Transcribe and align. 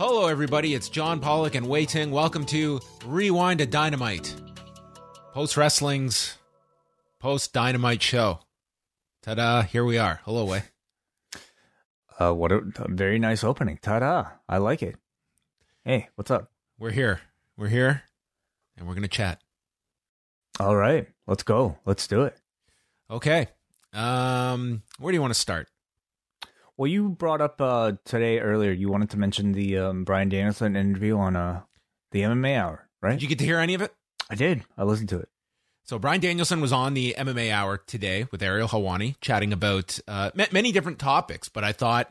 Hello, 0.00 0.28
everybody. 0.28 0.72
It's 0.72 0.88
John 0.88 1.20
Pollock 1.20 1.54
and 1.54 1.66
Wai 1.66 1.84
Ting. 1.84 2.10
Welcome 2.10 2.46
to 2.46 2.80
Rewind 3.04 3.60
a 3.60 3.66
Dynamite, 3.66 4.34
post 5.34 5.58
wrestling's 5.58 6.38
post 7.18 7.52
Dynamite 7.52 8.02
show. 8.02 8.38
Ta 9.22 9.34
da! 9.34 9.60
Here 9.60 9.84
we 9.84 9.98
are. 9.98 10.22
Hello, 10.24 10.46
Wai. 10.46 10.62
Uh, 12.18 12.32
what 12.32 12.50
a, 12.50 12.62
a 12.76 12.88
very 12.88 13.18
nice 13.18 13.44
opening. 13.44 13.76
Ta-da. 13.76 14.24
I 14.48 14.56
like 14.56 14.82
it. 14.82 14.96
Hey, 15.84 16.08
what's 16.14 16.30
up? 16.30 16.50
We're 16.78 16.92
here. 16.92 17.20
We're 17.58 17.68
here, 17.68 18.04
and 18.78 18.88
we're 18.88 18.94
gonna 18.94 19.06
chat. 19.06 19.42
All 20.58 20.76
right, 20.76 21.08
let's 21.26 21.42
go. 21.42 21.76
Let's 21.84 22.06
do 22.06 22.22
it. 22.22 22.38
Okay. 23.10 23.48
Um, 23.92 24.82
where 24.98 25.12
do 25.12 25.16
you 25.16 25.20
want 25.20 25.34
to 25.34 25.38
start? 25.38 25.68
Well, 26.80 26.88
you 26.88 27.10
brought 27.10 27.42
up 27.42 27.60
uh, 27.60 27.92
today 28.06 28.38
earlier. 28.38 28.72
You 28.72 28.88
wanted 28.88 29.10
to 29.10 29.18
mention 29.18 29.52
the 29.52 29.76
um, 29.76 30.04
Bryan 30.04 30.30
Danielson 30.30 30.76
interview 30.76 31.18
on 31.18 31.36
uh, 31.36 31.60
the 32.10 32.22
MMA 32.22 32.56
Hour, 32.56 32.88
right? 33.02 33.12
Did 33.12 33.22
you 33.22 33.28
get 33.28 33.38
to 33.40 33.44
hear 33.44 33.58
any 33.58 33.74
of 33.74 33.82
it? 33.82 33.92
I 34.30 34.34
did. 34.34 34.64
I 34.78 34.84
listened 34.84 35.10
to 35.10 35.18
it. 35.18 35.28
So 35.84 35.98
Bryan 35.98 36.22
Danielson 36.22 36.62
was 36.62 36.72
on 36.72 36.94
the 36.94 37.14
MMA 37.18 37.52
Hour 37.52 37.76
today 37.86 38.28
with 38.32 38.42
Ariel 38.42 38.66
Helwani, 38.66 39.16
chatting 39.20 39.52
about 39.52 40.00
uh, 40.08 40.30
many 40.34 40.72
different 40.72 40.98
topics. 40.98 41.50
But 41.50 41.64
I 41.64 41.72
thought 41.72 42.10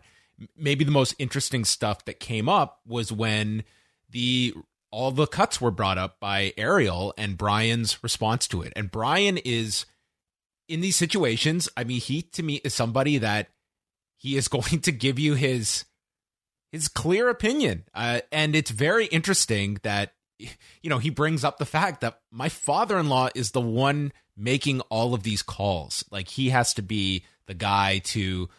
maybe 0.55 0.85
the 0.85 0.91
most 0.91 1.15
interesting 1.17 1.65
stuff 1.65 2.05
that 2.05 2.19
came 2.19 2.47
up 2.47 2.79
was 2.85 3.11
when 3.11 3.63
the 4.11 4.53
all 4.91 5.09
the 5.09 5.25
cuts 5.25 5.59
were 5.59 5.71
brought 5.71 5.97
up 5.97 6.19
by 6.19 6.53
Ariel 6.57 7.15
and 7.17 7.39
Bryan's 7.39 8.03
response 8.03 8.47
to 8.49 8.61
it. 8.61 8.73
And 8.75 8.91
Bryan 8.91 9.39
is 9.39 9.87
in 10.67 10.81
these 10.81 10.95
situations. 10.95 11.69
I 11.75 11.85
mean, 11.85 11.99
he 11.99 12.21
to 12.21 12.43
me 12.43 12.61
is 12.63 12.75
somebody 12.75 13.17
that 13.17 13.47
he 14.19 14.37
is 14.37 14.47
going 14.49 14.81
to 14.81 14.91
give 14.91 15.17
you 15.17 15.33
his 15.33 15.85
his 16.71 16.87
clear 16.87 17.29
opinion, 17.29 17.85
uh, 17.95 18.21
and 18.31 18.55
it's 18.55 18.69
very 18.69 19.07
interesting 19.07 19.79
that 19.81 20.13
you 20.81 20.89
know, 20.89 20.99
he 20.99 21.09
brings 21.09 21.43
up 21.43 21.57
the 21.57 21.65
fact 21.65 22.01
that 22.01 22.21
my 22.31 22.49
father 22.49 22.97
in 22.97 23.09
law 23.09 23.29
is 23.35 23.51
the 23.51 23.61
one 23.61 24.11
making 24.37 24.81
all 24.81 25.13
of 25.13 25.23
these 25.23 25.41
calls. 25.41 26.05
Like 26.11 26.29
he 26.29 26.49
has 26.49 26.73
to 26.75 26.81
be 26.81 27.25
the 27.45 27.53
guy 27.53 27.99
to 28.05 28.49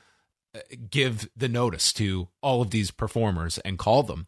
uh, 0.54 0.60
give 0.90 1.28
the 1.36 1.48
notice 1.48 1.92
to 1.94 2.28
all 2.42 2.60
of 2.60 2.70
these 2.70 2.90
performers 2.90 3.58
and 3.58 3.78
call 3.78 4.02
them. 4.02 4.26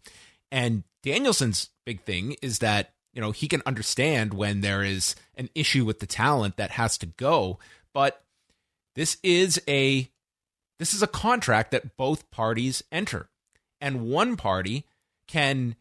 And 0.50 0.84
Danielson's 1.02 1.70
big 1.84 2.02
thing 2.02 2.36
is 2.42 2.60
that, 2.60 2.92
you 3.12 3.20
know, 3.20 3.32
he 3.32 3.48
can 3.48 3.62
understand 3.66 4.32
when 4.32 4.62
there 4.62 4.82
is 4.82 5.14
an 5.34 5.50
issue 5.54 5.84
with 5.84 6.00
the 6.00 6.06
talent 6.06 6.56
that 6.56 6.70
has 6.72 6.96
to 6.98 7.06
go, 7.06 7.58
but 7.92 8.24
this 8.94 9.18
is 9.22 9.60
a 9.68 10.08
this 10.82 10.94
is 10.94 11.02
a 11.02 11.06
contract 11.06 11.70
that 11.70 11.96
both 11.96 12.28
parties 12.32 12.82
enter. 12.90 13.28
And 13.80 14.10
one 14.10 14.36
party 14.36 14.84
can 15.28 15.76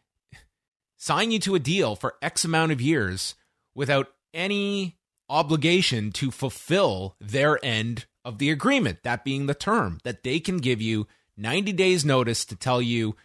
sign 0.95 1.31
you 1.31 1.39
to 1.39 1.55
a 1.55 1.59
deal 1.59 1.95
for 1.95 2.13
X 2.21 2.45
amount 2.45 2.71
of 2.71 2.79
years 2.79 3.33
without 3.73 4.13
any 4.31 4.99
obligation 5.27 6.11
to 6.11 6.29
fulfill 6.29 7.15
their 7.19 7.57
end 7.65 8.05
of 8.23 8.37
the 8.37 8.51
agreement, 8.51 8.99
that 9.01 9.25
being 9.25 9.47
the 9.47 9.55
term, 9.55 9.97
that 10.03 10.21
they 10.21 10.39
can 10.39 10.57
give 10.57 10.79
you 10.79 11.07
90 11.35 11.73
days' 11.73 12.05
notice 12.05 12.45
to 12.45 12.55
tell 12.55 12.79
you 12.79 13.15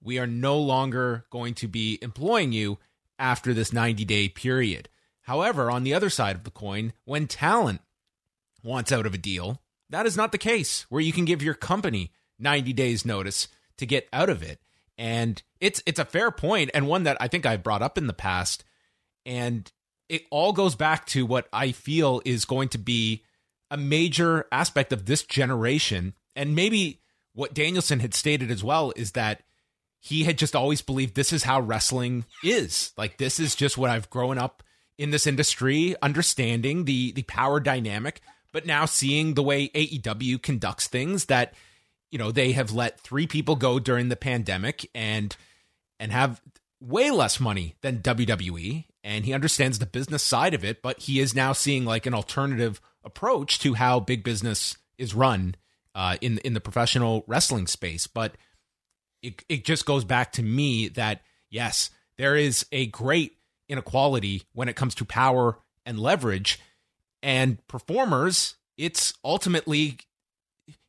we 0.00 0.20
are 0.20 0.28
no 0.28 0.56
longer 0.56 1.24
going 1.30 1.54
to 1.54 1.66
be 1.66 1.98
employing 2.02 2.52
you 2.52 2.78
after 3.18 3.52
this 3.52 3.72
90 3.72 4.04
day 4.04 4.28
period. 4.28 4.88
However, 5.22 5.72
on 5.72 5.82
the 5.82 5.92
other 5.92 6.08
side 6.08 6.36
of 6.36 6.44
the 6.44 6.52
coin, 6.52 6.92
when 7.04 7.26
talent 7.26 7.80
wants 8.62 8.92
out 8.92 9.06
of 9.06 9.14
a 9.14 9.18
deal, 9.18 9.60
that 9.90 10.06
is 10.06 10.16
not 10.16 10.32
the 10.32 10.38
case 10.38 10.86
where 10.88 11.00
you 11.00 11.12
can 11.12 11.24
give 11.24 11.42
your 11.42 11.54
company 11.54 12.12
90 12.38 12.72
days 12.72 13.04
notice 13.04 13.48
to 13.78 13.86
get 13.86 14.08
out 14.12 14.30
of 14.30 14.42
it. 14.42 14.60
And 14.98 15.42
it's 15.60 15.82
it's 15.86 15.98
a 15.98 16.04
fair 16.04 16.30
point 16.30 16.70
and 16.72 16.86
one 16.86 17.04
that 17.04 17.18
I 17.20 17.28
think 17.28 17.44
I've 17.44 17.62
brought 17.62 17.82
up 17.82 17.98
in 17.98 18.06
the 18.06 18.12
past 18.12 18.64
and 19.24 19.70
it 20.08 20.22
all 20.30 20.52
goes 20.52 20.74
back 20.74 21.04
to 21.06 21.26
what 21.26 21.48
I 21.52 21.72
feel 21.72 22.22
is 22.24 22.44
going 22.44 22.68
to 22.70 22.78
be 22.78 23.24
a 23.70 23.76
major 23.76 24.46
aspect 24.52 24.92
of 24.92 25.04
this 25.04 25.22
generation 25.22 26.14
and 26.34 26.54
maybe 26.54 27.00
what 27.34 27.52
Danielson 27.52 28.00
had 28.00 28.14
stated 28.14 28.50
as 28.50 28.64
well 28.64 28.92
is 28.96 29.12
that 29.12 29.42
he 30.00 30.24
had 30.24 30.38
just 30.38 30.56
always 30.56 30.80
believed 30.80 31.14
this 31.14 31.32
is 31.32 31.42
how 31.42 31.60
wrestling 31.60 32.24
is. 32.42 32.92
Like 32.96 33.18
this 33.18 33.38
is 33.38 33.54
just 33.54 33.76
what 33.76 33.90
I've 33.90 34.08
grown 34.08 34.38
up 34.38 34.62
in 34.96 35.10
this 35.10 35.26
industry 35.26 35.94
understanding 36.00 36.84
the 36.84 37.12
the 37.12 37.22
power 37.24 37.60
dynamic 37.60 38.22
but 38.56 38.64
now 38.64 38.86
seeing 38.86 39.34
the 39.34 39.42
way 39.42 39.68
AEW 39.68 40.40
conducts 40.40 40.86
things 40.86 41.26
that 41.26 41.52
you 42.10 42.18
know 42.18 42.32
they 42.32 42.52
have 42.52 42.72
let 42.72 42.98
three 42.98 43.26
people 43.26 43.54
go 43.54 43.78
during 43.78 44.08
the 44.08 44.16
pandemic 44.16 44.88
and 44.94 45.36
and 46.00 46.10
have 46.10 46.40
way 46.80 47.10
less 47.10 47.38
money 47.38 47.74
than 47.82 47.98
WWE 48.00 48.86
and 49.04 49.26
he 49.26 49.34
understands 49.34 49.78
the 49.78 49.84
business 49.84 50.22
side 50.22 50.54
of 50.54 50.64
it 50.64 50.80
but 50.80 51.00
he 51.00 51.20
is 51.20 51.34
now 51.34 51.52
seeing 51.52 51.84
like 51.84 52.06
an 52.06 52.14
alternative 52.14 52.80
approach 53.04 53.58
to 53.58 53.74
how 53.74 54.00
big 54.00 54.24
business 54.24 54.78
is 54.96 55.14
run 55.14 55.54
uh, 55.94 56.16
in 56.22 56.38
in 56.38 56.54
the 56.54 56.60
professional 56.60 57.24
wrestling 57.26 57.66
space. 57.66 58.06
But 58.06 58.38
it 59.20 59.44
it 59.50 59.66
just 59.66 59.84
goes 59.84 60.06
back 60.06 60.32
to 60.32 60.42
me 60.42 60.88
that 60.88 61.20
yes 61.50 61.90
there 62.16 62.36
is 62.36 62.64
a 62.72 62.86
great 62.86 63.36
inequality 63.68 64.44
when 64.54 64.70
it 64.70 64.76
comes 64.76 64.94
to 64.94 65.04
power 65.04 65.58
and 65.84 66.00
leverage 66.00 66.58
and 67.22 67.64
performers 67.68 68.56
it's 68.76 69.14
ultimately 69.24 69.98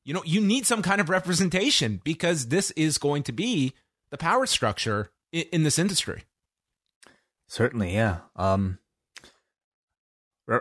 you 0.05 0.13
know 0.13 0.23
you 0.25 0.41
need 0.41 0.65
some 0.65 0.81
kind 0.81 1.01
of 1.01 1.09
representation 1.09 2.01
because 2.03 2.47
this 2.47 2.71
is 2.71 2.97
going 2.97 3.23
to 3.23 3.31
be 3.31 3.73
the 4.11 4.17
power 4.17 4.45
structure 4.45 5.11
in, 5.31 5.45
in 5.51 5.63
this 5.63 5.79
industry 5.79 6.23
Certainly, 7.47 7.93
yeah. 7.93 8.19
Um, 8.35 8.79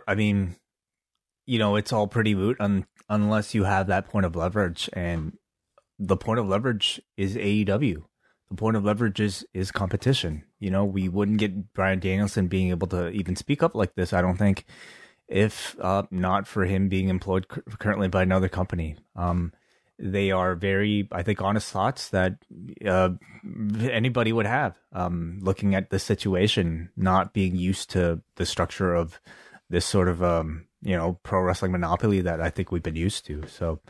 I 0.06 0.14
mean, 0.14 0.56
you 1.44 1.58
know, 1.58 1.76
it's 1.76 1.92
all 1.92 2.06
pretty 2.06 2.34
moot 2.34 2.56
un- 2.60 2.86
unless 3.08 3.54
you 3.54 3.64
have 3.64 3.88
that 3.88 4.08
point 4.08 4.26
of 4.26 4.36
leverage, 4.36 4.88
and 4.92 5.36
the 5.98 6.16
point 6.16 6.38
of 6.38 6.48
leverage 6.48 7.00
is 7.16 7.36
AEW. 7.36 8.04
The 8.48 8.56
point 8.56 8.76
of 8.76 8.84
leverage 8.84 9.18
is 9.18 9.44
is 9.52 9.72
competition. 9.72 10.44
You 10.60 10.70
know, 10.70 10.84
we 10.84 11.08
wouldn't 11.08 11.38
get 11.38 11.72
Bryan 11.72 11.98
Danielson 11.98 12.46
being 12.46 12.70
able 12.70 12.86
to 12.88 13.10
even 13.10 13.34
speak 13.34 13.62
up 13.62 13.74
like 13.74 13.94
this. 13.96 14.12
I 14.12 14.22
don't 14.22 14.36
think, 14.36 14.64
if 15.28 15.76
uh, 15.80 16.04
not 16.10 16.46
for 16.46 16.64
him 16.64 16.88
being 16.88 17.08
employed 17.08 17.48
currently 17.48 18.08
by 18.08 18.22
another 18.22 18.48
company. 18.48 18.96
Um, 19.14 19.52
they 19.98 20.30
are 20.30 20.54
very, 20.54 21.08
I 21.10 21.22
think, 21.22 21.40
honest 21.40 21.70
thoughts 21.70 22.10
that 22.10 22.36
uh, 22.86 23.10
anybody 23.90 24.32
would 24.32 24.46
have. 24.46 24.78
Um, 24.92 25.38
looking 25.40 25.74
at 25.74 25.90
the 25.90 25.98
situation, 25.98 26.90
not 26.96 27.32
being 27.32 27.56
used 27.56 27.90
to 27.90 28.20
the 28.36 28.44
structure 28.44 28.94
of 28.94 29.20
this 29.70 29.86
sort 29.86 30.08
of, 30.08 30.22
um, 30.22 30.66
you 30.82 30.96
know, 30.96 31.18
pro 31.22 31.40
wrestling 31.40 31.72
monopoly 31.72 32.20
that 32.20 32.40
I 32.40 32.50
think 32.50 32.70
we've 32.70 32.82
been 32.82 32.94
used 32.96 33.24
to. 33.26 33.44
So, 33.48 33.80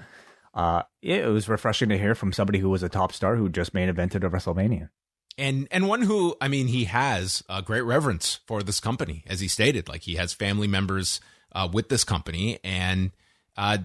uh, 0.54 0.82
it 1.02 1.26
was 1.26 1.48
refreshing 1.48 1.90
to 1.90 1.98
hear 1.98 2.14
from 2.14 2.32
somebody 2.32 2.60
who 2.60 2.70
was 2.70 2.82
a 2.82 2.88
top 2.88 3.12
star 3.12 3.36
who 3.36 3.48
just 3.48 3.74
main 3.74 3.92
evented 3.92 4.24
a 4.24 4.30
WrestleMania. 4.30 4.88
And 5.38 5.68
and 5.70 5.88
one 5.88 6.02
who 6.02 6.36
I 6.40 6.48
mean 6.48 6.68
he 6.68 6.84
has 6.84 7.42
a 7.48 7.62
great 7.62 7.82
reverence 7.82 8.40
for 8.46 8.62
this 8.62 8.80
company, 8.80 9.24
as 9.26 9.40
he 9.40 9.48
stated. 9.48 9.88
Like 9.88 10.02
he 10.02 10.16
has 10.16 10.32
family 10.32 10.68
members 10.68 11.20
uh, 11.52 11.68
with 11.70 11.88
this 11.88 12.04
company, 12.04 12.58
and 12.64 13.10
uh, 13.56 13.78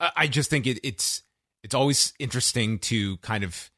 I 0.00 0.26
just 0.26 0.50
think 0.50 0.66
it, 0.66 0.78
it's 0.82 1.22
it's 1.62 1.74
always 1.74 2.12
interesting 2.18 2.78
to 2.80 3.16
kind 3.18 3.44
of 3.44 3.70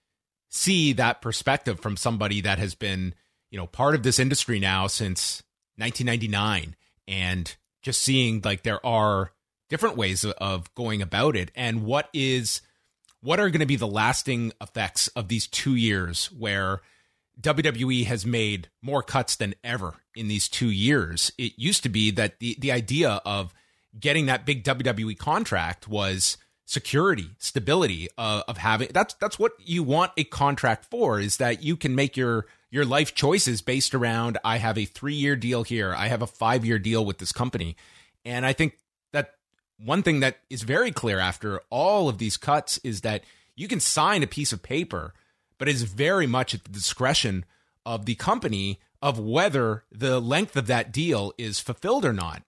see 0.48 0.92
that 0.94 1.22
perspective 1.22 1.80
from 1.80 1.96
somebody 1.96 2.40
that 2.40 2.58
has 2.58 2.74
been 2.74 3.14
you 3.50 3.58
know 3.58 3.66
part 3.66 3.94
of 3.94 4.02
this 4.02 4.18
industry 4.18 4.58
now 4.58 4.86
since 4.86 5.42
1999, 5.76 6.76
and 7.06 7.56
just 7.82 8.02
seeing 8.02 8.42
like 8.44 8.62
there 8.62 8.84
are 8.84 9.32
different 9.68 9.96
ways 9.96 10.24
of 10.24 10.74
going 10.74 11.02
about 11.02 11.36
it, 11.36 11.50
and 11.54 11.84
what 11.84 12.08
is 12.12 12.60
what 13.20 13.40
are 13.40 13.50
going 13.50 13.60
to 13.60 13.66
be 13.66 13.76
the 13.76 13.86
lasting 13.86 14.52
effects 14.60 15.08
of 15.08 15.28
these 15.28 15.46
two 15.46 15.74
years 15.74 16.26
where 16.26 16.80
WWE 17.40 18.04
has 18.06 18.24
made 18.24 18.68
more 18.82 19.02
cuts 19.02 19.36
than 19.36 19.54
ever 19.62 19.96
in 20.14 20.28
these 20.28 20.48
two 20.48 20.70
years? 20.70 21.32
It 21.38 21.52
used 21.56 21.82
to 21.82 21.88
be 21.88 22.10
that 22.12 22.38
the, 22.38 22.56
the 22.58 22.72
idea 22.72 23.20
of 23.24 23.54
getting 23.98 24.26
that 24.26 24.46
big 24.46 24.64
WWE 24.64 25.18
contract 25.18 25.88
was 25.88 26.38
security, 26.64 27.30
stability 27.38 28.08
uh, 28.16 28.42
of 28.46 28.56
having 28.56 28.88
that's 28.92 29.14
that's 29.14 29.38
what 29.38 29.52
you 29.58 29.82
want 29.82 30.12
a 30.16 30.24
contract 30.24 30.86
for 30.88 31.18
is 31.18 31.38
that 31.38 31.62
you 31.62 31.76
can 31.76 31.94
make 31.94 32.16
your 32.16 32.46
your 32.70 32.84
life 32.84 33.14
choices 33.14 33.60
based 33.60 33.94
around 33.94 34.38
I 34.44 34.58
have 34.58 34.78
a 34.78 34.86
3-year 34.86 35.34
deal 35.34 35.64
here, 35.64 35.92
I 35.92 36.06
have 36.06 36.22
a 36.22 36.28
5-year 36.28 36.78
deal 36.78 37.04
with 37.04 37.18
this 37.18 37.32
company. 37.32 37.76
And 38.24 38.46
I 38.46 38.52
think 38.52 38.78
one 39.84 40.02
thing 40.02 40.20
that 40.20 40.38
is 40.48 40.62
very 40.62 40.92
clear 40.92 41.18
after 41.18 41.60
all 41.70 42.08
of 42.08 42.18
these 42.18 42.36
cuts 42.36 42.78
is 42.84 43.00
that 43.02 43.24
you 43.56 43.68
can 43.68 43.80
sign 43.80 44.22
a 44.22 44.26
piece 44.26 44.52
of 44.52 44.62
paper, 44.62 45.14
but 45.58 45.68
it 45.68 45.74
is 45.74 45.82
very 45.82 46.26
much 46.26 46.54
at 46.54 46.64
the 46.64 46.70
discretion 46.70 47.44
of 47.84 48.06
the 48.06 48.14
company 48.14 48.78
of 49.02 49.18
whether 49.18 49.84
the 49.90 50.20
length 50.20 50.56
of 50.56 50.66
that 50.66 50.92
deal 50.92 51.32
is 51.38 51.60
fulfilled 51.60 52.04
or 52.04 52.12
not. 52.12 52.42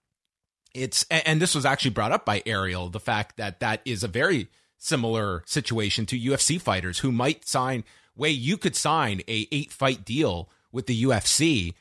It's 0.73 1.05
and 1.09 1.41
this 1.41 1.53
was 1.53 1.65
actually 1.65 1.91
brought 1.91 2.11
up 2.11 2.25
by 2.25 2.41
Ariel, 2.45 2.89
the 2.89 2.99
fact 2.99 3.37
that 3.37 3.59
that 3.59 3.81
is 3.85 4.03
a 4.03 4.07
very 4.07 4.47
similar 4.77 5.43
situation 5.45 6.05
to 6.07 6.19
UFC 6.19 6.59
fighters 6.59 6.99
who 6.99 7.11
might 7.11 7.47
sign 7.47 7.83
way 8.15 8.29
you 8.29 8.57
could 8.57 8.75
sign 8.75 9.21
a 9.27 9.47
eight 9.51 9.71
fight 9.71 10.03
deal 10.03 10.49
with 10.71 10.87
the 10.87 11.03
UFC, 11.03 11.73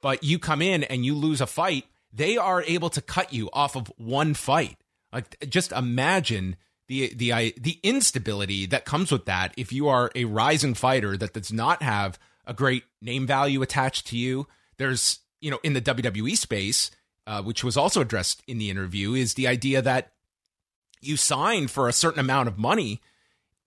but 0.00 0.24
you 0.24 0.38
come 0.38 0.62
in 0.62 0.82
and 0.84 1.04
you 1.04 1.14
lose 1.14 1.40
a 1.40 1.46
fight, 1.46 1.84
they 2.12 2.36
are 2.36 2.62
able 2.62 2.90
to 2.90 3.00
cut 3.00 3.32
you 3.32 3.48
off 3.52 3.76
of 3.76 3.92
one 3.96 4.34
fight. 4.34 4.81
Like 5.12 5.48
just 5.48 5.72
imagine 5.72 6.56
the 6.88 7.12
the 7.14 7.54
the 7.58 7.78
instability 7.82 8.66
that 8.66 8.84
comes 8.84 9.12
with 9.12 9.26
that 9.26 9.54
if 9.56 9.72
you 9.72 9.88
are 9.88 10.10
a 10.14 10.24
rising 10.24 10.74
fighter 10.74 11.16
that 11.16 11.34
does 11.34 11.52
not 11.52 11.82
have 11.82 12.18
a 12.46 12.54
great 12.54 12.84
name 13.00 13.26
value 13.26 13.62
attached 13.62 14.06
to 14.08 14.16
you. 14.16 14.46
There's 14.78 15.20
you 15.40 15.50
know 15.50 15.58
in 15.62 15.74
the 15.74 15.80
WWE 15.80 16.36
space, 16.36 16.90
uh, 17.26 17.42
which 17.42 17.62
was 17.62 17.76
also 17.76 18.00
addressed 18.00 18.42
in 18.46 18.58
the 18.58 18.70
interview, 18.70 19.14
is 19.14 19.34
the 19.34 19.48
idea 19.48 19.82
that 19.82 20.12
you 21.00 21.16
sign 21.16 21.68
for 21.68 21.88
a 21.88 21.92
certain 21.92 22.20
amount 22.20 22.48
of 22.48 22.58
money. 22.58 23.00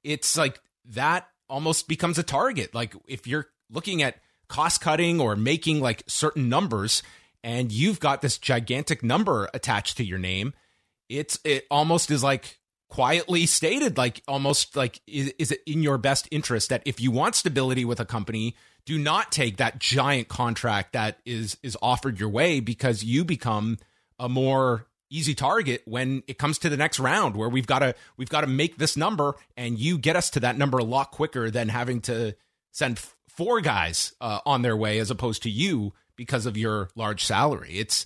It's 0.04 0.38
like 0.38 0.60
that 0.86 1.28
almost 1.50 1.88
becomes 1.88 2.18
a 2.18 2.24
target. 2.24 2.74
Like 2.74 2.96
if 3.08 3.28
you're 3.28 3.48
looking 3.70 4.02
at 4.02 4.18
cost 4.48 4.82
cutting 4.82 5.20
or 5.20 5.36
making 5.36 5.80
like 5.82 6.04
certain 6.08 6.50
numbers 6.50 7.04
and 7.44 7.72
you've 7.72 8.00
got 8.00 8.22
this 8.22 8.38
gigantic 8.38 9.04
number 9.04 9.50
attached 9.54 9.98
to 9.98 10.04
your 10.04 10.20
name 10.20 10.54
it's 11.10 11.40
it 11.44 11.66
almost 11.70 12.12
is 12.12 12.24
like 12.24 12.60
quietly 12.90 13.46
stated 13.46 13.98
like 13.98 14.22
almost 14.28 14.76
like 14.76 15.02
is, 15.08 15.34
is, 15.40 15.52
it 15.52 15.60
in 15.66 15.82
your 15.82 15.98
best 15.98 16.28
interest 16.32 16.70
that 16.70 16.84
if 16.86 17.02
you 17.02 17.12
want 17.12 17.36
stability 17.36 17.84
with 17.84 18.00
a 18.00 18.06
company 18.06 18.56
do 18.86 18.98
not 18.98 19.32
take 19.32 19.58
that 19.58 19.80
giant 19.80 20.28
contract 20.28 20.94
that 20.94 21.20
is 21.26 21.58
is 21.64 21.76
offered 21.82 22.20
your 22.20 22.30
way 22.30 22.60
because 22.60 23.04
you 23.04 23.26
become 23.26 23.78
a 24.20 24.30
more 24.30 24.86
easy 25.10 25.36
target 25.36 25.82
when 25.86 26.24
it 26.28 26.38
comes 26.38 26.58
to 26.58 26.70
the 26.70 26.78
next 26.78 27.00
round 27.00 27.36
where 27.36 27.50
we've 27.50 27.68
got 27.68 27.80
to 27.80 27.96
we've 28.18 28.30
got 28.30 28.42
to 28.42 28.48
make 28.48 28.78
this 28.78 28.96
number 28.96 29.36
and 29.58 29.80
you 29.80 29.98
get 29.98 30.16
us 30.16 30.30
to 30.30 30.40
that 30.40 30.58
number 30.58 30.78
a 30.78 30.84
lot 30.84 31.12
quicker 31.12 31.50
than 31.50 31.70
having 31.70 32.02
to 32.02 32.36
send 32.72 33.00
four 33.36 33.62
guys 33.62 34.14
uh, 34.22 34.40
on 34.46 34.62
their 34.62 34.78
way 34.78 35.00
as 35.00 35.12
opposed 35.12 35.44
to 35.44 35.50
you 35.50 35.94
because 36.16 36.46
of 36.46 36.58
your 36.58 36.90
large 36.96 37.24
salary. 37.24 37.72
It's 37.74 38.06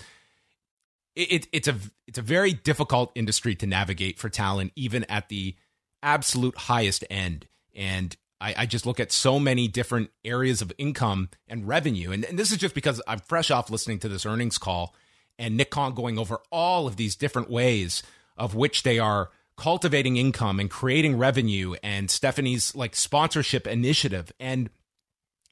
it, 1.16 1.48
it's 1.52 1.68
a 1.68 1.76
it's 2.08 2.18
a 2.18 2.24
very 2.24 2.54
difficult 2.54 3.12
industry 3.16 3.56
to 3.56 3.68
navigate 3.68 4.20
for 4.20 4.30
talent, 4.30 4.72
even 4.76 5.04
at 5.06 5.30
the 5.30 5.56
absolute 6.02 6.58
highest 6.58 7.04
end. 7.10 7.48
And 7.76 8.16
I, 8.42 8.56
I 8.60 8.66
just 8.66 8.86
look 8.86 9.00
at 9.00 9.12
so 9.12 9.40
many 9.40 9.68
different 9.68 10.12
areas 10.24 10.62
of 10.62 10.72
income 10.78 11.30
and 11.48 11.68
revenue, 11.68 12.12
and, 12.12 12.24
and 12.26 12.40
this 12.40 12.52
is 12.52 12.58
just 12.58 12.76
because 12.76 13.02
I'm 13.08 13.20
fresh 13.20 13.52
off 13.52 13.70
listening 13.70 14.00
to 14.00 14.10
this 14.10 14.26
earnings 14.26 14.58
call 14.58 14.96
and 15.38 15.56
Nick 15.56 15.72
Khan 15.72 15.94
going 15.94 16.20
over 16.20 16.40
all 16.52 16.86
of 16.86 16.98
these 16.98 17.16
different 17.16 17.50
ways 17.50 18.04
of 18.38 18.56
which 18.56 18.84
they 18.84 19.00
are 19.00 19.32
cultivating 19.58 20.18
income 20.18 20.60
and 20.60 20.70
creating 20.70 21.18
revenue, 21.18 21.76
and 21.84 22.10
Stephanie's 22.10 22.76
like 22.76 22.96
sponsorship 22.96 23.68
initiative, 23.68 24.32
and 24.40 24.70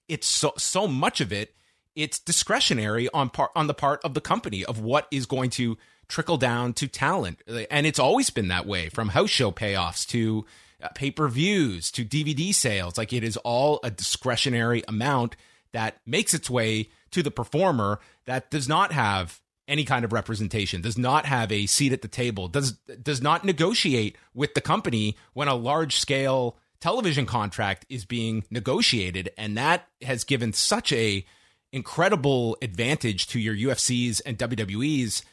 it's 0.08 0.28
so 0.28 0.54
so 0.58 0.88
much 0.88 1.20
of 1.20 1.34
it 1.34 1.54
it's 1.98 2.20
discretionary 2.20 3.10
on 3.10 3.30
part 3.30 3.52
on 3.56 3.68
the 3.68 3.74
part 3.74 4.00
of 4.04 4.14
the 4.14 4.22
company 4.22 4.64
of 4.64 4.80
what 4.80 5.08
is 5.12 5.26
going 5.26 5.50
to 5.50 5.78
trickle 6.08 6.38
down 6.38 6.72
to 6.74 6.88
talent. 6.88 7.42
And 7.70 7.86
it's 7.86 8.00
always 8.00 8.30
been 8.30 8.48
that 8.48 8.66
way 8.66 8.88
from 8.88 9.10
house 9.10 9.30
show 9.30 9.52
payoffs 9.52 10.08
to 10.10 10.46
uh, 10.82 10.88
pay-per-views 10.96 11.92
to 11.92 12.06
DVD 12.06 12.54
sales. 12.54 12.98
Like 12.98 13.12
it 13.12 13.24
is 13.24 13.36
all 13.38 13.80
a 13.84 13.92
discretionary 13.92 14.84
amount 14.88 15.36
that 15.74 15.98
makes 16.06 16.34
its 16.34 16.50
way 16.50 16.90
to 17.12 17.24
the 17.24 17.32
performer 17.32 18.00
that 18.26 18.52
does 18.52 18.70
not 18.70 18.94
have 18.94 19.42
any 19.68 19.84
kind 19.84 20.06
of 20.06 20.14
representation 20.14 20.82
does 20.82 20.98
not 20.98 21.26
have 21.26 21.52
a 21.52 21.66
seat 21.66 21.92
at 21.92 22.02
the 22.02 22.08
table 22.08 22.48
does 22.48 22.74
does 23.04 23.22
not 23.22 23.44
negotiate 23.44 24.16
with 24.34 24.54
the 24.54 24.62
company 24.62 25.18
when 25.34 25.50
a 25.50 25.56
large 25.56 25.98
scale 25.98 26.58
television 26.80 27.26
contract 27.26 27.86
is 27.90 28.06
being 28.06 28.44
negotiated. 28.50 29.30
And 29.38 29.58
that 29.58 29.88
has 30.02 30.24
given 30.24 30.54
such 30.54 30.94
a 30.94 31.26
incredible 31.72 32.58
advantage 32.62 33.28
to 33.28 33.40
your 33.40 33.56
UFCs 33.56 34.22
and 34.26 34.38
WWEs, 34.38 35.24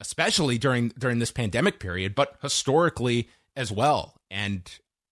especially 0.00 0.58
during 0.58 0.88
during 0.98 1.18
this 1.18 1.30
pandemic 1.30 1.78
period, 1.78 2.14
but 2.14 2.36
historically 2.42 3.28
as 3.56 3.70
well. 3.70 4.14
And 4.30 4.62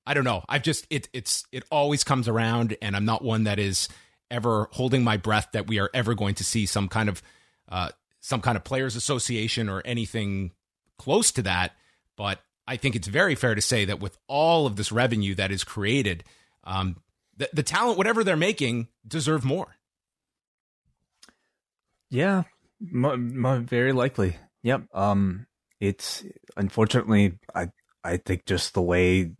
I 0.06 0.14
don't 0.14 0.24
know. 0.24 0.44
I've 0.48 0.62
just 0.62 0.86
it 0.90 1.08
it's 1.12 1.44
it 1.52 1.64
always 1.70 2.04
comes 2.04 2.28
around, 2.28 2.76
and 2.82 2.96
I'm 2.96 3.04
not 3.04 3.22
one 3.22 3.44
that 3.44 3.58
is 3.58 3.88
ever 4.30 4.68
holding 4.72 5.04
my 5.04 5.16
breath 5.16 5.48
that 5.52 5.66
we 5.66 5.78
are 5.78 5.90
ever 5.92 6.14
going 6.14 6.34
to 6.36 6.44
see 6.44 6.66
some 6.66 6.88
kind 6.88 7.08
of 7.08 7.22
uh, 7.68 7.90
some 8.20 8.40
kind 8.40 8.56
of 8.56 8.64
players 8.64 8.96
association 8.96 9.68
or 9.68 9.82
anything 9.84 10.52
close 10.98 11.30
to 11.32 11.42
that. 11.42 11.72
But 12.16 12.40
I 12.66 12.76
think 12.76 12.96
it's 12.96 13.08
very 13.08 13.34
fair 13.34 13.54
to 13.54 13.60
say 13.60 13.84
that 13.84 14.00
with 14.00 14.16
all 14.28 14.66
of 14.66 14.76
this 14.76 14.92
revenue 14.92 15.34
that 15.34 15.50
is 15.50 15.64
created, 15.64 16.24
um, 16.64 16.96
the, 17.36 17.48
the 17.52 17.62
talent, 17.62 17.98
whatever 17.98 18.22
they're 18.22 18.36
making, 18.36 18.88
deserve 19.06 19.44
more. 19.44 19.76
Yeah, 22.12 22.42
m- 22.80 23.44
m- 23.46 23.64
very 23.64 23.92
likely. 23.92 24.36
Yep. 24.62 24.82
Um, 24.94 25.46
it's 25.80 26.22
unfortunately, 26.56 27.38
I 27.54 27.68
I 28.04 28.18
think 28.18 28.44
just 28.44 28.74
the 28.74 28.82
way, 28.82 29.32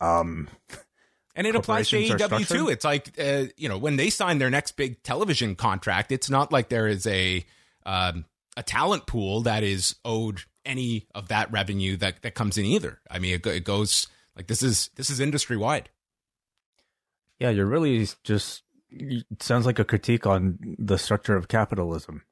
um, 0.00 0.48
and 1.34 1.46
it 1.46 1.56
applies 1.56 1.90
to 1.90 1.96
AEW 1.96 2.48
too. 2.48 2.68
It's 2.68 2.84
like 2.84 3.18
uh, 3.18 3.46
you 3.56 3.68
know 3.68 3.78
when 3.78 3.96
they 3.96 4.10
sign 4.10 4.38
their 4.38 4.48
next 4.48 4.72
big 4.76 5.02
television 5.02 5.56
contract, 5.56 6.12
it's 6.12 6.30
not 6.30 6.52
like 6.52 6.68
there 6.68 6.86
is 6.86 7.04
a 7.06 7.44
um, 7.84 8.24
a 8.56 8.62
talent 8.62 9.06
pool 9.06 9.42
that 9.42 9.64
is 9.64 9.96
owed 10.04 10.42
any 10.64 11.08
of 11.16 11.28
that 11.28 11.50
revenue 11.50 11.96
that 11.96 12.22
that 12.22 12.34
comes 12.34 12.56
in 12.56 12.64
either. 12.64 13.00
I 13.10 13.18
mean, 13.18 13.34
it, 13.34 13.46
it 13.46 13.64
goes 13.64 14.06
like 14.36 14.46
this 14.46 14.62
is 14.62 14.90
this 14.94 15.10
is 15.10 15.18
industry 15.18 15.56
wide. 15.56 15.90
Yeah, 17.40 17.50
you're 17.50 17.66
really 17.66 18.06
just 18.22 18.62
it 18.90 19.42
sounds 19.42 19.66
like 19.66 19.78
a 19.78 19.84
critique 19.84 20.26
on 20.26 20.76
the 20.78 20.98
structure 20.98 21.36
of 21.36 21.48
capitalism. 21.48 22.22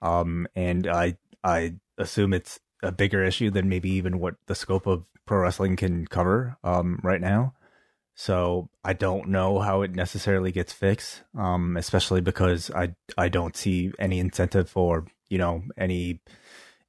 Um, 0.00 0.46
and 0.54 0.86
I 0.86 1.16
I 1.42 1.74
assume 1.96 2.32
it's 2.32 2.60
a 2.82 2.92
bigger 2.92 3.24
issue 3.24 3.50
than 3.50 3.68
maybe 3.68 3.90
even 3.90 4.18
what 4.18 4.36
the 4.46 4.54
scope 4.54 4.86
of 4.86 5.04
pro 5.26 5.38
wrestling 5.38 5.76
can 5.76 6.06
cover 6.06 6.56
um, 6.62 7.00
right 7.02 7.20
now. 7.20 7.54
So 8.14 8.68
I 8.82 8.94
don't 8.94 9.28
know 9.28 9.60
how 9.60 9.82
it 9.82 9.94
necessarily 9.94 10.50
gets 10.50 10.72
fixed, 10.72 11.22
um, 11.38 11.76
especially 11.76 12.20
because 12.20 12.70
I 12.70 12.94
I 13.16 13.28
don't 13.28 13.56
see 13.56 13.92
any 13.98 14.18
incentive 14.18 14.68
for 14.68 15.06
you 15.28 15.38
know 15.38 15.62
any 15.76 16.20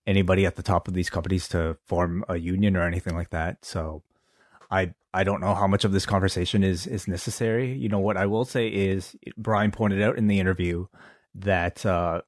anybody 0.08 0.46
at 0.46 0.56
the 0.56 0.63
top 0.63 0.88
of 0.88 0.96
these 0.96 1.10
companies 1.10 1.48
to 1.50 1.78
form 1.86 2.25
a 2.28 2.38
union 2.38 2.75
or 2.75 2.82
anything 2.82 3.16
like 3.16 3.30
that. 3.30 3.63
So 3.63 4.01
I 4.70 4.94
I 5.14 5.24
don't 5.24 5.42
know 5.42 5.56
how 5.56 5.68
much 5.68 5.86
of 5.86 5.92
this 5.92 6.06
conversation 6.06 6.64
is 6.64 6.86
is 6.88 7.08
necessary. 7.08 7.74
You 7.74 7.90
know 7.90 8.00
what 8.00 8.18
I 8.18 8.26
will 8.26 8.46
say 8.46 8.68
is 8.68 9.16
Bryan 9.38 9.72
pointed 9.72 10.02
out 10.02 10.18
in 10.18 10.28
the 10.28 10.40
interview 10.40 10.86
that 11.36 11.86
uh, 11.86 12.22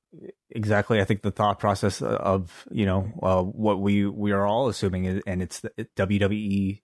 exactly 0.50 1.01
I 1.01 1.05
think 1.05 1.21
the 1.21 1.31
thought 1.31 1.60
process 1.60 2.01
of 2.01 2.67
you 2.71 2.86
know 2.86 3.12
uh, 3.21 3.43
what 3.43 3.81
we 3.81 4.05
we 4.05 4.31
are 4.31 4.45
all 4.45 4.67
assuming 4.69 5.05
is, 5.05 5.21
and 5.27 5.41
it's 5.41 5.60
the 5.60 5.71
WWE 5.95 6.81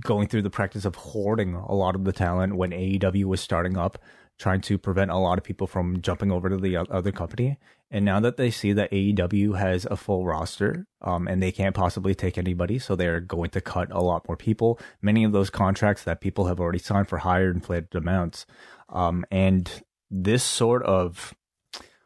going 0.00 0.26
through 0.28 0.42
the 0.42 0.50
practice 0.50 0.84
of 0.84 0.94
hoarding 0.94 1.54
a 1.54 1.74
lot 1.74 1.94
of 1.94 2.04
the 2.04 2.12
talent 2.12 2.56
when 2.56 2.70
AEW 2.70 3.24
was 3.24 3.40
starting 3.40 3.76
up. 3.76 3.98
trying 4.38 4.60
to 4.62 4.78
prevent 4.78 5.10
a 5.10 5.16
lot 5.18 5.38
of 5.38 5.44
people 5.44 5.66
from 5.66 6.00
jumping 6.00 6.32
over 6.32 6.48
to 6.48 6.56
the 6.56 6.76
other 6.76 7.12
company. 7.12 7.58
And 7.92 8.06
now 8.06 8.20
that 8.20 8.38
they 8.38 8.50
see 8.50 8.72
that 8.72 8.90
AEW 8.90 9.58
has 9.58 9.84
a 9.84 9.98
full 9.98 10.24
roster, 10.24 10.86
um, 11.02 11.28
and 11.28 11.42
they 11.42 11.52
can't 11.52 11.74
possibly 11.74 12.14
take 12.14 12.38
anybody, 12.38 12.78
so 12.78 12.96
they're 12.96 13.20
going 13.20 13.50
to 13.50 13.60
cut 13.60 13.92
a 13.92 14.00
lot 14.00 14.26
more 14.26 14.36
people. 14.36 14.80
Many 15.02 15.24
of 15.24 15.32
those 15.32 15.50
contracts 15.50 16.02
that 16.04 16.22
people 16.22 16.46
have 16.46 16.58
already 16.58 16.78
signed 16.78 17.08
for 17.08 17.18
higher 17.18 17.50
inflated 17.50 17.94
amounts. 17.94 18.46
Um, 18.88 19.26
and 19.30 19.70
this 20.10 20.42
sort 20.42 20.82
of 20.84 21.34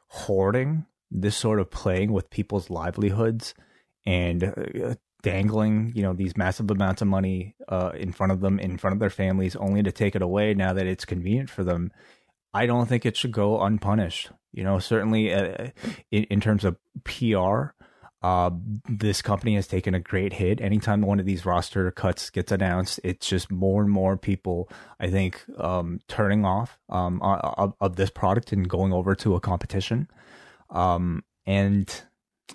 hoarding, 0.08 0.86
this 1.08 1.36
sort 1.36 1.60
of 1.60 1.70
playing 1.70 2.12
with 2.12 2.30
people's 2.30 2.68
livelihoods 2.68 3.54
and 4.04 4.42
uh, 4.42 4.94
dangling, 5.22 5.92
you 5.94 6.02
know, 6.02 6.12
these 6.12 6.36
massive 6.36 6.68
amounts 6.68 7.00
of 7.00 7.06
money 7.06 7.54
uh, 7.68 7.92
in 7.94 8.10
front 8.10 8.32
of 8.32 8.40
them, 8.40 8.58
in 8.58 8.76
front 8.76 8.94
of 8.94 8.98
their 8.98 9.08
families, 9.08 9.54
only 9.54 9.84
to 9.84 9.92
take 9.92 10.16
it 10.16 10.22
away 10.22 10.52
now 10.52 10.72
that 10.72 10.86
it's 10.86 11.04
convenient 11.04 11.48
for 11.48 11.62
them. 11.62 11.92
I 12.52 12.66
don't 12.66 12.88
think 12.88 13.06
it 13.06 13.16
should 13.16 13.32
go 13.32 13.60
unpunished. 13.60 14.30
You 14.56 14.64
know, 14.64 14.78
certainly 14.78 15.32
uh, 15.34 15.68
in, 16.10 16.24
in, 16.24 16.40
terms 16.40 16.64
of 16.64 16.78
PR, 17.04 17.66
uh, 18.22 18.50
this 18.88 19.20
company 19.20 19.54
has 19.54 19.66
taken 19.66 19.94
a 19.94 20.00
great 20.00 20.32
hit. 20.32 20.62
Anytime 20.62 21.02
one 21.02 21.20
of 21.20 21.26
these 21.26 21.44
roster 21.44 21.90
cuts 21.90 22.30
gets 22.30 22.50
announced, 22.50 22.98
it's 23.04 23.28
just 23.28 23.50
more 23.52 23.82
and 23.82 23.90
more 23.90 24.16
people, 24.16 24.70
I 24.98 25.10
think, 25.10 25.44
um, 25.58 26.00
turning 26.08 26.46
off 26.46 26.78
um, 26.88 27.20
of, 27.22 27.74
of, 27.82 27.96
this 27.96 28.08
product 28.08 28.50
and 28.50 28.66
going 28.66 28.94
over 28.94 29.14
to 29.16 29.34
a 29.34 29.40
competition. 29.40 30.08
Um, 30.70 31.22
and 31.44 31.88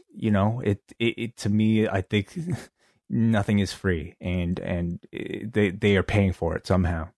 you 0.09 0.31
know, 0.31 0.59
it, 0.61 0.81
it, 0.97 1.13
it 1.17 1.37
to 1.37 1.49
me, 1.49 1.87
I 1.87 2.01
think 2.01 2.35
nothing 3.11 3.59
is 3.59 3.71
free, 3.71 4.15
and 4.19 4.59
and 4.59 4.99
they 5.11 5.69
they 5.69 5.97
are 5.97 6.03
paying 6.03 6.33
for 6.33 6.55
it 6.55 6.65
somehow. 6.65 7.09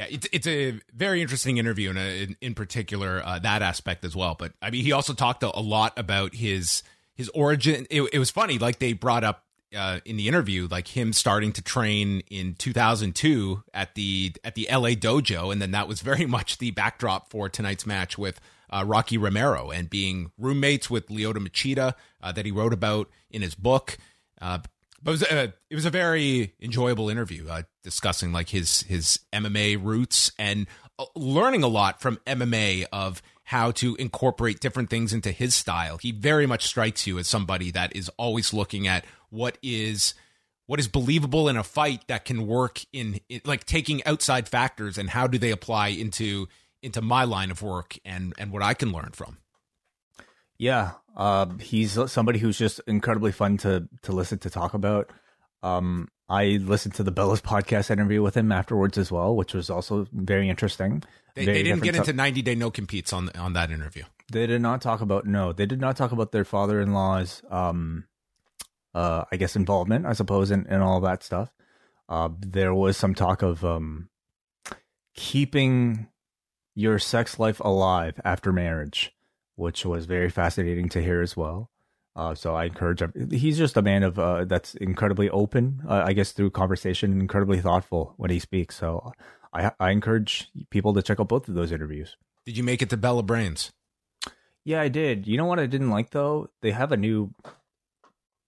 Yeah, 0.00 0.06
it's 0.08 0.26
it's 0.32 0.46
a 0.46 0.80
very 0.94 1.20
interesting 1.20 1.58
interview, 1.58 1.90
and 1.90 1.98
in, 1.98 2.36
in, 2.40 2.54
particular 2.54 3.20
uh, 3.22 3.38
that 3.40 3.60
aspect 3.60 4.02
as 4.02 4.16
well. 4.16 4.34
But 4.34 4.54
I 4.62 4.70
mean, 4.70 4.82
he 4.82 4.92
also 4.92 5.12
talked 5.12 5.42
a, 5.42 5.54
a 5.54 5.60
lot 5.60 5.92
about 5.98 6.34
his 6.34 6.82
his 7.14 7.28
origin. 7.34 7.86
It, 7.90 8.08
it, 8.10 8.18
was 8.18 8.30
funny, 8.30 8.58
like 8.58 8.78
they 8.78 8.94
brought 8.94 9.24
up 9.24 9.44
uh, 9.76 10.00
in 10.06 10.16
the 10.16 10.26
interview, 10.26 10.68
like 10.70 10.88
him 10.88 11.12
starting 11.12 11.52
to 11.52 11.60
train 11.60 12.22
in 12.30 12.54
2002 12.54 13.62
at 13.74 13.94
the 13.94 14.32
at 14.42 14.54
the 14.54 14.66
LA 14.72 14.94
dojo, 14.94 15.52
and 15.52 15.60
then 15.60 15.72
that 15.72 15.86
was 15.86 16.00
very 16.00 16.24
much 16.36 16.56
the 16.56 16.70
backdrop 16.70 17.28
for 17.28 17.50
tonight's 17.50 17.84
match 17.84 18.16
with 18.16 18.40
uh, 18.70 18.82
Rocky 18.86 19.18
Romero 19.18 19.70
and 19.70 19.90
being 19.90 20.30
roommates 20.38 20.88
with 20.88 21.08
Lyoto 21.08 21.46
Machida 21.46 21.92
uh, 22.22 22.32
that 22.32 22.46
he 22.46 22.52
wrote 22.52 22.72
about 22.72 23.10
in 23.30 23.42
his 23.42 23.54
book. 23.54 23.98
Uh, 25.00 25.04
but 25.04 25.10
it 25.10 25.12
was, 25.12 25.22
a, 25.22 25.54
it 25.70 25.74
was 25.74 25.84
a 25.86 25.90
very 25.90 26.54
enjoyable 26.60 27.08
interview 27.08 27.48
uh, 27.48 27.62
discussing 27.82 28.32
like 28.32 28.50
his 28.50 28.82
his 28.82 29.20
MMA 29.32 29.82
roots 29.82 30.32
and 30.38 30.66
uh, 30.98 31.04
learning 31.14 31.62
a 31.62 31.68
lot 31.68 32.00
from 32.00 32.18
MMA 32.26 32.86
of 32.92 33.22
how 33.44 33.72
to 33.72 33.96
incorporate 33.96 34.60
different 34.60 34.90
things 34.90 35.12
into 35.12 35.32
his 35.32 35.54
style. 35.54 35.98
He 35.98 36.12
very 36.12 36.46
much 36.46 36.66
strikes 36.66 37.06
you 37.06 37.18
as 37.18 37.26
somebody 37.26 37.72
that 37.72 37.96
is 37.96 38.08
always 38.16 38.54
looking 38.54 38.86
at 38.86 39.04
what 39.30 39.58
is 39.62 40.14
what 40.66 40.78
is 40.78 40.86
believable 40.86 41.48
in 41.48 41.56
a 41.56 41.64
fight 41.64 42.06
that 42.06 42.24
can 42.24 42.46
work 42.46 42.80
in, 42.92 43.18
in 43.28 43.40
like 43.44 43.64
taking 43.64 44.04
outside 44.04 44.48
factors 44.48 44.98
and 44.98 45.10
how 45.10 45.26
do 45.26 45.36
they 45.36 45.50
apply 45.50 45.88
into 45.88 46.46
into 46.80 47.02
my 47.02 47.24
line 47.24 47.50
of 47.50 47.60
work 47.60 47.98
and 48.04 48.34
and 48.38 48.52
what 48.52 48.62
I 48.62 48.74
can 48.74 48.92
learn 48.92 49.10
from. 49.12 49.38
Yeah, 50.60 50.92
uh, 51.16 51.46
he's 51.58 51.98
somebody 52.12 52.38
who's 52.38 52.58
just 52.58 52.82
incredibly 52.86 53.32
fun 53.32 53.56
to 53.58 53.88
to 54.02 54.12
listen 54.12 54.38
to 54.40 54.50
talk 54.50 54.74
about. 54.74 55.10
Um, 55.62 56.08
I 56.28 56.58
listened 56.60 56.94
to 56.96 57.02
the 57.02 57.10
Bellas 57.10 57.40
podcast 57.40 57.90
interview 57.90 58.20
with 58.22 58.36
him 58.36 58.52
afterwards 58.52 58.98
as 58.98 59.10
well, 59.10 59.34
which 59.34 59.54
was 59.54 59.70
also 59.70 60.06
very 60.12 60.50
interesting. 60.50 61.02
They, 61.34 61.46
very 61.46 61.56
they 61.56 61.62
didn't 61.62 61.82
get 61.82 61.96
into 61.96 62.12
90 62.12 62.42
day 62.42 62.54
no 62.56 62.70
competes 62.70 63.14
on 63.14 63.30
on 63.36 63.54
that 63.54 63.70
interview. 63.70 64.02
They 64.30 64.46
did 64.46 64.60
not 64.60 64.82
talk 64.82 65.00
about 65.00 65.24
no. 65.24 65.54
They 65.54 65.64
did 65.64 65.80
not 65.80 65.96
talk 65.96 66.12
about 66.12 66.30
their 66.30 66.44
father 66.44 66.78
in 66.78 66.92
law's 66.92 67.40
um, 67.50 68.04
uh, 68.94 69.24
I 69.32 69.36
guess 69.36 69.56
involvement, 69.56 70.04
I 70.04 70.12
suppose, 70.12 70.50
in, 70.50 70.66
in 70.66 70.82
all 70.82 71.00
that 71.00 71.22
stuff. 71.22 71.50
Uh, 72.06 72.28
there 72.38 72.74
was 72.74 72.98
some 72.98 73.14
talk 73.14 73.40
of 73.40 73.64
um, 73.64 74.10
keeping 75.14 76.08
your 76.74 76.98
sex 76.98 77.38
life 77.38 77.60
alive 77.60 78.20
after 78.26 78.52
marriage, 78.52 79.14
which 79.60 79.84
was 79.84 80.06
very 80.06 80.30
fascinating 80.30 80.88
to 80.88 81.02
hear 81.02 81.20
as 81.20 81.36
well. 81.36 81.70
Uh, 82.16 82.34
so 82.34 82.54
I 82.54 82.64
encourage. 82.64 83.02
He's 83.30 83.56
just 83.56 83.76
a 83.76 83.82
man 83.82 84.02
of 84.02 84.18
uh, 84.18 84.44
that's 84.44 84.74
incredibly 84.74 85.30
open. 85.30 85.82
Uh, 85.88 86.02
I 86.04 86.12
guess 86.12 86.32
through 86.32 86.50
conversation, 86.50 87.20
incredibly 87.20 87.60
thoughtful 87.60 88.14
when 88.16 88.30
he 88.30 88.40
speaks. 88.40 88.76
So 88.76 89.12
I 89.52 89.70
I 89.78 89.90
encourage 89.90 90.48
people 90.70 90.92
to 90.94 91.02
check 91.02 91.20
out 91.20 91.28
both 91.28 91.48
of 91.48 91.54
those 91.54 91.70
interviews. 91.70 92.16
Did 92.46 92.56
you 92.56 92.64
make 92.64 92.82
it 92.82 92.90
to 92.90 92.96
Bella 92.96 93.22
Brains? 93.22 93.72
Yeah, 94.64 94.80
I 94.80 94.88
did. 94.88 95.26
You 95.26 95.36
know 95.36 95.44
what 95.44 95.60
I 95.60 95.66
didn't 95.66 95.90
like 95.90 96.10
though? 96.10 96.50
They 96.62 96.72
have 96.72 96.90
a 96.90 96.96
new 96.96 97.32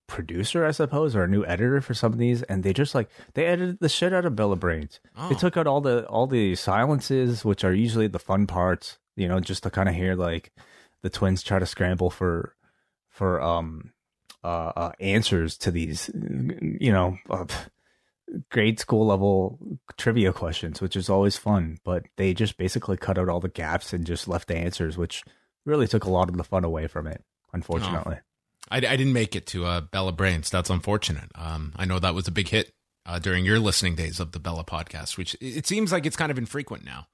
producer, 0.09 0.66
I 0.66 0.73
suppose, 0.73 1.16
or 1.16 1.25
a 1.25 1.28
new 1.28 1.45
editor 1.47 1.81
for 1.81 1.95
some 1.95 2.12
of 2.12 2.19
these, 2.19 2.42
and 2.42 2.62
they 2.62 2.73
just 2.73 2.95
like 2.95 3.09
they 3.35 3.47
edited 3.47 3.78
the 3.81 3.88
shit 3.88 4.12
out 4.12 4.26
of 4.26 4.37
Bella 4.37 4.57
Brains. 4.57 5.00
Oh. 5.16 5.28
They 5.28 5.37
took 5.37 5.57
out 5.57 5.66
all 5.66 5.81
the 5.81 6.04
all 6.07 6.26
the 6.26 6.54
silences, 6.57 7.45
which 7.45 7.64
are 7.64 7.73
usually 7.73 8.09
the 8.09 8.19
fun 8.19 8.47
parts, 8.47 8.99
you 9.16 9.28
know, 9.28 9.40
just 9.40 9.62
to 9.62 9.71
kind 9.71 9.88
of 9.88 9.95
hear 9.95 10.14
like 10.14 10.52
the 11.02 11.11
twins 11.11 11.42
try 11.42 11.59
to 11.59 11.66
scramble 11.66 12.11
for 12.11 12.56
for 13.09 13.40
um 13.40 13.92
uh, 14.44 14.73
uh 14.76 14.92
answers 15.00 15.56
to 15.59 15.71
these, 15.71 16.11
you 16.14 16.92
know. 16.92 17.18
Uh, 17.30 17.47
grade 18.50 18.80
school 18.80 19.06
level 19.06 19.59
trivia 19.97 20.32
questions, 20.32 20.80
which 20.80 20.97
is 20.97 21.11
always 21.11 21.37
fun. 21.37 21.78
But 21.85 22.06
they 22.16 22.35
just 22.35 22.56
basically 22.56 22.97
cut 22.97 23.18
out 23.18 23.28
all 23.28 23.40
the 23.40 23.49
gaps 23.49 23.92
and 23.92 24.06
just 24.06 24.28
left 24.28 24.49
the 24.49 24.56
answers, 24.56 24.97
which 24.97 25.23
really 25.64 25.87
took 25.87 26.04
a 26.04 26.11
lot 26.11 26.28
of 26.28 26.37
the 26.37 26.44
fun 26.44 26.64
away 26.64 26.87
from 26.87 27.06
it, 27.06 27.23
unfortunately. 27.52 28.16
Oh. 28.18 28.25
I, 28.71 28.76
I 28.78 28.80
didn't 28.97 29.12
make 29.12 29.37
it 29.37 29.47
to 29.49 29.64
uh, 29.66 29.80
Bella 29.80 30.12
Brains. 30.12 30.50
That's 30.50 30.71
unfortunate. 30.71 31.30
Um, 31.35 31.73
I 31.76 31.85
know 31.85 31.99
that 31.99 32.14
was 32.14 32.28
a 32.28 32.32
big 32.32 32.49
hit 32.49 32.73
uh, 33.04 33.18
during 33.18 33.44
your 33.44 33.59
listening 33.59 33.97
days 33.97 34.21
of 34.21 34.32
the 34.32 34.38
Bella 34.38 34.64
podcast, 34.64 35.18
which 35.18 35.37
it 35.40 35.66
seems 35.66 35.92
like 35.92 36.06
it's 36.06 36.16
kind 36.16 36.30
of 36.30 36.38
infrequent 36.38 36.85
now. 36.85 37.06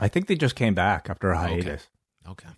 I 0.00 0.08
think 0.08 0.26
they 0.26 0.36
just 0.36 0.56
came 0.56 0.74
back 0.74 1.08
after 1.08 1.30
a 1.30 1.38
hiatus. 1.38 1.88
Okay. 2.28 2.46
okay. 2.46 2.54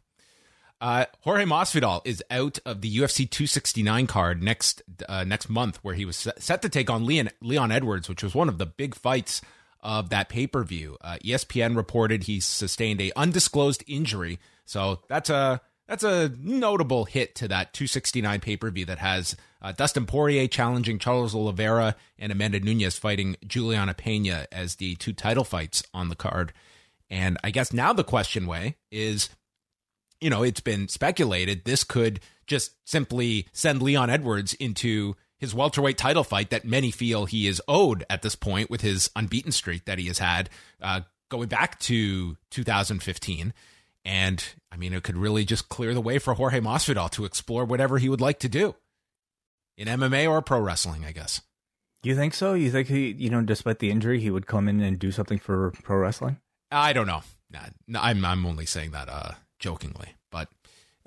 Uh, 0.80 1.06
Jorge 1.20 1.44
Masvidal 1.44 2.02
is 2.04 2.22
out 2.30 2.58
of 2.66 2.80
the 2.80 2.98
UFC 2.98 3.28
269 3.28 4.06
card 4.06 4.42
next 4.42 4.82
uh, 5.08 5.24
next 5.24 5.48
month, 5.48 5.78
where 5.82 5.94
he 5.94 6.04
was 6.04 6.28
set 6.38 6.62
to 6.62 6.68
take 6.68 6.90
on 6.90 7.06
Leon 7.06 7.30
Leon 7.40 7.72
Edwards, 7.72 8.08
which 8.08 8.22
was 8.22 8.34
one 8.34 8.48
of 8.48 8.58
the 8.58 8.66
big 8.66 8.94
fights 8.94 9.40
of 9.80 10.10
that 10.10 10.28
pay 10.28 10.46
per 10.46 10.64
view. 10.64 10.96
Uh, 11.00 11.18
ESPN 11.24 11.76
reported 11.76 12.24
he 12.24 12.40
sustained 12.40 13.00
a 13.00 13.12
undisclosed 13.16 13.84
injury, 13.86 14.38
so 14.64 15.00
that's 15.08 15.30
a 15.30 15.60
that's 15.86 16.04
a 16.04 16.32
notable 16.38 17.04
hit 17.04 17.34
to 17.36 17.48
that 17.48 17.72
269 17.72 18.40
pay 18.40 18.56
per 18.56 18.70
view 18.70 18.86
that 18.86 18.98
has 18.98 19.36
uh, 19.62 19.72
Dustin 19.72 20.06
Poirier 20.06 20.48
challenging 20.48 20.98
Charles 20.98 21.34
Oliveira 21.34 21.96
and 22.18 22.32
Amanda 22.32 22.60
Nunes 22.60 22.98
fighting 22.98 23.36
Juliana 23.46 23.94
Pena 23.94 24.46
as 24.50 24.76
the 24.76 24.96
two 24.96 25.12
title 25.12 25.44
fights 25.44 25.82
on 25.92 26.08
the 26.08 26.16
card. 26.16 26.52
And 27.10 27.38
I 27.44 27.50
guess 27.50 27.72
now 27.72 27.92
the 27.92 28.04
question 28.04 28.46
Wai 28.46 28.76
is, 28.90 29.28
you 30.24 30.30
know, 30.30 30.42
it's 30.42 30.60
been 30.60 30.88
speculated 30.88 31.66
this 31.66 31.84
could 31.84 32.18
just 32.46 32.72
simply 32.88 33.46
send 33.52 33.82
Leon 33.82 34.08
Edwards 34.08 34.54
into 34.54 35.16
his 35.36 35.54
welterweight 35.54 35.98
title 35.98 36.24
fight 36.24 36.48
that 36.48 36.64
many 36.64 36.90
feel 36.90 37.26
he 37.26 37.46
is 37.46 37.60
owed 37.68 38.06
at 38.08 38.22
this 38.22 38.34
point 38.34 38.70
with 38.70 38.80
his 38.80 39.10
unbeaten 39.14 39.52
streak 39.52 39.84
that 39.84 39.98
he 39.98 40.06
has 40.06 40.20
had 40.20 40.48
uh, 40.80 41.02
going 41.28 41.48
back 41.48 41.78
to 41.80 42.38
2015. 42.48 43.52
And 44.06 44.42
I 44.72 44.78
mean, 44.78 44.94
it 44.94 45.02
could 45.02 45.18
really 45.18 45.44
just 45.44 45.68
clear 45.68 45.92
the 45.92 46.00
way 46.00 46.18
for 46.18 46.32
Jorge 46.32 46.60
Masvidal 46.60 47.10
to 47.10 47.26
explore 47.26 47.66
whatever 47.66 47.98
he 47.98 48.08
would 48.08 48.22
like 48.22 48.38
to 48.38 48.48
do 48.48 48.76
in 49.76 49.88
MMA 49.88 50.26
or 50.26 50.40
pro 50.40 50.58
wrestling, 50.58 51.04
I 51.04 51.12
guess. 51.12 51.42
You 52.02 52.16
think 52.16 52.32
so? 52.32 52.54
You 52.54 52.70
think 52.70 52.88
he, 52.88 53.10
you 53.10 53.28
know, 53.28 53.42
despite 53.42 53.78
the 53.78 53.90
injury, 53.90 54.20
he 54.20 54.30
would 54.30 54.46
come 54.46 54.68
in 54.68 54.80
and 54.80 54.98
do 54.98 55.12
something 55.12 55.38
for 55.38 55.72
pro 55.82 55.98
wrestling? 55.98 56.38
I 56.70 56.94
don't 56.94 57.06
know. 57.06 57.22
Nah, 57.50 58.00
I'm 58.00 58.24
I'm 58.24 58.46
only 58.46 58.64
saying 58.64 58.92
that 58.92 59.10
uh, 59.10 59.32
jokingly, 59.64 60.14
but 60.30 60.50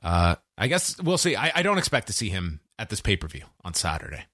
uh, 0.02 0.36
I 0.58 0.68
guess 0.68 1.00
we'll 1.00 1.20
see. 1.20 1.36
I, 1.36 1.52
I 1.56 1.62
don't 1.62 1.78
expect 1.78 2.08
to 2.08 2.14
see 2.14 2.30
him 2.30 2.60
at 2.80 2.90
this 2.90 3.02
pay 3.02 3.16
per 3.16 3.28
view 3.28 3.44
on 3.64 3.76
Saturday, 3.76 4.26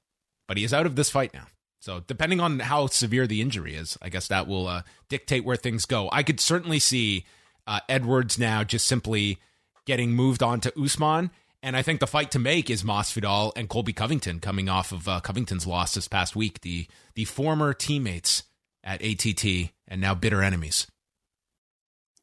but 0.48 0.56
he 0.58 0.64
is 0.64 0.74
out 0.74 0.86
of 0.86 0.96
this 0.96 1.10
fight 1.10 1.34
now. 1.34 1.48
So 1.82 2.00
depending 2.08 2.40
on 2.40 2.60
how 2.60 2.88
severe 2.88 3.28
the 3.28 3.42
injury 3.42 3.76
is, 3.76 3.98
I 4.02 4.08
guess 4.08 4.30
that 4.30 4.48
will 4.48 4.68
uh, 4.68 4.84
dictate 5.10 5.44
where 5.44 5.58
things 5.58 5.86
go. 5.86 6.08
I 6.14 6.24
could 6.24 6.40
certainly 6.40 6.80
see 6.80 7.26
uh, 7.68 7.82
Edwards 7.90 8.40
now 8.40 8.64
just 8.64 8.88
simply 8.88 9.40
getting 9.86 10.14
moved 10.14 10.42
on 10.42 10.62
to 10.62 10.82
Usman. 10.82 11.30
And 11.62 11.76
I 11.76 11.82
think 11.82 12.00
the 12.00 12.08
fight 12.08 12.32
to 12.32 12.40
make 12.40 12.70
is 12.70 12.84
Masvidal 12.84 13.52
and 13.58 13.68
Colby 13.68 13.92
Covington 13.92 14.40
coming 14.40 14.70
off 14.70 14.94
of 14.94 15.10
uh, 15.10 15.20
Covington's 15.20 15.68
loss 15.68 15.94
this 15.94 16.08
past 16.08 16.34
week. 16.34 16.62
The 16.62 16.88
the 17.16 17.26
former 17.26 17.74
teammates 17.74 18.44
at 18.84 19.04
ATT 19.04 19.72
and 19.88 20.00
now 20.00 20.16
bitter 20.16 20.42
enemies. 20.42 20.88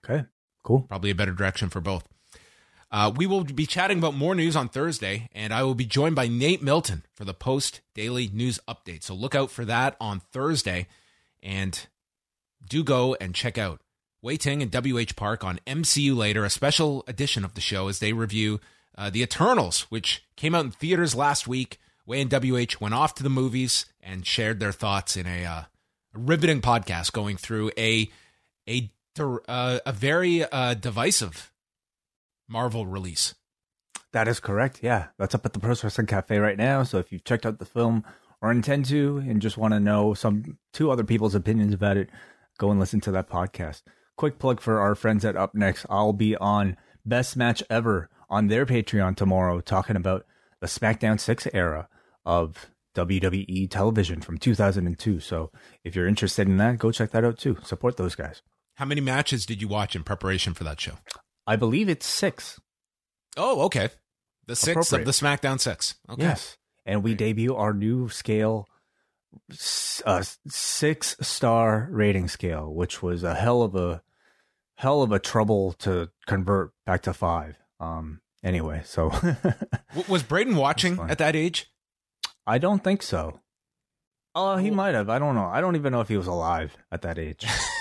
Okay, 0.02 0.24
cool. 0.62 0.82
Probably 0.82 1.10
a 1.10 1.14
better 1.14 1.32
direction 1.32 1.68
for 1.68 1.80
both. 1.80 2.06
Uh, 2.92 3.12
we 3.14 3.26
will 3.26 3.44
be 3.44 3.66
chatting 3.66 3.98
about 3.98 4.14
more 4.14 4.34
news 4.34 4.56
on 4.56 4.68
Thursday, 4.68 5.28
and 5.32 5.54
I 5.54 5.62
will 5.62 5.76
be 5.76 5.84
joined 5.84 6.16
by 6.16 6.26
Nate 6.26 6.62
Milton 6.62 7.04
for 7.14 7.24
the 7.24 7.34
post 7.34 7.80
daily 7.94 8.28
news 8.32 8.58
update. 8.66 9.04
So 9.04 9.14
look 9.14 9.34
out 9.34 9.50
for 9.50 9.64
that 9.64 9.96
on 10.00 10.20
Thursday, 10.32 10.88
and 11.40 11.86
do 12.68 12.82
go 12.82 13.16
and 13.20 13.34
check 13.34 13.56
out 13.56 13.80
Wai 14.22 14.36
Ting 14.36 14.60
and 14.60 14.74
WH 14.74 15.14
Park 15.14 15.44
on 15.44 15.60
MCU 15.66 16.16
later, 16.16 16.44
a 16.44 16.50
special 16.50 17.04
edition 17.06 17.44
of 17.44 17.54
the 17.54 17.60
show 17.60 17.88
as 17.88 18.00
they 18.00 18.12
review 18.12 18.60
uh, 18.98 19.08
The 19.08 19.22
Eternals, 19.22 19.82
which 19.82 20.24
came 20.36 20.54
out 20.54 20.64
in 20.64 20.70
theaters 20.72 21.14
last 21.14 21.46
week. 21.46 21.78
Wai 22.06 22.16
and 22.16 22.32
WH 22.32 22.80
went 22.80 22.94
off 22.94 23.14
to 23.14 23.22
the 23.22 23.30
movies 23.30 23.86
and 24.00 24.26
shared 24.26 24.58
their 24.58 24.72
thoughts 24.72 25.16
in 25.16 25.26
a, 25.26 25.44
uh, 25.44 25.62
a 26.14 26.18
riveting 26.18 26.60
podcast 26.60 27.12
going 27.12 27.36
through 27.36 27.70
a 27.78 28.10
a 28.68 28.90
uh, 29.18 29.80
a 29.84 29.92
very 29.92 30.44
uh, 30.44 30.74
divisive 30.74 31.52
Marvel 32.48 32.86
release. 32.86 33.34
That 34.12 34.28
is 34.28 34.40
correct. 34.40 34.80
Yeah, 34.82 35.08
that's 35.18 35.34
up 35.34 35.46
at 35.46 35.52
the 35.52 35.60
Pro 35.60 35.74
Wrestling 35.82 36.06
Cafe 36.06 36.36
right 36.38 36.58
now. 36.58 36.82
So 36.82 36.98
if 36.98 37.12
you've 37.12 37.24
checked 37.24 37.46
out 37.46 37.58
the 37.58 37.64
film 37.64 38.04
or 38.42 38.50
intend 38.50 38.86
to, 38.86 39.18
and 39.18 39.40
just 39.40 39.56
want 39.56 39.74
to 39.74 39.80
know 39.80 40.14
some 40.14 40.58
two 40.72 40.90
other 40.90 41.04
people's 41.04 41.34
opinions 41.34 41.74
about 41.74 41.96
it, 41.96 42.10
go 42.58 42.70
and 42.70 42.80
listen 42.80 43.00
to 43.02 43.12
that 43.12 43.28
podcast 43.28 43.82
quick 44.20 44.38
plug 44.38 44.60
for 44.60 44.82
our 44.82 44.94
friends 44.94 45.24
at 45.24 45.34
Up 45.34 45.54
Next. 45.54 45.86
I'll 45.88 46.12
be 46.12 46.36
on 46.36 46.76
Best 47.06 47.38
Match 47.38 47.62
Ever 47.70 48.10
on 48.28 48.48
their 48.48 48.66
Patreon 48.66 49.16
tomorrow 49.16 49.62
talking 49.62 49.96
about 49.96 50.26
the 50.60 50.66
SmackDown 50.66 51.18
6 51.18 51.48
era 51.54 51.88
of 52.26 52.70
WWE 52.94 53.70
television 53.70 54.20
from 54.20 54.36
2002. 54.36 55.20
So 55.20 55.50
if 55.84 55.96
you're 55.96 56.06
interested 56.06 56.46
in 56.48 56.58
that, 56.58 56.76
go 56.76 56.92
check 56.92 57.12
that 57.12 57.24
out 57.24 57.38
too. 57.38 57.56
Support 57.64 57.96
those 57.96 58.14
guys. 58.14 58.42
How 58.74 58.84
many 58.84 59.00
matches 59.00 59.44
did 59.46 59.60
you 59.60 59.68
watch 59.68 59.94
in 59.94 60.02
preparation 60.02 60.54
for 60.54 60.64
that 60.64 60.80
show? 60.80 60.94
I 61.46 61.56
believe 61.56 61.88
it's 61.88 62.06
six. 62.06 62.60
Oh, 63.36 63.62
okay. 63.62 63.90
The 64.46 64.56
six 64.56 64.92
of 64.92 65.04
the 65.04 65.10
SmackDown 65.10 65.60
six. 65.60 65.96
Okay. 66.08 66.22
Yes. 66.22 66.56
And 66.86 67.02
we 67.04 67.14
debut 67.14 67.54
our 67.54 67.74
new 67.74 68.08
scale 68.08 68.66
uh, 70.04 70.22
six 70.48 71.16
star 71.20 71.88
rating 71.90 72.28
scale, 72.28 72.72
which 72.72 73.02
was 73.02 73.22
a 73.22 73.34
hell 73.34 73.62
of 73.62 73.74
a 73.74 74.02
hell 74.76 75.02
of 75.02 75.12
a 75.12 75.18
trouble 75.18 75.72
to 75.74 76.10
convert 76.26 76.72
back 76.86 77.02
to 77.02 77.12
five. 77.12 77.56
Um, 77.78 78.20
anyway, 78.42 78.82
so 78.84 79.12
was 80.08 80.22
Braden 80.22 80.56
watching 80.56 80.98
at 80.98 81.18
that 81.18 81.36
age? 81.36 81.70
I 82.46 82.58
don't 82.58 82.82
think 82.82 83.02
so. 83.02 83.40
Oh, 84.34 84.50
uh, 84.50 84.56
he 84.56 84.70
might 84.70 84.94
have. 84.94 85.08
I 85.08 85.18
don't 85.18 85.34
know. 85.34 85.46
I 85.46 85.60
don't 85.60 85.76
even 85.76 85.92
know 85.92 86.00
if 86.00 86.08
he 86.08 86.16
was 86.16 86.26
alive 86.26 86.76
at 86.90 87.02
that 87.02 87.18
age. 87.18 87.44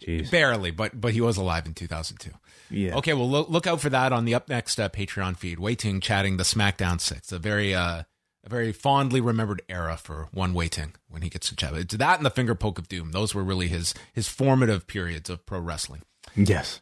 Jeez. 0.00 0.30
Barely, 0.30 0.70
but 0.70 1.00
but 1.00 1.12
he 1.12 1.20
was 1.20 1.36
alive 1.36 1.66
in 1.66 1.74
2002. 1.74 2.30
Yeah. 2.70 2.96
Okay, 2.96 3.14
well 3.14 3.28
look, 3.28 3.48
look 3.48 3.66
out 3.66 3.80
for 3.80 3.90
that 3.90 4.12
on 4.12 4.24
the 4.24 4.34
up 4.34 4.48
next 4.48 4.78
uh, 4.78 4.88
Patreon 4.88 5.36
feed. 5.36 5.58
Wai 5.58 5.74
Ting 5.74 6.00
chatting 6.00 6.36
the 6.36 6.44
SmackDown 6.44 7.00
Six, 7.00 7.32
a 7.32 7.38
very 7.38 7.74
uh 7.74 8.04
a 8.44 8.48
very 8.48 8.72
fondly 8.72 9.20
remembered 9.20 9.62
era 9.68 9.96
for 9.96 10.28
one 10.32 10.54
Wai 10.54 10.68
Ting 10.68 10.94
when 11.08 11.22
he 11.22 11.28
gets 11.28 11.48
to 11.48 11.56
chat. 11.56 11.74
It's 11.74 11.96
that 11.96 12.18
and 12.18 12.26
the 12.26 12.30
finger 12.30 12.54
poke 12.54 12.78
of 12.78 12.88
doom. 12.88 13.10
Those 13.12 13.34
were 13.34 13.42
really 13.42 13.68
his 13.68 13.94
his 14.12 14.28
formative 14.28 14.86
periods 14.86 15.28
of 15.28 15.44
pro 15.46 15.58
wrestling. 15.60 16.02
Yes. 16.36 16.80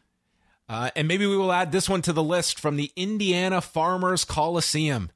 Uh, 0.69 0.89
and 0.95 1.07
maybe 1.07 1.25
we 1.25 1.37
will 1.37 1.53
add 1.53 1.71
this 1.71 1.87
one 1.87 2.01
to 2.01 2.11
the 2.11 2.23
list 2.23 2.59
from 2.59 2.75
the 2.75 2.91
Indiana 2.95 3.61
Farmers 3.61 4.25
Coliseum. 4.25 5.09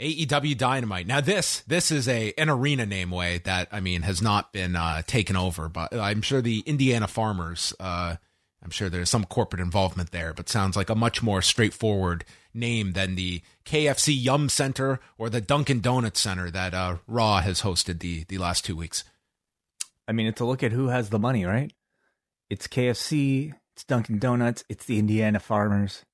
AEW 0.00 0.56
Dynamite. 0.58 1.06
Now 1.06 1.20
this 1.20 1.60
this 1.60 1.90
is 1.90 2.06
a 2.08 2.32
an 2.36 2.50
arena 2.50 2.84
name 2.84 3.10
Wai 3.10 3.38
that 3.44 3.68
I 3.72 3.80
mean 3.80 4.02
has 4.02 4.20
not 4.20 4.52
been 4.52 4.76
uh, 4.76 5.02
taken 5.06 5.36
over, 5.36 5.68
but 5.68 5.94
I'm 5.94 6.22
sure 6.22 6.42
the 6.42 6.60
Indiana 6.66 7.08
Farmers. 7.08 7.72
Uh, 7.80 8.16
I'm 8.62 8.70
sure 8.70 8.88
there's 8.88 9.10
some 9.10 9.24
corporate 9.24 9.60
involvement 9.60 10.10
there, 10.10 10.34
but 10.34 10.48
sounds 10.48 10.76
like 10.76 10.90
a 10.90 10.94
much 10.94 11.22
more 11.22 11.40
straightforward 11.40 12.24
name 12.52 12.92
than 12.92 13.14
the 13.14 13.42
KFC 13.64 14.14
Yum 14.16 14.48
Center 14.48 14.98
or 15.18 15.30
the 15.30 15.40
Dunkin' 15.40 15.80
Donuts 15.80 16.20
Center 16.20 16.50
that 16.50 16.74
uh, 16.74 16.96
Raw 17.06 17.40
has 17.40 17.62
hosted 17.62 18.00
the 18.00 18.24
the 18.24 18.38
last 18.38 18.64
two 18.64 18.76
weeks. 18.76 19.04
I 20.08 20.12
mean, 20.12 20.26
it's 20.26 20.40
a 20.40 20.44
look 20.44 20.62
at 20.62 20.72
who 20.72 20.88
has 20.88 21.10
the 21.10 21.18
money, 21.18 21.44
right? 21.44 21.72
It's 22.50 22.68
KFC, 22.68 23.54
it's 23.72 23.84
Dunkin' 23.84 24.18
Donuts, 24.18 24.62
it's 24.68 24.84
the 24.84 24.98
Indiana 24.98 25.40
Farmers. 25.40 26.04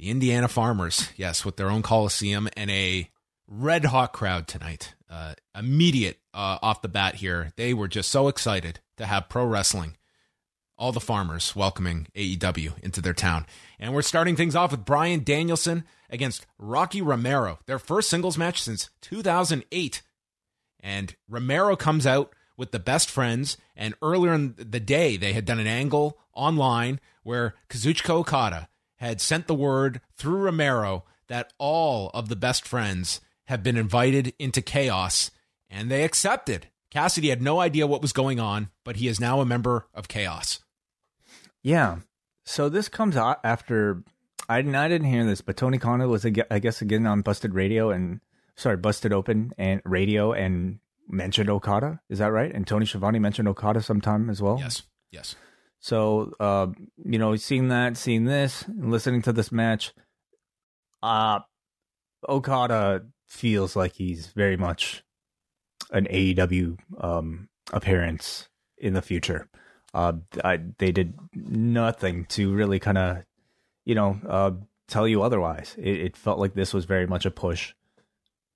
The 0.00 0.08
Indiana 0.08 0.48
Farmers, 0.48 1.10
yes, 1.14 1.44
with 1.44 1.56
their 1.56 1.68
own 1.70 1.82
Coliseum 1.82 2.48
and 2.56 2.70
a 2.70 3.10
red 3.46 3.84
hot 3.84 4.14
crowd 4.14 4.48
tonight. 4.48 4.94
Uh, 5.10 5.34
immediate 5.54 6.18
uh, 6.32 6.56
off 6.62 6.80
the 6.80 6.88
bat 6.88 7.16
here. 7.16 7.52
They 7.56 7.74
were 7.74 7.86
just 7.86 8.10
so 8.10 8.28
excited 8.28 8.80
to 8.96 9.04
have 9.04 9.28
pro 9.28 9.44
wrestling. 9.44 9.98
All 10.78 10.90
the 10.90 11.00
farmers 11.00 11.54
welcoming 11.54 12.06
AEW 12.14 12.82
into 12.82 13.02
their 13.02 13.12
town. 13.12 13.44
And 13.78 13.92
we're 13.92 14.00
starting 14.00 14.36
things 14.36 14.56
off 14.56 14.70
with 14.70 14.86
Bryan 14.86 15.22
Danielson 15.22 15.84
against 16.08 16.46
Rocky 16.56 17.02
Romero, 17.02 17.58
their 17.66 17.78
first 17.78 18.08
singles 18.08 18.38
match 18.38 18.62
since 18.62 18.88
2008. 19.02 20.00
And 20.82 21.14
Romero 21.28 21.76
comes 21.76 22.06
out 22.06 22.34
with 22.56 22.70
the 22.70 22.78
best 22.78 23.10
friends. 23.10 23.58
And 23.76 23.92
earlier 24.00 24.32
in 24.32 24.54
the 24.56 24.80
day, 24.80 25.18
they 25.18 25.34
had 25.34 25.44
done 25.44 25.58
an 25.58 25.66
angle 25.66 26.18
online 26.32 27.00
where 27.22 27.54
Kazuchika 27.68 28.08
Okada 28.08 28.69
had 29.00 29.20
sent 29.20 29.46
the 29.46 29.54
word 29.54 30.00
through 30.16 30.36
Romero 30.36 31.04
that 31.28 31.52
all 31.58 32.10
of 32.12 32.28
the 32.28 32.36
best 32.36 32.68
friends 32.68 33.20
have 33.46 33.62
been 33.62 33.76
invited 33.76 34.34
into 34.38 34.60
chaos, 34.60 35.30
and 35.70 35.90
they 35.90 36.04
accepted. 36.04 36.68
Cassidy 36.90 37.30
had 37.30 37.40
no 37.40 37.60
idea 37.60 37.86
what 37.86 38.02
was 38.02 38.12
going 38.12 38.38
on, 38.38 38.68
but 38.84 38.96
he 38.96 39.08
is 39.08 39.18
now 39.18 39.40
a 39.40 39.46
member 39.46 39.86
of 39.94 40.08
chaos. 40.08 40.60
Yeah. 41.62 41.98
So 42.44 42.68
this 42.68 42.88
comes 42.88 43.16
out 43.16 43.40
after 43.42 44.02
I 44.48 44.60
didn't, 44.60 44.76
I 44.76 44.88
didn't 44.88 45.08
hear 45.08 45.24
this, 45.24 45.40
but 45.40 45.56
Tony 45.56 45.78
Khan 45.78 46.06
was 46.08 46.26
I 46.26 46.58
guess 46.58 46.82
again 46.82 47.06
on 47.06 47.22
Busted 47.22 47.54
Radio 47.54 47.90
and 47.90 48.20
sorry 48.56 48.76
Busted 48.76 49.12
Open 49.12 49.52
and 49.56 49.80
Radio 49.84 50.32
and 50.32 50.80
mentioned 51.08 51.48
Okada. 51.48 52.00
Is 52.10 52.18
that 52.18 52.32
right? 52.32 52.52
And 52.52 52.66
Tony 52.66 52.86
Schiavone 52.86 53.18
mentioned 53.18 53.48
Okada 53.48 53.80
sometime 53.82 54.28
as 54.28 54.42
well. 54.42 54.58
Yes. 54.58 54.82
Yes. 55.10 55.36
So, 55.80 56.32
uh, 56.38 56.68
you 57.04 57.18
know, 57.18 57.36
seeing 57.36 57.68
that, 57.68 57.96
seeing 57.96 58.24
this, 58.24 58.64
listening 58.68 59.22
to 59.22 59.32
this 59.32 59.50
match, 59.50 59.92
uh, 61.02 61.40
Okada 62.28 63.06
feels 63.26 63.74
like 63.74 63.94
he's 63.94 64.26
very 64.28 64.58
much 64.58 65.02
an 65.90 66.06
AEW 66.06 66.76
um, 66.98 67.48
appearance 67.72 68.48
in 68.76 68.92
the 68.92 69.02
future. 69.02 69.48
Uh, 69.94 70.12
I, 70.44 70.60
they 70.78 70.92
did 70.92 71.14
nothing 71.34 72.26
to 72.26 72.52
really 72.52 72.78
kind 72.78 72.98
of, 72.98 73.24
you 73.84 73.94
know, 73.94 74.20
uh, 74.28 74.50
tell 74.86 75.08
you 75.08 75.22
otherwise. 75.22 75.74
It, 75.78 76.00
it, 76.00 76.16
felt 76.16 76.38
like 76.38 76.54
this 76.54 76.74
was 76.74 76.84
very 76.84 77.06
much 77.06 77.24
a 77.24 77.30
push 77.30 77.72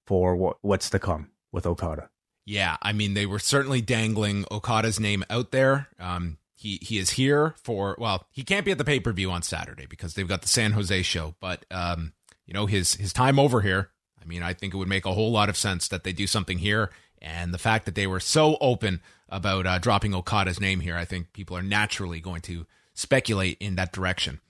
for 0.07 0.37
what, 0.37 0.59
what's 0.61 0.91
to 0.91 0.99
come 0.99 1.31
with 1.51 1.67
Okada. 1.67 2.11
Yeah, 2.47 2.77
I 2.83 2.93
mean 2.93 3.15
they 3.15 3.25
were 3.25 3.39
certainly 3.39 3.81
dangling 3.81 4.45
Okada's 4.51 5.01
name 5.01 5.25
out 5.31 5.51
there. 5.51 5.89
Um, 5.99 6.37
he 6.65 6.79
he 6.81 6.99
is 6.99 7.11
here 7.11 7.55
for 7.63 7.95
well, 7.99 8.27
he 8.31 8.43
can't 8.43 8.65
be 8.65 8.73
at 8.73 8.79
the 8.79 8.85
pay 8.85 8.99
per 8.99 9.13
view 9.13 9.31
on 9.31 9.43
Saturday 9.43 9.85
because 9.87 10.15
they've 10.15 10.27
got 10.27 10.41
the 10.41 10.49
San 10.49 10.73
Jose 10.73 11.03
show. 11.03 11.35
But 11.39 11.67
um, 11.71 12.15
you 12.47 12.55
know 12.55 12.65
his 12.65 12.95
his 12.95 13.13
time 13.13 13.39
over 13.39 13.61
here. 13.61 13.91
I 14.21 14.25
mean, 14.25 14.43
I 14.43 14.55
think 14.55 14.73
it 14.73 14.79
would 14.79 14.89
make 14.89 15.05
a 15.05 15.13
whole 15.13 15.31
lot 15.31 15.51
of 15.51 15.59
sense 15.59 15.89
that 15.89 16.05
they 16.05 16.13
do 16.15 16.27
something 16.27 16.59
here. 16.59 16.91
And 17.21 17.53
the 17.53 17.59
fact 17.59 17.85
that 17.85 17.95
they 17.95 18.07
were 18.07 18.21
so 18.21 18.57
open 18.63 19.03
about 19.29 19.67
uh, 19.67 19.79
dropping 19.79 20.15
Okada's 20.15 20.59
name 20.59 20.81
here, 20.81 20.97
I 20.97 21.05
think 21.05 21.35
people 21.35 21.55
are 21.57 21.63
naturally 21.63 22.21
going 22.21 22.41
to 22.43 22.65
speculate 22.95 23.59
in 23.61 23.75
that 23.77 23.93
direction. 23.93 24.41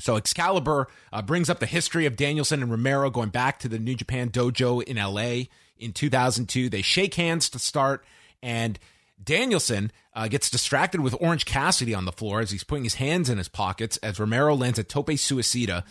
So 0.00 0.16
Excalibur 0.16 0.88
uh, 1.12 1.22
brings 1.22 1.48
up 1.48 1.60
the 1.60 1.66
history 1.66 2.06
of 2.06 2.16
Danielson 2.16 2.62
and 2.62 2.70
Romero 2.70 3.10
going 3.10 3.30
back 3.30 3.60
to 3.60 3.68
the 3.68 3.78
New 3.78 3.94
Japan 3.94 4.30
Dojo 4.30 4.82
in 4.82 4.96
LA 4.96 5.46
in 5.76 5.92
2002. 5.92 6.68
They 6.68 6.82
shake 6.82 7.14
hands 7.14 7.48
to 7.50 7.60
start, 7.60 8.04
and 8.42 8.78
Danielson 9.22 9.90
uh, 10.14 10.28
gets 10.28 10.50
distracted 10.50 11.00
with 11.00 11.16
Orange 11.20 11.44
Cassidy 11.44 11.94
on 11.94 12.04
the 12.04 12.12
floor 12.12 12.40
as 12.40 12.50
he's 12.50 12.64
putting 12.64 12.84
his 12.84 12.94
hands 12.94 13.28
in 13.28 13.38
his 13.38 13.48
pockets 13.48 13.96
as 13.98 14.20
Romero 14.20 14.54
lands 14.54 14.78
a 14.78 14.84
tope 14.84 15.08
suicida. 15.08 15.84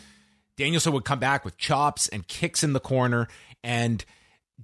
Danielson 0.57 0.93
would 0.93 1.05
come 1.05 1.19
back 1.19 1.45
with 1.45 1.57
chops 1.57 2.07
and 2.07 2.27
kicks 2.27 2.63
in 2.63 2.73
the 2.73 2.79
corner 2.79 3.27
and 3.63 4.03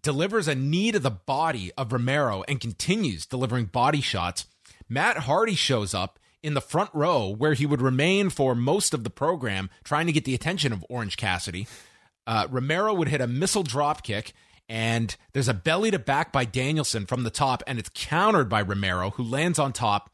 delivers 0.01 0.47
a 0.47 0.55
knee 0.55 0.91
to 0.91 0.99
the 0.99 1.11
body 1.11 1.71
of 1.77 1.93
Romero 1.93 2.43
and 2.47 2.59
continues 2.59 3.25
delivering 3.25 3.65
body 3.65 4.01
shots. 4.01 4.45
Matt 4.89 5.17
Hardy 5.17 5.55
shows 5.55 5.93
up 5.93 6.19
in 6.41 6.55
the 6.55 6.61
front 6.61 6.89
row 6.93 7.29
where 7.29 7.53
he 7.53 7.65
would 7.65 7.81
remain 7.81 8.29
for 8.29 8.55
most 8.55 8.93
of 8.93 9.03
the 9.03 9.09
program, 9.09 9.69
trying 9.83 10.07
to 10.07 10.11
get 10.11 10.25
the 10.25 10.35
attention 10.35 10.73
of 10.73 10.85
Orange 10.89 11.15
Cassidy. 11.15 11.67
Uh, 12.25 12.47
Romero 12.49 12.93
would 12.93 13.07
hit 13.07 13.21
a 13.21 13.27
missile 13.27 13.63
drop 13.63 14.03
kick 14.03 14.33
and 14.69 15.15
there's 15.33 15.47
a 15.47 15.53
belly 15.53 15.91
to 15.91 15.99
back 15.99 16.31
by 16.31 16.45
Danielson 16.45 17.05
from 17.05 17.23
the 17.23 17.29
top, 17.29 17.63
and 17.67 17.79
it's 17.79 17.91
countered 17.93 18.49
by 18.49 18.61
Romero, 18.61 19.11
who 19.11 19.23
lands 19.23 19.59
on 19.59 19.73
top. 19.73 20.09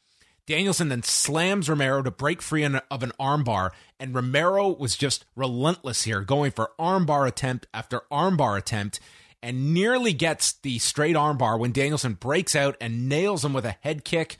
Danielson 0.47 0.89
then 0.89 1.03
slams 1.03 1.69
Romero 1.69 2.01
to 2.01 2.09
break 2.09 2.41
free 2.41 2.63
of 2.63 3.03
an 3.03 3.11
armbar, 3.19 3.69
and 3.99 4.15
Romero 4.15 4.69
was 4.69 4.97
just 4.97 5.25
relentless 5.35 6.03
here, 6.03 6.21
going 6.21 6.51
for 6.51 6.71
armbar 6.79 7.27
attempt 7.27 7.67
after 7.73 8.01
armbar 8.11 8.57
attempt, 8.57 8.99
and 9.43 9.73
nearly 9.73 10.11
gets 10.11 10.53
the 10.53 10.79
straight 10.79 11.15
armbar 11.15 11.59
when 11.59 11.71
Danielson 11.71 12.13
breaks 12.13 12.55
out 12.55 12.75
and 12.81 13.07
nails 13.07 13.45
him 13.45 13.53
with 13.53 13.65
a 13.65 13.77
head 13.81 14.03
kick, 14.03 14.37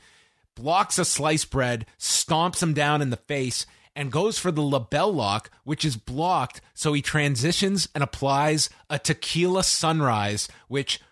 blocks 0.56 0.98
a 0.98 1.04
slice 1.04 1.44
bread, 1.44 1.86
stomps 1.98 2.62
him 2.62 2.74
down 2.74 3.00
in 3.00 3.10
the 3.10 3.16
face, 3.16 3.64
and 4.00 4.10
goes 4.10 4.38
for 4.38 4.50
the 4.50 4.62
LeBell 4.62 5.14
Lock, 5.14 5.50
which 5.64 5.84
is 5.84 5.98
blocked. 5.98 6.62
So 6.72 6.94
he 6.94 7.02
transitions 7.02 7.86
and 7.94 8.02
applies 8.02 8.70
a 8.88 8.98
tequila 8.98 9.62
sunrise, 9.62 10.48
which 10.68 11.02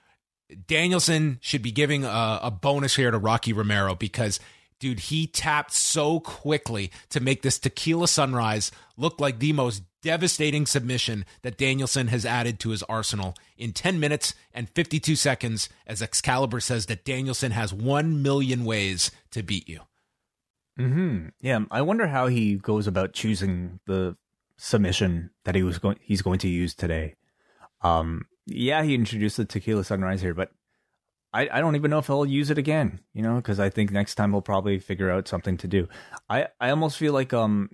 Danielson 0.67 1.37
should 1.43 1.61
be 1.61 1.71
giving 1.71 2.05
a, 2.05 2.41
a 2.43 2.51
bonus 2.51 2.97
here 2.97 3.11
to 3.11 3.19
Rocky 3.19 3.53
Romero 3.53 3.95
because 3.95 4.41
dude, 4.81 5.01
he 5.01 5.27
tapped 5.27 5.75
so 5.75 6.19
quickly 6.19 6.91
to 7.11 7.21
make 7.21 7.43
this 7.43 7.59
tequila 7.59 8.09
sunrise 8.09 8.73
look 8.97 9.21
like 9.21 9.39
the 9.39 9.53
most 9.53 9.83
devastating 10.01 10.65
submission 10.65 11.27
that 11.43 11.59
Danielson 11.59 12.07
has 12.07 12.25
added 12.25 12.59
to 12.61 12.71
his 12.71 12.83
arsenal 12.85 13.35
in 13.59 13.75
10 13.75 14.01
minutes 14.01 14.33
and 14.55 14.71
52 14.71 15.15
seconds, 15.15 15.69
as 15.87 16.01
Excalibur 16.01 16.61
says 16.61 16.87
that 16.87 17.05
Danielson 17.05 17.51
has 17.51 17.71
1 17.71 18.23
million 18.23 18.65
ways 18.65 19.11
to 19.33 19.43
beat 19.43 19.69
you. 19.69 19.81
Hmm. 20.79 21.29
Yeah. 21.41 21.61
I 21.71 21.83
wonder 21.83 22.07
how 22.07 22.29
he 22.29 22.55
goes 22.55 22.87
about 22.87 23.13
choosing 23.13 23.81
the 23.87 24.17
submission 24.57 25.31
that 25.45 25.55
he 25.55 25.63
was 25.63 25.79
going. 25.79 25.99
He's 26.01 26.23
going 26.23 26.39
to 26.41 26.49
use 26.49 26.75
today. 26.75 27.17
Um. 27.83 28.27
Yeah, 28.47 28.83
he 28.83 28.95
introduced 28.95 29.37
the 29.37 29.45
tequila 29.45 29.85
sunrise 29.85 30.23
here, 30.23 30.33
but 30.33 30.51
I, 31.35 31.51
I 31.53 31.61
don't 31.61 31.77
even 31.77 31.91
know 31.91 31.99
if 31.99 32.07
he'll 32.07 32.25
use 32.25 32.49
it 32.49 32.57
again. 32.57 33.01
You 33.13 33.23
know, 33.23 33.37
because 33.37 33.61
I 33.61 33.69
think 33.69 33.91
next 33.91 34.15
time 34.15 34.31
he'll 34.33 34.41
probably 34.41 34.79
figure 34.79 35.11
out 35.11 35.29
something 35.29 35.59
to 35.59 35.69
do. 35.69 35.87
I 36.31 36.49
I 36.59 36.71
almost 36.71 36.97
feel 36.97 37.13
like 37.13 37.35
um 37.35 37.69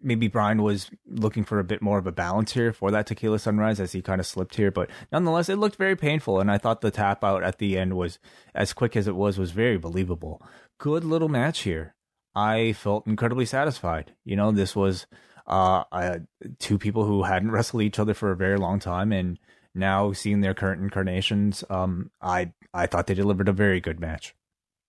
maybe 0.00 0.28
Bryan 0.28 0.62
was 0.62 0.90
looking 1.06 1.42
for 1.42 1.58
a 1.58 1.64
bit 1.64 1.82
more 1.82 1.98
of 1.98 2.06
a 2.06 2.12
balance 2.12 2.52
here 2.52 2.72
for 2.72 2.92
that 2.92 3.06
tequila 3.06 3.40
sunrise 3.40 3.80
as 3.80 3.92
he 3.92 4.00
kind 4.00 4.20
of 4.20 4.26
slipped 4.26 4.54
here, 4.54 4.70
but 4.70 4.88
nonetheless, 5.10 5.48
it 5.48 5.56
looked 5.56 5.76
very 5.76 5.96
painful. 5.96 6.38
And 6.38 6.50
I 6.50 6.58
thought 6.58 6.80
the 6.80 6.92
tap 6.92 7.24
out 7.24 7.42
at 7.42 7.58
the 7.58 7.76
end 7.76 7.96
was 7.96 8.20
as 8.54 8.72
quick 8.72 8.94
as 8.94 9.08
it 9.08 9.16
was, 9.16 9.38
was 9.38 9.50
very 9.50 9.78
believable. 9.78 10.40
Good 10.78 11.02
little 11.02 11.28
match 11.28 11.60
here. 11.60 11.95
I 12.36 12.74
felt 12.74 13.06
incredibly 13.06 13.46
satisfied. 13.46 14.12
You 14.26 14.36
know, 14.36 14.52
this 14.52 14.76
was 14.76 15.06
uh, 15.46 15.84
uh, 15.90 16.18
two 16.58 16.76
people 16.76 17.04
who 17.04 17.22
hadn't 17.22 17.50
wrestled 17.52 17.82
each 17.82 17.98
other 17.98 18.12
for 18.12 18.30
a 18.30 18.36
very 18.36 18.58
long 18.58 18.78
time, 18.78 19.10
and 19.10 19.38
now 19.74 20.12
seeing 20.12 20.42
their 20.42 20.54
current 20.54 20.82
incarnations, 20.82 21.64
um, 21.70 22.10
I 22.20 22.52
I 22.74 22.86
thought 22.86 23.06
they 23.06 23.14
delivered 23.14 23.48
a 23.48 23.52
very 23.52 23.80
good 23.80 23.98
match. 23.98 24.34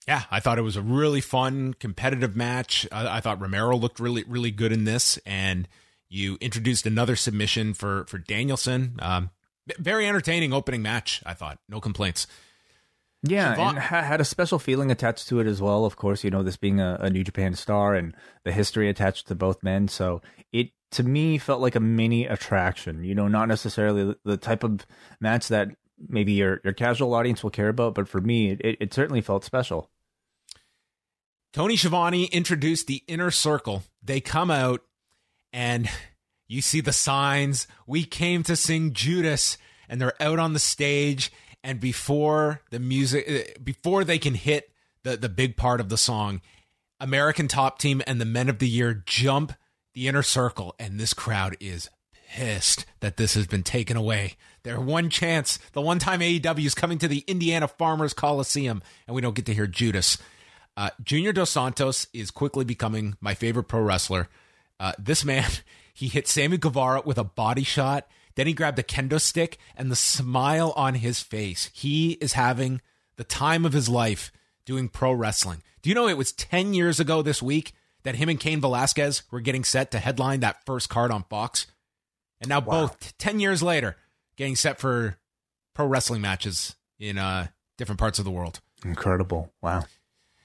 Yeah, 0.08 0.24
I 0.30 0.40
thought 0.42 0.58
it 0.58 0.64
was 0.64 0.76
a 0.76 0.82
really 0.82 1.22
fun, 1.22 1.74
competitive 1.74 2.36
match. 2.36 2.88
I, 2.92 3.18
I 3.18 3.20
thought 3.22 3.42
Romero 3.42 3.78
looked 3.78 4.00
really, 4.00 4.24
really 4.28 4.52
good 4.52 4.72
in 4.72 4.84
this, 4.84 5.18
and 5.26 5.68
you 6.10 6.38
introduced 6.42 6.86
another 6.86 7.16
submission 7.16 7.74
for 7.74 8.06
for 8.08 8.18
Danielson. 8.18 8.98
Um, 9.00 9.30
very 9.80 10.06
entertaining 10.06 10.52
opening 10.52 10.82
match. 10.82 11.24
I 11.26 11.34
thought, 11.34 11.60
no 11.70 11.80
complaints. 11.80 12.28
Yeah, 13.24 13.70
and 13.70 13.80
ha- 13.80 14.04
had 14.04 14.22
a 14.22 14.26
special 14.26 14.60
feeling 14.60 14.92
attached 14.92 15.28
to 15.30 15.40
it 15.40 15.48
as 15.48 15.62
well. 15.62 15.86
Of 15.86 15.96
course, 15.96 16.24
you 16.24 16.30
know 16.30 16.44
this 16.44 16.58
being 16.58 16.80
a, 16.80 16.98
a 17.02 17.10
New 17.10 17.24
Japan 17.24 17.56
star 17.56 17.96
and 17.96 18.16
the 18.44 18.52
history 18.52 18.90
attached 18.90 19.28
to 19.28 19.36
both 19.36 19.64
men. 19.64 19.88
So 19.88 20.22
it 20.54 20.70
to 20.92 21.04
me 21.04 21.38
felt 21.38 21.62
like 21.62 21.76
a 21.76 21.80
mini 21.80 22.26
attraction. 22.26 23.04
You 23.04 23.16
know, 23.16 23.28
not 23.28 23.48
necessarily 23.48 24.06
the, 24.06 24.18
the 24.24 24.38
type 24.38 24.64
of 24.64 24.86
match 25.20 25.48
that 25.48 25.70
maybe 26.08 26.34
your 26.34 26.62
your 26.64 26.74
casual 26.74 27.14
audience 27.16 27.42
will 27.44 27.50
care 27.50 27.70
about, 27.70 27.96
but 27.96 28.08
for 28.08 28.22
me, 28.22 28.52
it, 28.52 28.78
it 28.80 28.94
certainly 28.94 29.22
felt 29.22 29.44
special. 29.44 29.90
Tony 31.54 31.76
Schiavone 31.76 32.26
introduced 32.26 32.86
the 32.86 33.04
inner 33.08 33.32
circle. 33.32 33.84
They 34.04 34.22
come 34.22 34.52
out 34.52 34.82
and 35.52 35.90
you 36.48 36.62
see 36.62 36.82
the 36.82 36.94
signs. 36.94 37.68
We 37.88 38.04
came 38.04 38.44
to 38.44 38.56
sing 38.56 38.94
Judas, 38.94 39.58
and 39.90 40.00
they're 40.00 40.22
out 40.22 40.40
on 40.40 40.54
the 40.54 40.60
stage. 40.60 41.32
And 41.64 41.80
before 41.80 42.62
the 42.70 42.80
music, 42.80 43.26
uh, 43.30 43.60
before 43.64 44.04
they 44.04 44.20
can 44.20 44.36
hit 44.36 44.72
the, 45.04 45.18
the 45.18 45.30
big 45.30 45.58
part 45.58 45.80
of 45.80 45.90
the 45.90 45.98
song, 45.98 46.42
American 47.00 47.48
Top 47.48 47.80
Team 47.80 48.02
and 48.08 48.20
the 48.20 48.26
Men 48.26 48.50
of 48.50 48.60
the 48.60 48.70
Year 48.70 49.04
jump 49.06 49.54
the 49.94 50.08
inner 50.08 50.24
circle. 50.24 50.76
And 50.80 51.00
this 51.00 51.14
crowd 51.14 51.58
is 51.60 51.90
pissed 52.30 52.86
that 53.00 53.18
this 53.18 53.34
has 53.34 53.48
been 53.48 53.64
taken 53.64 53.98
away. 53.98 54.36
Their 54.64 54.80
one 54.80 55.10
chance, 55.10 55.60
the 55.74 55.82
one 55.82 56.00
time 56.00 56.20
AEW 56.20 56.66
is 56.66 56.76
coming 56.76 56.98
to 57.00 57.08
the 57.08 57.24
Indiana 57.28 57.68
Farmers 57.68 58.14
Coliseum, 58.14 58.82
and 59.08 59.16
we 59.16 59.22
don't 59.22 59.36
get 59.36 59.46
to 59.46 59.54
hear 59.54 59.68
Judas. 59.68 60.18
Uh, 60.76 60.90
Junior 61.04 61.34
Dos 61.34 61.50
Santos 61.50 62.08
is 62.14 62.30
quickly 62.32 62.66
becoming 62.66 63.16
my 63.22 63.34
favorite 63.34 63.64
pro 63.64 63.82
wrestler. 63.82 64.28
Uh, 64.80 64.94
this 65.00 65.26
man, 65.26 65.50
he 65.94 66.08
hit 66.08 66.28
Sammy 66.28 66.58
Guevara 66.58 67.02
with 67.06 67.18
a 67.18 67.24
body 67.24 67.64
shot. 67.64 68.08
Then 68.38 68.46
he 68.46 68.54
grabbed 68.54 68.78
a 68.78 68.84
kendo 68.84 69.20
stick 69.20 69.58
and 69.76 69.90
the 69.92 69.96
smile 69.96 70.72
on 70.76 70.94
his 70.94 71.22
face. 71.22 71.72
He 71.74 72.12
is 72.22 72.34
having 72.34 72.82
the 73.16 73.24
time 73.24 73.66
of 73.66 73.74
his 73.74 73.90
life 73.90 74.32
doing 74.64 74.90
pro 74.90 75.12
wrestling. 75.12 75.64
Do 75.82 75.90
you 75.90 75.96
know 75.96 76.08
it 76.08 76.18
was 76.18 76.32
10 76.34 76.76
years 76.76 77.00
ago 77.00 77.24
this 77.24 77.42
week 77.42 77.74
that 78.04 78.16
him 78.16 78.30
and 78.30 78.40
Cain 78.40 78.62
Velasquez 78.62 79.24
were 79.32 79.42
getting 79.42 79.64
set 79.64 79.90
to 79.90 79.98
headline 80.00 80.42
that 80.42 80.64
first 80.68 80.88
card 80.88 81.10
on 81.10 81.24
Fox? 81.24 81.66
And 82.40 82.50
now 82.50 82.60
Wow. 82.60 82.88
both 82.88 83.18
10 83.18 83.40
years 83.40 83.64
later 83.64 83.98
getting 84.36 84.56
set 84.56 84.78
for 84.80 85.18
pro 85.74 85.88
wrestling 85.88 86.22
matches 86.22 86.76
in 87.00 87.18
uh, 87.18 87.48
different 87.76 87.98
parts 88.00 88.20
of 88.20 88.26
the 88.26 88.32
world. 88.32 88.60
Incredible! 88.86 89.52
Wow. 89.64 89.86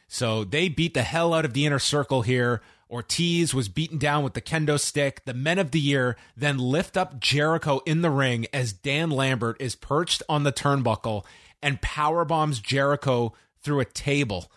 So 0.09 0.45
they 0.45 0.71
beat 0.71 0.95
the 0.95 1.03
hell 1.03 1.35
out 1.35 1.45
of 1.45 1.53
the 1.53 1.67
inner 1.67 1.79
circle 1.79 2.23
here. 2.23 2.63
Ortiz 2.93 3.55
was 3.55 3.71
beaten 3.71 3.97
down 3.97 4.23
with 4.23 4.35
the 4.35 4.43
kendo 4.43 4.79
stick. 4.79 5.25
The 5.25 5.33
men 5.33 5.59
of 5.59 5.71
the 5.71 5.81
year 5.81 6.17
then 6.37 6.59
lift 6.59 6.97
up 6.97 7.19
Jericho 7.19 7.81
in 7.87 8.03
the 8.03 8.11
ring 8.11 8.47
as 8.53 8.75
Dan 8.75 9.11
Lambert 9.11 9.57
is 9.61 9.75
perched 9.75 10.23
on 10.29 10.43
the 10.43 10.53
turnbuckle 10.53 11.25
and 11.63 11.81
power 11.81 12.25
bombs 12.25 12.61
Jericho 12.61 13.33
through 13.63 13.81
a 13.81 13.87
table. 13.87 14.53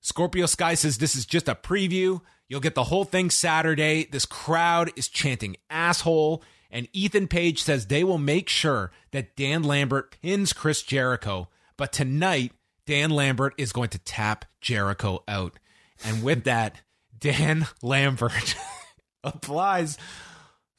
Scorpio 0.00 0.46
Sky 0.46 0.74
says 0.74 0.98
this 0.98 1.14
is 1.14 1.24
just 1.24 1.48
a 1.48 1.54
preview. 1.54 2.20
You'll 2.48 2.60
get 2.60 2.74
the 2.74 2.84
whole 2.84 3.04
thing 3.04 3.30
Saturday. 3.30 4.08
This 4.10 4.26
crowd 4.26 4.90
is 4.96 5.06
chanting 5.06 5.56
asshole. 5.70 6.42
And 6.70 6.88
Ethan 6.92 7.28
Page 7.28 7.62
says 7.62 7.86
they 7.86 8.04
will 8.04 8.18
make 8.18 8.48
sure 8.48 8.90
that 9.12 9.36
Dan 9.36 9.62
Lambert 9.62 10.16
pins 10.20 10.52
Chris 10.52 10.82
Jericho. 10.82 11.48
But 11.76 11.92
tonight, 11.92 12.52
Dan 12.86 13.10
Lambert 13.10 13.54
is 13.56 13.72
going 13.72 13.90
to 13.90 13.98
tap 13.98 14.46
Jericho 14.60 15.22
out. 15.28 15.58
And 16.04 16.22
with 16.22 16.44
that, 16.44 16.80
Dan 17.18 17.66
Lambert 17.82 18.56
applies 19.24 19.98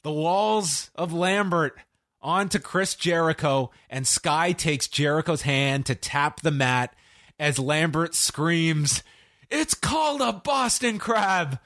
the 0.04 0.12
walls 0.12 0.90
of 0.96 1.14
Lambert 1.14 1.78
onto 2.22 2.60
Chris 2.60 2.96
Jericho, 2.96 3.72
and 3.90 4.06
Sky 4.06 4.52
takes 4.52 4.88
Jericho's 4.88 5.44
hand 5.44 5.86
to 5.86 5.96
tap 5.96 6.42
the 6.42 6.52
mat 6.52 6.94
as 7.40 7.58
Lambert 7.58 8.14
screams, 8.14 9.04
It's 9.50 9.74
called 9.74 10.22
a 10.22 10.34
Boston 10.34 11.00
Crab! 11.00 11.60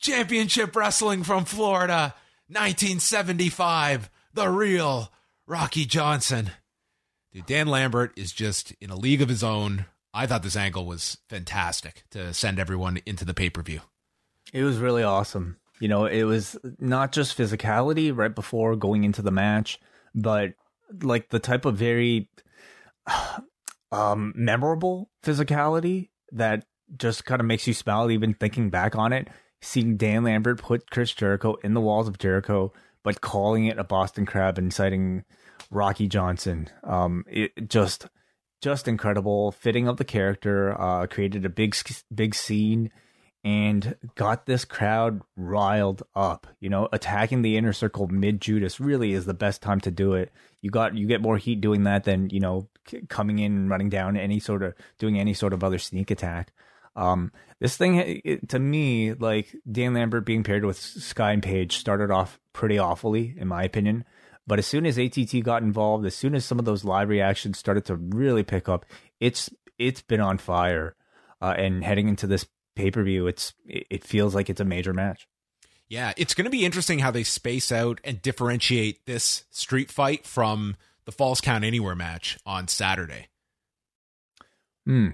Championship 0.00 0.74
Wrestling 0.74 1.22
from 1.22 1.44
Florida, 1.44 2.14
1975, 2.48 4.08
the 4.32 4.48
real 4.48 5.12
Rocky 5.46 5.84
Johnson. 5.84 6.50
Dude, 7.32 7.46
Dan 7.46 7.66
Lambert 7.66 8.12
is 8.16 8.32
just 8.32 8.72
in 8.80 8.88
a 8.88 8.96
league 8.96 9.20
of 9.20 9.28
his 9.28 9.44
own. 9.44 9.84
I 10.14 10.26
thought 10.26 10.42
this 10.42 10.56
angle 10.56 10.86
was 10.86 11.18
fantastic 11.28 12.04
to 12.12 12.32
send 12.32 12.58
everyone 12.58 13.00
into 13.04 13.26
the 13.26 13.34
pay 13.34 13.50
per 13.50 13.62
view. 13.62 13.82
It 14.52 14.64
was 14.64 14.78
really 14.78 15.02
awesome. 15.02 15.56
You 15.80 15.88
know, 15.88 16.04
it 16.04 16.24
was 16.24 16.58
not 16.78 17.12
just 17.12 17.36
physicality 17.36 18.14
right 18.14 18.34
before 18.34 18.76
going 18.76 19.04
into 19.04 19.22
the 19.22 19.30
match, 19.30 19.80
but 20.14 20.52
like 21.02 21.30
the 21.30 21.38
type 21.38 21.64
of 21.64 21.76
very 21.76 22.28
um 23.92 24.32
memorable 24.36 25.10
physicality 25.24 26.10
that 26.32 26.64
just 26.96 27.24
kind 27.24 27.40
of 27.40 27.46
makes 27.46 27.66
you 27.66 27.74
smile 27.74 28.10
even 28.10 28.34
thinking 28.34 28.70
back 28.70 28.94
on 28.94 29.12
it. 29.12 29.28
Seeing 29.62 29.96
Dan 29.96 30.24
Lambert 30.24 30.58
put 30.58 30.90
Chris 30.90 31.12
Jericho 31.12 31.56
in 31.64 31.74
the 31.74 31.80
walls 31.80 32.08
of 32.08 32.18
Jericho, 32.18 32.72
but 33.02 33.20
calling 33.20 33.66
it 33.66 33.78
a 33.78 33.84
Boston 33.84 34.26
crab 34.26 34.58
and 34.58 34.72
citing 34.72 35.24
Rocky 35.70 36.08
Johnson. 36.08 36.68
Um 36.84 37.24
it 37.26 37.68
just 37.68 38.06
just 38.60 38.86
incredible 38.86 39.52
fitting 39.52 39.88
of 39.88 39.96
the 39.96 40.04
character, 40.04 40.78
uh 40.78 41.06
created 41.06 41.46
a 41.46 41.50
big 41.50 41.74
big 42.14 42.34
scene 42.34 42.90
and 43.42 43.96
got 44.16 44.46
this 44.46 44.64
crowd 44.64 45.22
riled 45.36 46.02
up. 46.14 46.46
You 46.60 46.68
know, 46.68 46.88
attacking 46.92 47.42
the 47.42 47.56
inner 47.56 47.72
circle 47.72 48.08
mid 48.08 48.40
Judas 48.40 48.80
really 48.80 49.12
is 49.12 49.24
the 49.24 49.34
best 49.34 49.62
time 49.62 49.80
to 49.80 49.90
do 49.90 50.14
it. 50.14 50.30
You 50.60 50.70
got 50.70 50.96
you 50.96 51.06
get 51.06 51.22
more 51.22 51.38
heat 51.38 51.60
doing 51.60 51.84
that 51.84 52.04
than 52.04 52.30
you 52.30 52.40
know 52.40 52.68
coming 53.08 53.38
in 53.38 53.52
and 53.52 53.70
running 53.70 53.88
down 53.88 54.16
any 54.16 54.40
sort 54.40 54.62
of 54.62 54.74
doing 54.98 55.18
any 55.18 55.34
sort 55.34 55.52
of 55.52 55.64
other 55.64 55.78
sneak 55.78 56.10
attack. 56.10 56.52
Um, 56.96 57.32
this 57.60 57.76
thing 57.76 58.20
it, 58.24 58.48
to 58.50 58.58
me, 58.58 59.14
like 59.14 59.54
Dan 59.70 59.94
Lambert 59.94 60.26
being 60.26 60.42
paired 60.42 60.64
with 60.64 60.78
Sky 60.78 61.32
and 61.32 61.42
Page, 61.42 61.76
started 61.76 62.10
off 62.10 62.38
pretty 62.52 62.78
awfully, 62.78 63.34
in 63.38 63.48
my 63.48 63.62
opinion. 63.62 64.04
But 64.46 64.58
as 64.58 64.66
soon 64.66 64.84
as 64.84 64.98
ATT 64.98 65.42
got 65.44 65.62
involved, 65.62 66.04
as 66.04 66.14
soon 66.14 66.34
as 66.34 66.44
some 66.44 66.58
of 66.58 66.64
those 66.64 66.84
live 66.84 67.08
reactions 67.08 67.58
started 67.58 67.84
to 67.86 67.96
really 67.96 68.42
pick 68.42 68.68
up, 68.68 68.84
it's 69.18 69.48
it's 69.78 70.02
been 70.02 70.20
on 70.20 70.38
fire. 70.38 70.96
Uh, 71.42 71.54
and 71.56 71.82
heading 71.82 72.06
into 72.06 72.26
this 72.26 72.44
pay 72.74 72.90
per 72.90 73.02
view, 73.02 73.26
it's 73.26 73.52
it 73.66 74.04
feels 74.04 74.34
like 74.34 74.50
it's 74.50 74.60
a 74.60 74.64
major 74.64 74.92
match. 74.92 75.28
Yeah, 75.88 76.12
it's 76.16 76.34
going 76.34 76.44
to 76.44 76.50
be 76.50 76.64
interesting 76.64 77.00
how 77.00 77.10
they 77.10 77.24
space 77.24 77.72
out 77.72 78.00
and 78.04 78.22
differentiate 78.22 79.06
this 79.06 79.44
street 79.50 79.90
fight 79.90 80.24
from 80.24 80.76
the 81.04 81.12
Falls 81.12 81.40
Count 81.40 81.64
Anywhere 81.64 81.96
match 81.96 82.38
on 82.46 82.68
Saturday. 82.68 83.26
Hmm. 84.86 85.08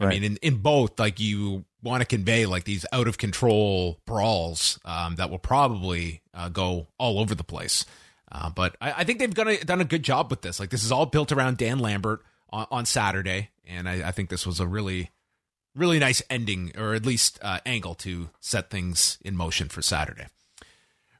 I 0.00 0.06
mean, 0.06 0.24
in, 0.24 0.36
in 0.42 0.56
both, 0.58 0.98
like 0.98 1.18
you 1.18 1.64
want 1.82 2.02
to 2.02 2.06
convey 2.06 2.46
like 2.46 2.64
these 2.64 2.86
out 2.92 3.08
of 3.08 3.18
control 3.18 3.98
brawls 4.06 4.78
um, 4.84 5.16
that 5.16 5.28
will 5.30 5.38
probably 5.38 6.22
uh, 6.32 6.48
go 6.48 6.88
all 6.98 7.18
over 7.18 7.34
the 7.34 7.44
place. 7.44 7.84
Uh, 8.30 8.50
but 8.50 8.76
I, 8.80 8.92
I 8.98 9.04
think 9.04 9.18
they've 9.18 9.34
done 9.34 9.48
a, 9.48 9.58
done 9.58 9.80
a 9.80 9.84
good 9.84 10.02
job 10.02 10.30
with 10.30 10.42
this. 10.42 10.60
Like 10.60 10.70
this 10.70 10.84
is 10.84 10.92
all 10.92 11.06
built 11.06 11.32
around 11.32 11.56
Dan 11.56 11.80
Lambert 11.80 12.22
on, 12.50 12.66
on 12.70 12.86
Saturday, 12.86 13.50
and 13.66 13.88
I, 13.88 14.08
I 14.08 14.12
think 14.12 14.28
this 14.28 14.46
was 14.46 14.60
a 14.60 14.66
really, 14.66 15.10
really 15.74 15.98
nice 15.98 16.22
ending, 16.28 16.72
or 16.76 16.94
at 16.94 17.06
least 17.06 17.38
uh, 17.42 17.60
angle 17.64 17.94
to 17.96 18.30
set 18.40 18.70
things 18.70 19.18
in 19.22 19.36
motion 19.36 19.68
for 19.68 19.82
Saturday. 19.82 20.26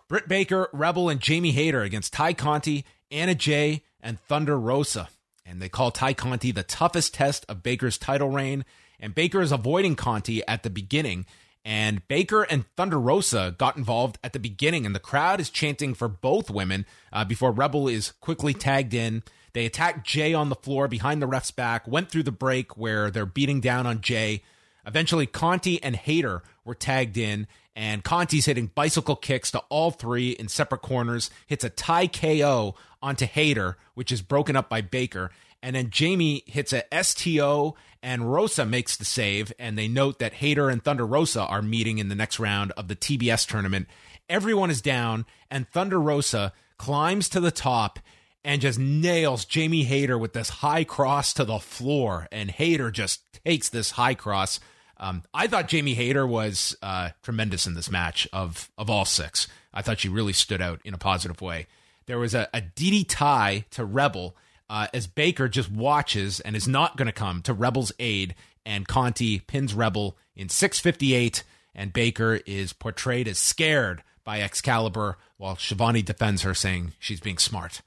Britt 0.08 0.28
Baker, 0.28 0.68
Rebel, 0.72 1.08
and 1.08 1.20
Jamie 1.20 1.52
Hayter 1.52 1.82
against 1.82 2.14
Tay 2.14 2.34
Conti, 2.34 2.84
Anna 3.10 3.34
Jay, 3.34 3.82
and 4.00 4.18
Thunder 4.20 4.58
Rosa. 4.58 5.08
And 5.44 5.60
they 5.60 5.68
call 5.68 5.90
Tay 5.90 6.14
Conti 6.14 6.50
the 6.50 6.62
toughest 6.62 7.14
test 7.14 7.44
of 7.48 7.62
Baker's 7.62 7.98
title 7.98 8.30
reign. 8.30 8.64
And 9.00 9.14
Baker 9.14 9.40
is 9.40 9.52
avoiding 9.52 9.96
Conti 9.96 10.46
at 10.46 10.62
the 10.62 10.70
beginning. 10.70 11.26
And 11.64 12.06
Baker 12.08 12.42
and 12.42 12.64
Thunder 12.76 12.98
Rosa 12.98 13.54
got 13.58 13.76
involved 13.76 14.18
at 14.24 14.32
the 14.32 14.38
beginning, 14.38 14.86
and 14.86 14.94
the 14.94 15.00
crowd 15.00 15.40
is 15.40 15.50
chanting 15.50 15.92
for 15.92 16.08
both 16.08 16.50
women 16.50 16.86
uh, 17.12 17.24
before 17.24 17.52
Rebel 17.52 17.88
is 17.88 18.12
quickly 18.20 18.54
tagged 18.54 18.94
in. 18.94 19.22
They 19.52 19.66
attack 19.66 20.04
Jay 20.04 20.34
on 20.34 20.48
the 20.48 20.54
floor 20.54 20.88
behind 20.88 21.22
the 21.22 21.26
ref's 21.26 21.50
back, 21.50 21.86
went 21.86 22.10
through 22.10 22.24
the 22.24 22.32
break 22.32 22.76
where 22.76 23.10
they're 23.10 23.26
beating 23.26 23.60
down 23.60 23.86
on 23.86 24.00
Jay. 24.00 24.42
Eventually, 24.86 25.26
Conti 25.26 25.82
and 25.82 25.96
Hayter 25.96 26.42
were 26.64 26.74
tagged 26.74 27.16
in, 27.16 27.46
and 27.76 28.02
Conti's 28.04 28.46
hitting 28.46 28.70
bicycle 28.74 29.16
kicks 29.16 29.50
to 29.52 29.60
all 29.68 29.90
three 29.90 30.30
in 30.30 30.48
separate 30.48 30.82
corners, 30.82 31.30
hits 31.46 31.64
a 31.64 31.70
tie 31.70 32.06
KO 32.06 32.74
onto 33.02 33.26
Hayter, 33.26 33.76
which 33.94 34.10
is 34.10 34.22
broken 34.22 34.56
up 34.56 34.68
by 34.68 34.80
Baker. 34.80 35.30
And 35.62 35.74
then 35.74 35.90
Jamie 35.90 36.44
hits 36.46 36.72
a 36.72 36.84
STO 37.02 37.74
and 38.02 38.32
Rosa 38.32 38.64
makes 38.64 38.96
the 38.96 39.04
save. 39.04 39.52
And 39.58 39.76
they 39.76 39.88
note 39.88 40.18
that 40.20 40.34
Hayter 40.34 40.70
and 40.70 40.82
Thunder 40.82 41.06
Rosa 41.06 41.42
are 41.42 41.62
meeting 41.62 41.98
in 41.98 42.08
the 42.08 42.14
next 42.14 42.38
round 42.38 42.72
of 42.72 42.88
the 42.88 42.96
TBS 42.96 43.46
tournament. 43.46 43.88
Everyone 44.28 44.70
is 44.70 44.82
down, 44.82 45.26
and 45.50 45.68
Thunder 45.68 46.00
Rosa 46.00 46.52
climbs 46.76 47.28
to 47.30 47.40
the 47.40 47.50
top 47.50 47.98
and 48.44 48.60
just 48.60 48.78
nails 48.78 49.44
Jamie 49.44 49.84
Hayter 49.84 50.16
with 50.16 50.32
this 50.32 50.48
high 50.48 50.84
cross 50.84 51.32
to 51.34 51.44
the 51.44 51.58
floor. 51.58 52.28
And 52.32 52.50
Hayter 52.50 52.90
just 52.90 53.20
takes 53.44 53.68
this 53.68 53.92
high 53.92 54.14
cross. 54.14 54.60
Um, 54.96 55.22
I 55.32 55.46
thought 55.46 55.68
Jamie 55.68 55.94
Hayter 55.94 56.26
was 56.26 56.76
uh, 56.82 57.10
tremendous 57.22 57.66
in 57.66 57.74
this 57.74 57.90
match 57.90 58.26
of 58.32 58.70
of 58.76 58.90
all 58.90 59.04
six. 59.04 59.46
I 59.72 59.82
thought 59.82 60.00
she 60.00 60.08
really 60.08 60.32
stood 60.32 60.62
out 60.62 60.80
in 60.84 60.94
a 60.94 60.98
positive 60.98 61.40
way. 61.40 61.66
There 62.06 62.18
was 62.18 62.34
a, 62.34 62.48
a 62.54 62.60
DD 62.60 63.04
tie 63.08 63.66
to 63.70 63.84
Rebel 63.84 64.34
uh, 64.70 64.88
as 64.92 65.06
Baker 65.06 65.48
just 65.48 65.70
watches 65.70 66.40
and 66.40 66.56
is 66.56 66.68
not 66.68 66.96
going 66.96 67.06
to 67.06 67.12
come 67.12 67.42
to 67.42 67.52
Rebel's 67.52 67.92
aid, 67.98 68.34
and 68.64 68.88
Conti 68.88 69.38
pins 69.40 69.74
Rebel 69.74 70.16
in 70.36 70.48
658, 70.48 71.42
and 71.74 71.92
Baker 71.92 72.40
is 72.46 72.72
portrayed 72.72 73.28
as 73.28 73.38
scared 73.38 74.02
by 74.24 74.40
Excalibur 74.40 75.16
while 75.36 75.56
Schiavone 75.56 76.02
defends 76.02 76.42
her, 76.42 76.54
saying 76.54 76.92
she's 76.98 77.20
being 77.20 77.38
smart. 77.38 77.80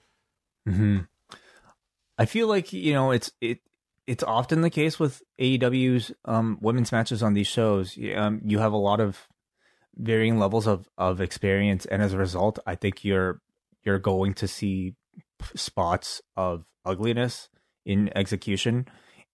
Hmm 0.66 1.00
I 2.18 2.26
feel 2.26 2.48
like 2.48 2.72
you 2.72 2.94
know 2.94 3.12
it's 3.12 3.32
it 3.42 3.60
it's 4.08 4.24
often 4.24 4.62
the 4.62 4.70
case 4.70 5.00
with 5.00 5.24
AEW's 5.40 6.12
um, 6.26 6.58
women's 6.62 6.92
matches 6.92 7.24
on 7.24 7.34
these 7.34 7.48
shows. 7.48 7.98
Um, 8.16 8.42
you 8.44 8.60
have 8.60 8.74
a 8.74 8.78
lot 8.78 9.00
of 9.00 9.28
varying 9.96 10.38
levels 10.38 10.68
of 10.68 10.88
of 10.98 11.22
experience, 11.22 11.86
and 11.86 12.02
as 12.02 12.14
a 12.14 12.18
result, 12.18 12.60
I 12.66 12.76
think 12.76 13.04
you're 13.04 13.42
you're 13.84 14.00
going 14.00 14.34
to 14.36 14.48
see 14.48 14.96
spots 15.56 16.22
of 16.36 16.66
ugliness 16.86 17.50
in 17.86 18.16
execution. 18.16 18.88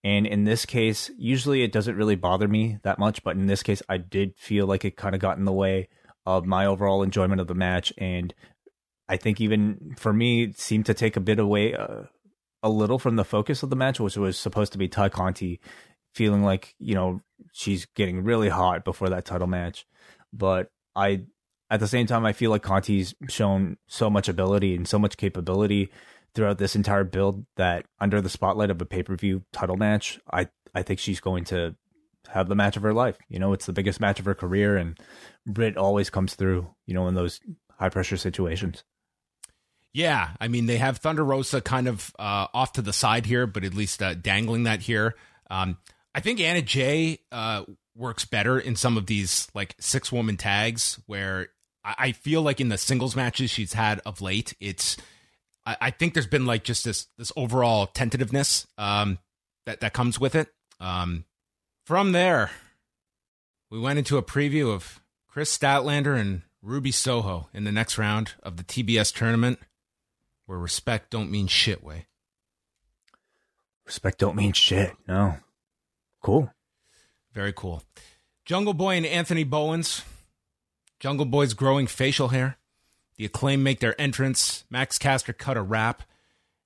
And 0.03 0.25
in 0.25 0.45
this 0.45 0.65
case, 0.65 1.11
usually 1.17 1.63
it 1.63 1.71
doesn't 1.71 1.97
really 1.97 2.15
bother 2.15 2.47
me 2.47 2.77
that 2.83 2.99
much, 2.99 3.23
but 3.23 3.35
in 3.35 3.47
this 3.47 3.63
case, 3.63 3.81
I 3.89 3.97
did 3.97 4.37
feel 4.37 4.65
like 4.65 4.85
it 4.85 4.95
kind 4.95 5.15
of 5.15 5.19
got 5.19 5.37
in 5.37 5.45
the 5.45 5.51
way 5.51 5.89
of 6.25 6.45
my 6.45 6.65
overall 6.65 7.03
enjoyment 7.03 7.41
of 7.41 7.47
the 7.47 7.55
match. 7.55 7.91
And 7.97 8.33
I 9.09 9.17
think 9.17 9.39
even 9.39 9.95
for 9.97 10.11
me, 10.13 10.43
it 10.43 10.59
seemed 10.59 10.85
to 10.87 10.93
take 10.93 11.15
a 11.15 11.21
bit 11.21 11.39
away, 11.39 11.73
uh, 11.73 12.03
a 12.63 12.69
little 12.69 12.99
from 12.99 13.15
the 13.15 13.23
focus 13.23 13.63
of 13.63 13.69
the 13.69 13.75
match, 13.75 13.99
which 13.99 14.17
was 14.17 14.37
supposed 14.37 14.71
to 14.73 14.77
be 14.77 14.87
Tay 14.87 15.09
Conti 15.09 15.59
feeling 16.13 16.43
like, 16.43 16.75
you 16.79 16.95
know, 16.95 17.21
she's 17.53 17.85
getting 17.95 18.23
really 18.23 18.49
hot 18.49 18.83
before 18.83 19.09
that 19.09 19.25
title 19.25 19.47
match. 19.47 19.85
But 20.33 20.69
I, 20.95 21.25
at 21.69 21.79
the 21.79 21.87
same 21.87 22.07
time, 22.07 22.25
I 22.25 22.33
feel 22.33 22.51
like 22.51 22.63
Conti's 22.63 23.13
shown 23.29 23.77
so 23.87 24.09
much 24.09 24.27
ability 24.27 24.75
and 24.75 24.87
so 24.87 24.97
much 24.97 25.17
capability 25.17 25.91
throughout 26.33 26.57
this 26.57 26.75
entire 26.75 27.03
build 27.03 27.45
that 27.55 27.85
under 27.99 28.21
the 28.21 28.29
spotlight 28.29 28.69
of 28.69 28.81
a 28.81 28.85
pay 28.85 29.03
per 29.03 29.15
view 29.15 29.43
title 29.53 29.77
match, 29.77 30.19
I 30.31 30.47
I 30.73 30.83
think 30.83 30.99
she's 30.99 31.19
going 31.19 31.45
to 31.45 31.75
have 32.29 32.49
the 32.49 32.55
match 32.55 32.77
of 32.77 32.83
her 32.83 32.93
life. 32.93 33.17
You 33.29 33.39
know, 33.39 33.53
it's 33.53 33.65
the 33.65 33.73
biggest 33.73 33.99
match 33.99 34.19
of 34.19 34.25
her 34.25 34.35
career, 34.35 34.77
and 34.77 34.99
Britt 35.45 35.77
always 35.77 36.09
comes 36.09 36.35
through. 36.35 36.73
You 36.85 36.93
know, 36.93 37.07
in 37.07 37.15
those 37.15 37.39
high 37.79 37.89
pressure 37.89 38.17
situations. 38.17 38.83
Yeah, 39.97 40.29
I 40.39 40.47
mean 40.47 40.67
they 40.67 40.77
have 40.77 40.99
Thunder 40.99 41.25
Rosa 41.25 41.59
kind 41.59 41.87
of 41.87 42.15
uh, 42.19 42.45
off 42.53 42.73
to 42.73 42.83
the 42.83 42.93
side 42.93 43.25
here, 43.25 43.47
but 43.47 43.63
at 43.63 43.73
least 43.73 44.03
uh, 44.03 44.13
dangling 44.13 44.65
that 44.65 44.81
here. 44.81 45.15
Um, 45.49 45.79
I 46.13 46.19
think 46.19 46.39
Anna 46.39 46.61
Jay 46.61 47.17
uh, 47.31 47.63
works 47.95 48.23
better 48.23 48.59
in 48.59 48.75
some 48.75 48.95
of 48.95 49.07
these 49.07 49.47
like 49.55 49.73
six 49.79 50.11
woman 50.11 50.37
tags 50.37 50.99
where 51.07 51.47
I, 51.83 51.95
I 51.97 52.11
feel 52.11 52.43
like 52.43 52.61
in 52.61 52.69
the 52.69 52.77
singles 52.77 53.15
matches 53.15 53.49
she's 53.49 53.73
had 53.73 53.99
of 54.05 54.21
late, 54.21 54.53
it's 54.59 54.97
I, 55.65 55.77
I 55.81 55.89
think 55.89 56.13
there's 56.13 56.27
been 56.27 56.45
like 56.45 56.63
just 56.63 56.85
this 56.85 57.07
this 57.17 57.31
overall 57.35 57.87
tentativeness 57.87 58.67
um, 58.77 59.17
that 59.65 59.79
that 59.79 59.93
comes 59.93 60.19
with 60.19 60.35
it. 60.35 60.47
Um, 60.79 61.25
from 61.87 62.11
there, 62.11 62.51
we 63.71 63.79
went 63.79 63.97
into 63.97 64.17
a 64.17 64.21
preview 64.21 64.71
of 64.71 65.01
Kris 65.27 65.57
Statlander 65.57 66.15
and 66.15 66.43
Ruby 66.61 66.91
Soho 66.91 67.49
in 67.51 67.63
the 67.63 67.71
next 67.71 67.97
round 67.97 68.33
of 68.43 68.57
the 68.57 68.63
TBS 68.63 69.11
tournament, 69.11 69.57
where 70.47 70.57
respect 70.57 71.11
don't 71.11 71.29
mean 71.29 71.45
shit 71.45 71.83
Wai. 71.83 72.07
Respect 73.85 74.17
don't 74.17 74.35
mean 74.35 74.53
shit. 74.53 74.93
No. 75.07 75.37
Cool. 76.21 76.51
Very 77.33 77.53
cool. 77.53 77.83
Jungle 78.43 78.73
Boy 78.73 78.95
and 78.95 79.05
Anthony 79.05 79.43
Bowens. 79.43 80.03
Jungle 80.99 81.25
Boy's 81.25 81.53
growing 81.53 81.87
facial 81.87 82.29
hair. 82.29 82.57
The 83.17 83.25
acclaim 83.25 83.63
make 83.63 83.79
their 83.79 83.99
entrance. 83.99 84.65
Max 84.69 84.97
Caster 84.97 85.31
cut 85.31 85.55
a 85.55 85.61
rap. 85.61 86.03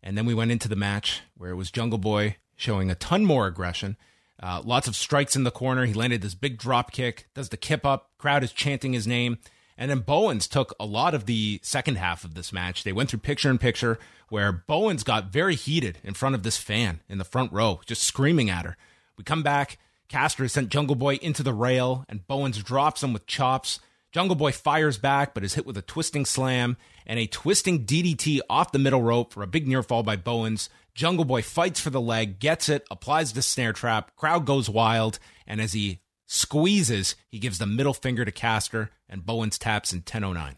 And 0.01 0.17
then 0.17 0.25
we 0.25 0.33
went 0.33 0.51
into 0.51 0.67
the 0.67 0.75
match 0.75 1.21
where 1.37 1.51
it 1.51 1.55
was 1.55 1.69
Jungle 1.69 1.99
Boy 1.99 2.37
showing 2.55 2.89
a 2.89 2.95
ton 2.95 3.25
more 3.25 3.45
aggression. 3.45 3.97
Uh, 4.41 4.61
lots 4.65 4.87
of 4.87 4.95
strikes 4.95 5.35
in 5.35 5.43
the 5.43 5.51
corner. 5.51 5.85
He 5.85 5.93
landed 5.93 6.21
this 6.21 6.33
big 6.33 6.57
drop 6.57 6.91
kick, 6.91 7.27
does 7.35 7.49
the 7.49 7.57
kip 7.57 7.85
up. 7.85 8.09
Crowd 8.17 8.43
is 8.43 8.51
chanting 8.51 8.93
his 8.93 9.05
name. 9.05 9.37
And 9.81 9.89
then 9.89 10.01
Bowens 10.01 10.47
took 10.47 10.75
a 10.79 10.85
lot 10.85 11.15
of 11.15 11.25
the 11.25 11.59
second 11.63 11.95
half 11.95 12.23
of 12.23 12.35
this 12.35 12.53
match. 12.53 12.83
They 12.83 12.91
went 12.93 13.09
through 13.09 13.21
picture 13.21 13.49
in 13.49 13.57
picture 13.57 13.97
where 14.29 14.51
Bowens 14.51 15.01
got 15.03 15.31
very 15.31 15.55
heated 15.55 15.97
in 16.03 16.13
front 16.13 16.35
of 16.35 16.43
this 16.43 16.55
fan 16.55 16.99
in 17.09 17.17
the 17.17 17.23
front 17.23 17.51
row, 17.51 17.81
just 17.87 18.03
screaming 18.03 18.47
at 18.47 18.63
her. 18.63 18.77
We 19.17 19.23
come 19.23 19.41
back. 19.41 19.79
Caster 20.07 20.43
has 20.43 20.51
sent 20.51 20.69
Jungle 20.69 20.95
Boy 20.95 21.15
into 21.15 21.41
the 21.41 21.51
rail, 21.51 22.05
and 22.07 22.27
Bowens 22.27 22.61
drops 22.61 23.01
him 23.01 23.11
with 23.11 23.25
chops. 23.25 23.79
Jungle 24.11 24.35
Boy 24.35 24.51
fires 24.51 24.99
back, 24.99 25.33
but 25.33 25.43
is 25.43 25.55
hit 25.55 25.65
with 25.65 25.77
a 25.79 25.81
twisting 25.81 26.25
slam 26.27 26.77
and 27.07 27.17
a 27.17 27.25
twisting 27.25 27.83
DDT 27.83 28.39
off 28.51 28.71
the 28.71 28.77
middle 28.77 29.01
rope 29.01 29.33
for 29.33 29.41
a 29.41 29.47
big 29.47 29.67
near 29.67 29.81
fall 29.81 30.03
by 30.03 30.15
Bowens. 30.15 30.69
Jungle 30.93 31.25
Boy 31.25 31.41
fights 31.41 31.79
for 31.79 31.89
the 31.89 31.99
leg, 31.99 32.37
gets 32.37 32.69
it, 32.69 32.85
applies 32.91 33.33
the 33.33 33.41
snare 33.41 33.73
trap. 33.73 34.15
Crowd 34.15 34.45
goes 34.45 34.69
wild, 34.69 35.17
and 35.47 35.59
as 35.59 35.73
he 35.73 36.01
squeezes, 36.31 37.15
he 37.27 37.39
gives 37.39 37.57
the 37.57 37.65
middle 37.65 37.93
finger 37.93 38.23
to 38.23 38.31
Caster, 38.31 38.89
and 39.09 39.25
Bowens 39.25 39.59
taps 39.59 39.91
in 39.91 39.99
1009. 39.99 40.55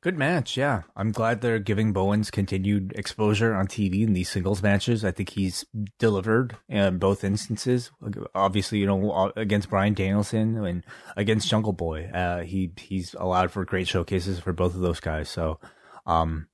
Good 0.00 0.16
match, 0.16 0.56
yeah. 0.56 0.82
I'm 0.96 1.12
glad 1.12 1.42
they're 1.42 1.58
giving 1.58 1.92
Bowens 1.92 2.30
continued 2.30 2.92
exposure 2.96 3.54
on 3.54 3.68
TV 3.68 4.02
in 4.02 4.14
these 4.14 4.30
singles 4.30 4.62
matches. 4.62 5.04
I 5.04 5.10
think 5.12 5.28
he's 5.28 5.66
delivered 5.98 6.56
in 6.68 6.98
both 6.98 7.22
instances. 7.22 7.92
Obviously, 8.34 8.78
you 8.78 8.86
know, 8.86 9.32
against 9.36 9.70
Bryan 9.70 9.94
Danielson 9.94 10.64
and 10.64 10.82
against 11.14 11.48
Jungle 11.48 11.74
Boy, 11.74 12.06
uh, 12.06 12.40
he 12.40 12.72
he's 12.78 13.14
allowed 13.14 13.52
for 13.52 13.64
great 13.64 13.86
showcases 13.86 14.40
for 14.40 14.52
both 14.52 14.74
of 14.74 14.80
those 14.80 14.98
guys. 14.98 15.28
So, 15.28 15.60
um, 16.04 16.48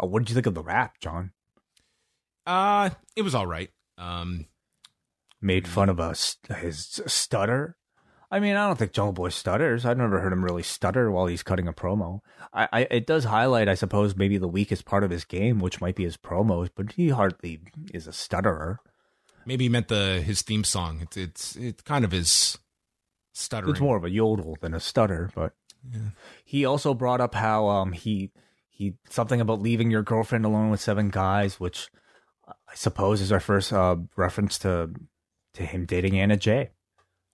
uh, 0.00 0.06
what 0.06 0.20
did 0.20 0.30
you 0.30 0.34
think 0.34 0.46
of 0.46 0.54
the 0.54 0.62
rap, 0.62 1.00
John? 1.00 1.32
Uh, 2.46 2.90
it 3.14 3.22
was 3.22 3.34
all 3.34 3.46
right. 3.46 3.68
Um, 3.98 4.46
made 5.40 5.68
fun 5.68 5.88
of 5.88 6.00
us 6.00 6.36
his 6.58 7.00
stutter. 7.06 7.76
I 8.32 8.38
mean, 8.38 8.54
I 8.54 8.68
don't 8.68 8.78
think 8.78 8.92
Jungle 8.92 9.12
Boy 9.12 9.30
stutters. 9.30 9.84
I've 9.84 9.98
never 9.98 10.20
heard 10.20 10.32
him 10.32 10.44
really 10.44 10.62
stutter 10.62 11.10
while 11.10 11.26
he's 11.26 11.42
cutting 11.42 11.66
a 11.66 11.72
promo. 11.72 12.20
I, 12.52 12.68
I, 12.72 12.80
it 12.82 13.06
does 13.06 13.24
highlight, 13.24 13.68
I 13.68 13.74
suppose, 13.74 14.14
maybe 14.14 14.38
the 14.38 14.46
weakest 14.46 14.84
part 14.84 15.02
of 15.02 15.10
his 15.10 15.24
game, 15.24 15.58
which 15.58 15.80
might 15.80 15.96
be 15.96 16.04
his 16.04 16.16
promos, 16.16 16.70
but 16.74 16.92
he 16.92 17.08
hardly 17.08 17.60
is 17.92 18.06
a 18.06 18.12
stutterer. 18.12 18.78
Maybe 19.46 19.64
he 19.64 19.68
meant 19.68 19.88
the 19.88 20.22
his 20.24 20.42
theme 20.42 20.64
song. 20.64 21.00
It's 21.00 21.16
it's 21.16 21.56
it 21.56 21.84
kind 21.84 22.04
of 22.04 22.14
is 22.14 22.56
stuttering. 23.32 23.72
It's 23.72 23.80
more 23.80 23.96
of 23.96 24.04
a 24.04 24.10
yodel 24.10 24.56
than 24.60 24.74
a 24.74 24.80
stutter, 24.80 25.30
but 25.34 25.54
yeah. 25.90 26.10
he 26.44 26.64
also 26.64 26.94
brought 26.94 27.20
up 27.20 27.34
how 27.34 27.66
um 27.68 27.92
he 27.92 28.30
he 28.68 28.94
something 29.08 29.40
about 29.40 29.60
leaving 29.60 29.90
your 29.90 30.02
girlfriend 30.02 30.44
alone 30.44 30.70
with 30.70 30.80
seven 30.80 31.08
guys, 31.08 31.58
which 31.58 31.88
I 32.46 32.74
suppose 32.74 33.20
is 33.20 33.32
our 33.32 33.40
first 33.40 33.72
uh, 33.72 33.96
reference 34.16 34.58
to 34.58 34.90
to 35.54 35.64
him 35.64 35.84
dating 35.86 36.18
Anna 36.18 36.36
Jay 36.36 36.70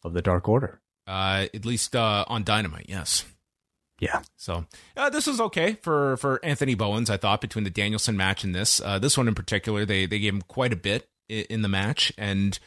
of 0.05 0.13
the 0.13 0.23
Dark 0.23 0.49
Order. 0.49 0.81
Uh, 1.07 1.47
at 1.55 1.65
least 1.65 1.95
uh, 1.95 2.25
on 2.29 2.43
Dynamite, 2.43 2.87
yes. 2.89 3.25
Yeah. 4.01 4.23
So 4.37 4.67
uh, 4.97 5.11
this 5.11 5.27
was 5.27 5.41
okay 5.41 5.79
for 5.83 6.17
for 6.19 6.45
Anthony 6.45 6.75
Bowens. 6.75 7.09
I 7.09 7.17
thought 7.17 7.41
between 7.41 7.65
the 7.65 7.71
Danielson 7.71 8.17
match 8.17 8.45
and 8.45 8.55
this, 8.55 8.81
uh, 8.81 8.99
this 8.99 9.17
one 9.17 9.29
in 9.29 9.35
particular, 9.35 9.85
they 9.85 10.07
they 10.07 10.19
gave 10.19 10.35
him 10.35 10.43
quite 10.43 10.73
a 10.73 10.77
bit 10.77 11.09
in, 11.29 11.45
in 11.49 11.63
the 11.63 11.69
match, 11.69 12.13
and 12.19 12.59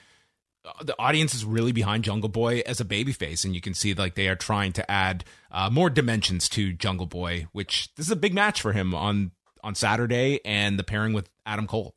the 0.83 0.95
audience 0.99 1.33
is 1.33 1.45
really 1.45 1.71
behind 1.71 2.03
Jungle 2.03 2.29
Boy 2.29 2.61
as 2.65 2.79
a 2.79 2.85
babyface, 2.85 3.45
and 3.45 3.53
you 3.53 3.61
can 3.61 3.73
see 3.73 3.93
like 3.93 4.15
they 4.15 4.27
are 4.27 4.35
trying 4.35 4.73
to 4.73 4.91
add 4.91 5.23
uh, 5.51 5.69
more 5.69 5.89
dimensions 5.89 6.49
to 6.49 6.73
Jungle 6.73 7.05
Boy, 7.05 7.47
which 7.51 7.93
this 7.95 8.07
is 8.07 8.11
a 8.11 8.15
big 8.15 8.33
match 8.33 8.61
for 8.61 8.73
him 8.73 8.95
on 8.95 9.31
on 9.63 9.75
Saturday, 9.75 10.39
and 10.45 10.79
the 10.79 10.83
pairing 10.83 11.13
with 11.13 11.29
Adam 11.45 11.67
Cole. 11.67 11.95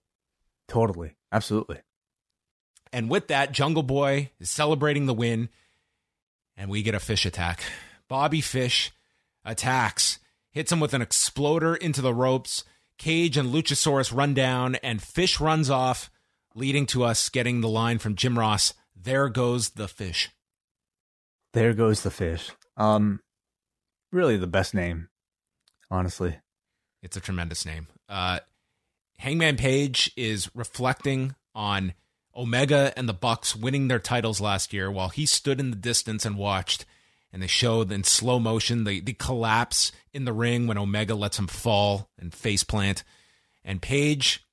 Totally, 0.69 1.17
absolutely. 1.31 1.79
And 2.93 3.09
with 3.09 3.29
that, 3.29 3.53
Jungle 3.53 3.83
Boy 3.83 4.31
is 4.39 4.51
celebrating 4.51 5.07
the 5.07 5.15
win, 5.15 5.49
and 6.57 6.71
we 6.71 6.83
get 6.83 6.95
a 6.95 7.01
fish 7.01 7.25
attack. 7.25 7.63
Bobby 8.09 8.43
Fish 8.43 8.93
attacks, 9.45 10.19
hits 10.51 10.71
him 10.71 10.81
with 10.81 10.93
an 10.93 11.03
exploder 11.03 11.75
into 11.75 12.03
the 12.03 12.15
ropes. 12.15 12.65
Cage 12.99 13.37
and 13.37 13.53
Luchasaurus 13.53 14.15
run 14.15 14.35
down, 14.35 14.75
and 14.77 15.03
Fish 15.03 15.41
runs 15.41 15.71
off, 15.71 16.11
leading 16.55 16.87
to 16.87 17.03
us 17.03 17.31
getting 17.31 17.63
the 17.63 17.69
line 17.69 17.99
from 17.99 18.15
Jim 18.15 18.39
Ross 18.39 18.75
There 18.95 19.29
goes 19.31 19.71
the 19.71 19.89
fish. 19.89 20.29
There 21.55 21.73
goes 21.73 22.03
the 22.03 22.11
fish. 22.11 22.51
Um, 22.77 23.21
really 24.13 24.37
the 24.37 24.47
best 24.47 24.75
name, 24.75 25.09
honestly. 25.91 26.39
It's 27.03 27.17
a 27.17 27.21
tremendous 27.21 27.67
name. 27.67 27.89
Uh, 28.09 28.41
Hangman 29.19 29.57
Page 29.57 30.13
is 30.17 30.51
reflecting 30.55 31.35
on 31.55 31.95
Omega 32.37 32.93
and 32.97 33.09
the 33.09 33.15
Bucks 33.15 33.55
winning 33.55 33.89
their 33.89 33.99
titles 33.99 34.41
last 34.41 34.73
year 34.73 34.91
while 34.91 35.09
he 35.09 35.27
stood 35.27 35.61
in 35.61 35.71
the 35.71 35.77
distance 35.77 36.25
and 36.25 36.37
watched. 36.37 36.85
And 37.33 37.43
they 37.43 37.47
showed 37.47 37.91
in 37.91 38.05
slow 38.05 38.39
motion 38.39 38.85
the, 38.85 39.01
the 39.01 39.15
collapse 39.15 39.91
in 40.13 40.25
the 40.25 40.33
ring 40.33 40.67
when 40.67 40.77
Omega 40.77 41.15
lets 41.15 41.39
him 41.39 41.47
fall 41.47 42.11
and 42.19 42.33
face 42.33 42.63
plant. 42.63 43.05
And 43.65 43.81
Page 43.81 44.45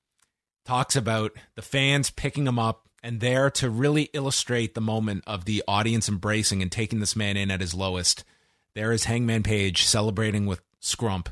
talks 0.64 0.96
about 0.96 1.32
the 1.56 1.62
fans 1.62 2.10
picking 2.10 2.46
him 2.46 2.58
up 2.58 2.88
and 3.02 3.20
there 3.20 3.50
to 3.50 3.70
really 3.70 4.04
illustrate 4.12 4.74
the 4.74 4.80
moment 4.80 5.24
of 5.26 5.44
the 5.44 5.62
audience 5.66 6.08
embracing 6.08 6.62
and 6.62 6.70
taking 6.70 7.00
this 7.00 7.16
man 7.16 7.36
in 7.36 7.50
at 7.50 7.60
his 7.60 7.74
lowest. 7.74 8.24
There 8.74 8.92
is 8.92 9.04
Hangman 9.04 9.42
Page 9.42 9.84
celebrating 9.84 10.46
with 10.46 10.60
Scrump 10.80 11.28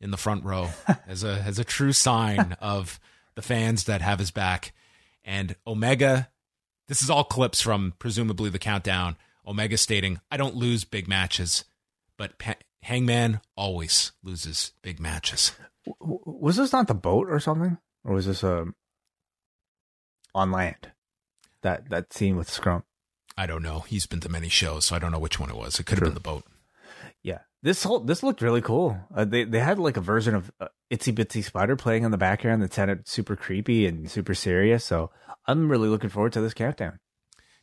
in 0.00 0.10
the 0.10 0.16
front 0.16 0.44
row 0.44 0.70
as 1.08 1.24
a 1.24 1.42
as 1.42 1.58
a 1.58 1.64
true 1.64 1.92
sign 1.92 2.56
of 2.60 3.00
the 3.34 3.42
fans 3.42 3.84
that 3.84 4.02
have 4.02 4.18
his 4.18 4.30
back. 4.30 4.72
And 5.26 5.56
Omega, 5.66 6.30
this 6.88 7.02
is 7.02 7.10
all 7.10 7.24
clips 7.24 7.60
from 7.60 7.94
presumably 7.98 8.48
the 8.48 8.58
countdown. 8.60 9.16
Omega 9.46 9.76
stating, 9.76 10.20
"I 10.30 10.36
don't 10.36 10.54
lose 10.54 10.84
big 10.84 11.08
matches, 11.08 11.64
but 12.16 12.38
pa- 12.38 12.54
Hangman 12.82 13.40
always 13.56 14.12
loses 14.22 14.72
big 14.82 15.00
matches." 15.00 15.52
W- 16.00 16.20
was 16.24 16.56
this 16.56 16.72
not 16.72 16.86
the 16.86 16.94
boat 16.94 17.28
or 17.28 17.40
something, 17.40 17.76
or 18.04 18.14
was 18.14 18.26
this 18.26 18.42
um 18.44 18.74
on 20.34 20.52
land? 20.52 20.92
That 21.62 21.90
that 21.90 22.12
scene 22.12 22.36
with 22.36 22.48
Scrump. 22.48 22.84
I 23.36 23.46
don't 23.46 23.62
know. 23.62 23.80
He's 23.80 24.06
been 24.06 24.20
to 24.20 24.28
many 24.28 24.48
shows, 24.48 24.86
so 24.86 24.96
I 24.96 24.98
don't 24.98 25.12
know 25.12 25.18
which 25.18 25.38
one 25.40 25.50
it 25.50 25.56
was. 25.56 25.78
It 25.78 25.84
could 25.86 25.98
have 25.98 26.04
been 26.04 26.14
the 26.14 26.20
boat. 26.20 26.44
Yeah, 27.26 27.40
this 27.60 27.82
whole 27.82 27.98
this 27.98 28.22
looked 28.22 28.40
really 28.40 28.62
cool. 28.62 28.96
Uh, 29.12 29.24
they 29.24 29.42
they 29.42 29.58
had 29.58 29.80
like 29.80 29.96
a 29.96 30.00
version 30.00 30.36
of 30.36 30.52
uh, 30.60 30.68
Itsy 30.92 31.12
Bitsy 31.12 31.42
Spider 31.42 31.74
playing 31.74 32.04
in 32.04 32.12
the 32.12 32.16
background 32.16 32.62
that 32.62 32.72
sounded 32.72 33.08
super 33.08 33.34
creepy 33.34 33.84
and 33.84 34.08
super 34.08 34.32
serious. 34.32 34.84
So 34.84 35.10
I'm 35.44 35.68
really 35.68 35.88
looking 35.88 36.08
forward 36.08 36.32
to 36.34 36.40
this 36.40 36.54
countdown. 36.54 37.00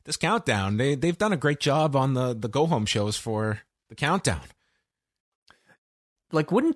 This 0.03 0.17
countdown, 0.17 0.75
they 0.75 0.95
they've 0.95 1.17
done 1.17 1.31
a 1.31 1.37
great 1.37 1.61
job 1.61 1.95
on 1.95 2.13
the 2.13 2.33
the 2.33 2.49
go 2.49 2.65
home 2.65 2.85
shows 2.85 3.15
for 3.15 3.61
the 3.87 3.95
countdown. 3.95 4.41
Like, 6.33 6.51
wouldn't 6.51 6.75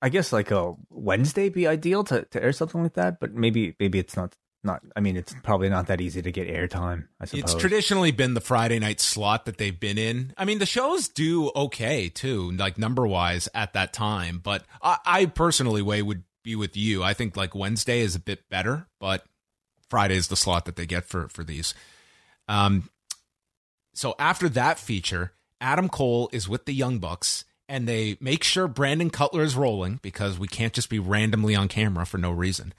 I 0.00 0.08
guess 0.08 0.32
like 0.32 0.52
a 0.52 0.74
Wednesday 0.90 1.48
be 1.48 1.66
ideal 1.66 2.04
to, 2.04 2.22
to 2.26 2.40
air 2.40 2.52
something 2.52 2.80
like 2.80 2.94
that? 2.94 3.18
But 3.18 3.34
maybe 3.34 3.74
maybe 3.80 3.98
it's 3.98 4.16
not 4.16 4.36
not. 4.64 4.82
I 4.96 5.00
mean, 5.00 5.16
it's 5.16 5.34
probably 5.42 5.68
not 5.68 5.86
that 5.88 6.00
easy 6.00 6.22
to 6.22 6.32
get 6.32 6.48
airtime. 6.48 7.08
I 7.20 7.26
suppose 7.26 7.42
It's 7.42 7.54
traditionally 7.54 8.10
been 8.10 8.34
the 8.34 8.40
Friday 8.40 8.78
night 8.78 9.00
slot 9.00 9.44
that 9.46 9.58
they've 9.58 9.78
been 9.78 9.98
in. 9.98 10.32
I 10.36 10.44
mean, 10.44 10.58
the 10.58 10.66
shows 10.66 11.08
do 11.08 11.50
okay 11.54 12.08
too, 12.08 12.52
like 12.52 12.78
number 12.78 13.06
wise 13.06 13.48
at 13.54 13.74
that 13.74 13.92
time. 13.92 14.40
But 14.42 14.64
I, 14.82 14.98
I 15.04 15.26
personally 15.26 15.82
way 15.82 16.02
would 16.02 16.24
be 16.42 16.56
with 16.56 16.76
you. 16.76 17.02
I 17.02 17.14
think 17.14 17.36
like 17.36 17.54
Wednesday 17.54 18.00
is 18.00 18.14
a 18.14 18.20
bit 18.20 18.48
better, 18.48 18.86
but 19.00 19.24
Friday 19.88 20.16
is 20.16 20.28
the 20.28 20.36
slot 20.36 20.64
that 20.66 20.76
they 20.76 20.86
get 20.86 21.04
for 21.04 21.28
for 21.28 21.44
these. 21.44 21.74
Um, 22.48 22.90
so 23.94 24.14
after 24.18 24.48
that 24.50 24.78
feature, 24.78 25.32
Adam 25.60 25.88
Cole 25.88 26.28
is 26.32 26.48
with 26.48 26.66
the 26.66 26.74
Young 26.74 26.98
Bucks, 26.98 27.44
and 27.68 27.88
they 27.88 28.16
make 28.20 28.44
sure 28.44 28.68
Brandon 28.68 29.08
Cutler 29.10 29.42
is 29.42 29.56
rolling 29.56 29.98
because 30.02 30.38
we 30.38 30.48
can't 30.48 30.72
just 30.72 30.90
be 30.90 30.98
randomly 30.98 31.54
on 31.54 31.68
camera 31.68 32.04
for 32.04 32.18
no 32.18 32.30
reason. 32.30 32.74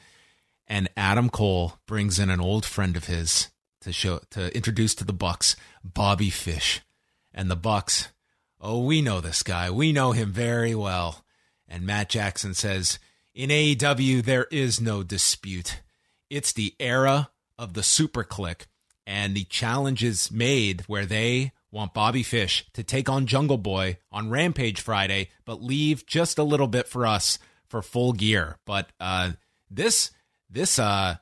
And 0.68 0.90
Adam 0.98 1.30
Cole 1.30 1.74
brings 1.86 2.20
in 2.20 2.30
an 2.30 2.42
old 2.42 2.66
friend 2.66 2.98
of 2.98 3.06
his 3.06 3.52
to 3.82 3.94
show 3.94 4.20
to 4.32 4.56
introduce 4.56 4.96
to 4.96 5.04
the 5.04 5.14
Bucks, 5.14 5.56
Bobby 5.84 6.30
Fish, 6.30 6.82
and 7.34 7.52
the 7.52 7.56
Bucks. 7.56 8.10
Oh, 8.60 8.84
we 8.84 9.02
know 9.02 9.22
this 9.22 9.44
guy. 9.44 9.70
We 9.70 9.92
know 9.92 10.12
him 10.12 10.32
very 10.32 10.74
well. 10.74 11.24
And 11.68 11.86
Matt 11.86 12.10
Jackson 12.10 12.54
says, 12.54 13.00
"In 13.34 13.52
AEW, 13.52 14.24
there 14.24 14.48
is 14.52 14.82
no 14.82 15.04
dispute. 15.04 15.82
It's 16.30 16.52
the 16.52 16.74
era 16.80 17.30
of 17.58 17.74
the 17.74 17.82
Superkliq." 17.82 18.66
and 19.06 19.36
the 19.36 19.44
challenge 19.46 20.04
is 20.04 20.32
made 20.32 20.82
where 20.82 21.06
they 21.06 21.52
want 21.72 21.94
Bobby 21.94 22.24
Fish 22.24 22.66
to 22.74 22.84
take 22.84 23.10
on 23.10 23.28
Jungle 23.28 23.58
Boy 23.58 23.98
on 24.12 24.30
Rampage 24.30 24.82
Friday, 24.82 25.30
but 25.46 25.62
leave 25.62 26.06
just 26.06 26.38
a 26.38 26.44
little 26.44 26.68
bit 26.68 26.88
for 26.88 27.06
us 27.06 27.38
for 27.68 27.82
full 27.82 28.14
gear. 28.14 28.58
But 28.66 28.90
uh, 29.00 29.32
this 29.70 30.12
this 30.50 30.80
uh, 30.80 31.18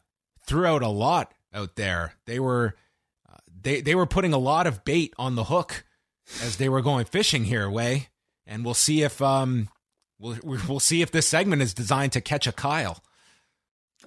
threw 0.46 0.66
out 0.66 0.84
a 0.84 0.90
lot 0.90 1.34
out 1.54 1.76
there. 1.76 2.14
They 2.26 2.40
were 2.40 2.76
uh, 3.30 3.38
they 3.62 3.82
they 3.82 3.96
were 3.96 4.06
putting 4.06 4.34
a 4.34 4.38
lot 4.38 4.68
of 4.68 4.84
bait 4.84 5.14
on 5.18 5.36
the 5.36 5.46
hook 5.46 5.84
as 6.42 6.58
they 6.58 6.70
were 6.70 6.82
going 6.82 7.06
fishing 7.06 7.46
here, 7.46 7.70
Wai, 7.70 8.10
and 8.46 8.64
we'll 8.64 8.74
see 8.74 9.04
if 9.04 9.22
um 9.22 9.70
we'll 10.20 10.38
we'll 10.44 10.80
see 10.80 11.02
if 11.02 11.12
this 11.12 11.28
segment 11.28 11.62
is 11.62 11.74
designed 11.74 12.12
to 12.14 12.22
catch 12.22 12.48
a 12.48 12.52
Kyle. 12.52 13.04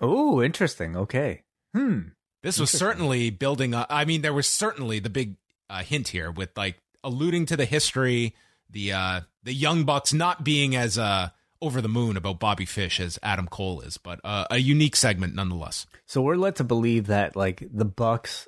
Oh, 0.00 0.42
interesting. 0.42 0.96
Okay. 0.96 1.42
Hmm. 1.74 2.08
This 2.42 2.60
was 2.60 2.70
certainly 2.70 3.30
building 3.30 3.74
up. 3.74 3.88
I 3.90 4.04
mean, 4.04 4.22
there 4.22 4.32
was 4.32 4.48
certainly 4.48 4.98
the 4.98 5.10
big 5.10 5.36
uh, 5.68 5.82
hint 5.82 6.08
here 6.08 6.30
with 6.30 6.56
like 6.56 6.80
alluding 7.02 7.46
to 7.46 7.56
the 7.56 7.64
history, 7.64 8.34
the 8.70 8.92
uh, 8.92 9.20
the 9.42 9.54
Young 9.54 9.84
Bucks 9.84 10.12
not 10.12 10.44
being 10.44 10.76
as 10.76 10.96
uh, 10.98 11.30
over 11.60 11.80
the 11.80 11.88
moon 11.88 12.16
about 12.16 12.40
Bobby 12.40 12.64
Fish 12.66 13.00
as 13.00 13.18
Adam 13.22 13.46
Cole 13.48 13.80
is, 13.80 13.98
but 13.98 14.20
uh, 14.24 14.46
a 14.50 14.58
unique 14.58 14.96
segment 14.96 15.34
nonetheless. 15.34 15.86
So 16.06 16.22
we're 16.22 16.36
led 16.36 16.56
to 16.56 16.64
believe 16.64 17.06
that 17.08 17.36
like 17.36 17.66
the 17.72 17.84
Bucks 17.84 18.46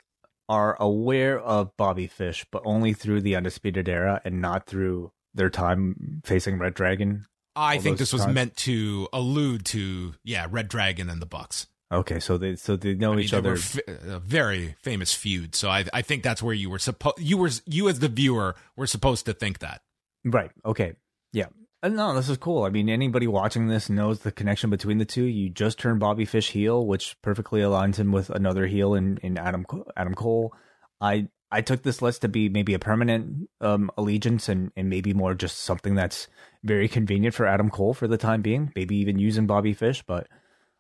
are 0.49 0.77
aware 0.81 1.39
of 1.39 1.77
Bobby 1.77 2.07
Fish, 2.07 2.47
but 2.51 2.63
only 2.65 2.93
through 2.93 3.21
the 3.21 3.37
Undisputed 3.37 3.89
Era 3.89 4.21
and 4.25 4.41
not 4.41 4.67
through 4.67 5.13
their 5.35 5.51
time 5.51 6.23
facing 6.25 6.59
Red 6.59 6.75
Dragon. 6.75 7.27
I 7.55 7.79
think 7.79 7.99
this 7.99 8.13
was 8.13 8.27
meant 8.27 8.57
to 8.59 9.09
allude 9.13 9.65
to 9.67 10.15
yeah, 10.25 10.47
Red 10.49 10.69
Dragon 10.69 11.11
and 11.11 11.21
the 11.21 11.27
Bucks. 11.27 11.67
Okay, 11.91 12.21
so 12.21 12.37
they 12.37 12.55
so 12.57 12.77
they 12.77 12.95
know 12.95 13.13
I 13.13 13.17
mean, 13.17 13.25
each 13.25 13.31
they 13.31 13.39
other. 13.39 13.53
were 13.53 13.57
f- 13.57 13.79
a 13.87 14.19
very 14.19 14.77
famous 14.83 15.15
feud, 15.15 15.55
so 15.55 15.71
I 15.71 15.85
I 15.93 16.03
think 16.03 16.23
that's 16.23 16.43
where 16.43 16.55
you 16.55 16.69
were 16.69 16.79
supposed 16.79 17.19
you 17.19 17.39
were 17.39 17.51
you 17.65 17.89
as 17.89 17.99
the 17.99 18.09
viewer 18.09 18.55
were 18.77 18.87
supposed 18.87 19.25
to 19.27 19.33
think 19.33 19.61
that. 19.61 19.81
Right. 20.25 20.51
Okay. 20.65 20.95
Yeah. 21.33 21.47
Uh, 21.83 21.89
No, 21.89 22.15
this 22.15 22.29
is 22.29 22.37
cool. 22.39 22.65
I 22.65 22.71
mean, 22.71 22.89
anybody 22.89 23.27
watching 23.27 23.69
this 23.69 23.89
knows 23.89 24.21
the 24.21 24.33
connection 24.33 24.71
between 24.71 24.99
the 24.99 25.05
two. 25.05 25.25
You 25.25 25.49
just 25.49 25.79
turned 25.79 26.01
Bobby 26.01 26.25
Fish 26.25 26.51
heel, 26.51 26.87
which 26.87 27.17
perfectly 27.23 27.61
aligns 27.61 27.97
him 27.97 28.13
with 28.13 28.31
another 28.31 28.67
heel 28.67 28.95
in, 28.95 29.19
in 29.19 29.39
Adam 29.39 29.65
Adam 29.97 30.15
Cole. 30.15 30.55
I 31.01 31.29
I 31.51 31.63
took 31.63 31.83
this 31.83 32.03
list 32.03 32.23
to 32.23 32.29
be 32.29 32.49
maybe 32.49 32.75
a 32.75 32.79
permanent 32.79 33.49
um, 33.61 33.91
allegiance 33.97 34.49
and, 34.49 34.71
and 34.77 34.91
maybe 34.91 35.15
more 35.15 35.35
just 35.35 35.61
something 35.61 35.95
that's 35.95 36.29
very 36.63 36.89
convenient 36.89 37.35
for 37.35 37.47
Adam 37.47 37.71
Cole 37.71 37.95
for 37.95 38.07
the 38.09 38.19
time 38.19 38.43
being. 38.43 38.73
Maybe 38.77 38.97
even 38.97 39.19
using 39.19 39.47
Bobby 39.47 39.73
Fish, 39.73 40.03
but 40.07 40.27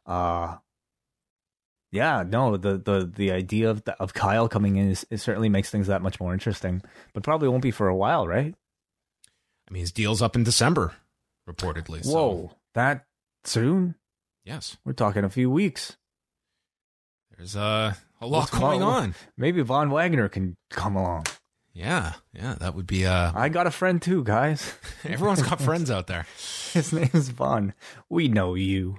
uh 0.06 0.56
yeah, 1.90 2.22
no, 2.26 2.56
the 2.58 2.76
the 2.78 3.10
the 3.14 3.32
idea 3.32 3.70
of 3.70 3.84
the, 3.84 3.94
of 3.94 4.12
Kyle 4.14 4.48
coming 4.48 4.76
in 4.76 4.90
is, 4.90 5.06
certainly 5.16 5.48
makes 5.48 5.70
things 5.70 5.86
that 5.86 6.02
much 6.02 6.20
more 6.20 6.32
interesting. 6.34 6.82
But 7.14 7.22
probably 7.22 7.48
won't 7.48 7.62
be 7.62 7.70
for 7.70 7.88
a 7.88 7.96
while, 7.96 8.26
right? 8.28 8.54
I 9.68 9.72
mean, 9.72 9.80
his 9.80 9.92
deal's 9.92 10.22
up 10.22 10.34
in 10.36 10.44
December, 10.44 10.94
reportedly. 11.48 12.04
So, 12.04 12.12
Whoa, 12.12 12.50
that 12.74 13.04
soon? 13.44 13.94
yes, 14.44 14.76
We're 14.84 14.92
talking 14.94 15.24
a 15.24 15.28
few 15.30 15.50
weeks. 15.50 15.96
there's 17.36 17.54
uh, 17.56 17.94
a 18.20 18.26
lot 18.26 18.50
What's 18.50 18.58
going 18.58 18.80
wrong? 18.80 18.92
on. 18.92 19.14
Maybe 19.36 19.60
Von 19.62 19.90
Wagner 19.90 20.28
can 20.28 20.56
come 20.70 20.96
along. 20.96 21.26
Yeah, 21.74 22.14
yeah, 22.32 22.56
that 22.58 22.74
would 22.74 22.86
be. 22.86 23.06
Uh, 23.06 23.30
I 23.34 23.50
got 23.50 23.66
a 23.68 23.70
friend 23.70 24.02
too, 24.02 24.24
guys. 24.24 24.74
everyone's 25.04 25.42
got 25.42 25.60
friends 25.60 25.90
out 25.90 26.06
there. 26.08 26.26
His 26.72 26.92
name 26.92 27.10
is 27.12 27.28
Von. 27.28 27.72
We 28.08 28.26
know 28.26 28.54
you. 28.54 28.98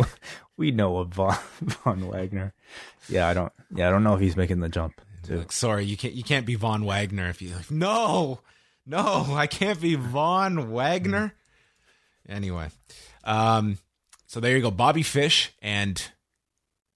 we 0.58 0.70
know 0.70 0.98
of 0.98 1.08
Von 1.14 1.38
Von 1.62 2.06
Wagner. 2.08 2.52
Yeah, 3.08 3.28
I 3.28 3.34
don't. 3.34 3.52
Yeah, 3.74 3.88
I 3.88 3.90
don't 3.90 4.04
know 4.04 4.14
if 4.14 4.20
he's 4.20 4.36
making 4.36 4.60
the 4.60 4.68
jump. 4.68 5.00
Like, 5.28 5.52
sorry, 5.52 5.84
you 5.84 5.96
can't. 5.96 6.12
You 6.14 6.22
can't 6.22 6.44
be 6.44 6.54
Von 6.54 6.84
Wagner 6.84 7.28
if 7.30 7.40
you. 7.40 7.54
Like, 7.54 7.70
no, 7.70 8.40
no, 8.88 9.26
I 9.30 9.46
can't 9.46 9.80
be 9.80 9.94
Von 9.94 10.72
Wagner. 10.72 11.34
Anyway, 12.28 12.68
um, 13.24 13.78
so 14.26 14.40
there 14.40 14.56
you 14.56 14.62
go, 14.62 14.70
Bobby 14.70 15.02
Fish 15.02 15.52
and 15.62 16.02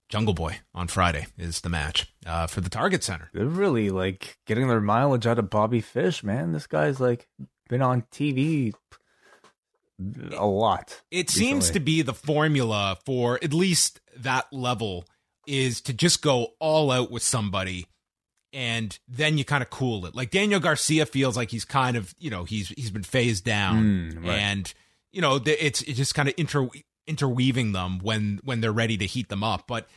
Jungle 0.09 0.35
Boy 0.35 0.59
on 0.75 0.89
Friday 0.89 1.27
is 1.39 1.63
the 1.63 1.71
match 1.71 2.13
uh, 2.27 2.47
for 2.47 2.61
the 2.61 2.69
Target 2.69 3.03
Center. 3.03 3.31
They're 3.33 3.47
really 3.47 3.89
like 3.89 4.37
getting 4.47 4.69
their 4.69 4.81
mileage 4.81 5.27
out 5.27 5.39
of 5.39 5.49
Bobby 5.49 5.81
Fish, 5.81 6.23
man. 6.23 6.53
This 6.53 6.67
guy's 6.67 7.01
like 7.01 7.29
been 7.69 7.81
on 7.81 8.03
TV 8.13 8.75
a 10.37 10.47
lot. 10.47 11.01
It 11.11 11.31
seems 11.31 11.71
to 11.71 11.81
be 11.81 12.03
the 12.03 12.15
formula 12.15 12.99
for 13.07 13.39
at 13.43 13.55
least 13.55 14.01
that 14.17 14.53
level 14.53 15.07
is 15.47 15.81
to 15.83 15.93
just 15.93 16.23
go 16.23 16.49
all 16.59 16.91
out 16.91 17.11
with 17.11 17.23
somebody 17.23 17.87
and 18.53 18.99
then 19.09 19.39
you 19.39 19.45
kind 19.45 19.63
of 19.63 19.71
cool 19.71 20.07
it. 20.07 20.15
Like 20.15 20.31
Daniel 20.31 20.61
Garcia 20.61 21.07
feels 21.07 21.37
like 21.37 21.51
he's 21.51 21.65
kind 21.65 21.97
of, 21.97 22.15
you 22.19 22.31
know, 22.31 22.45
he's 22.45 22.69
he's 22.69 22.91
been 22.91 23.03
phased 23.03 23.45
down 23.45 23.83
Mm, 24.13 24.27
right. 24.27 24.39
and 24.39 24.75
you 25.13 25.21
know, 25.21 25.41
it's 25.45 25.83
it's 25.83 25.97
just 25.99 26.15
kind 26.15 26.29
of 26.29 26.35
inter 26.37 26.69
interweaving 27.07 27.73
them 27.73 27.99
when 28.01 28.41
when 28.45 28.61
they're 28.61 28.73
ready 28.73 28.97
to 28.97 29.07
heat 29.07 29.29
them 29.29 29.43
up, 29.45 29.67
but 29.67 29.89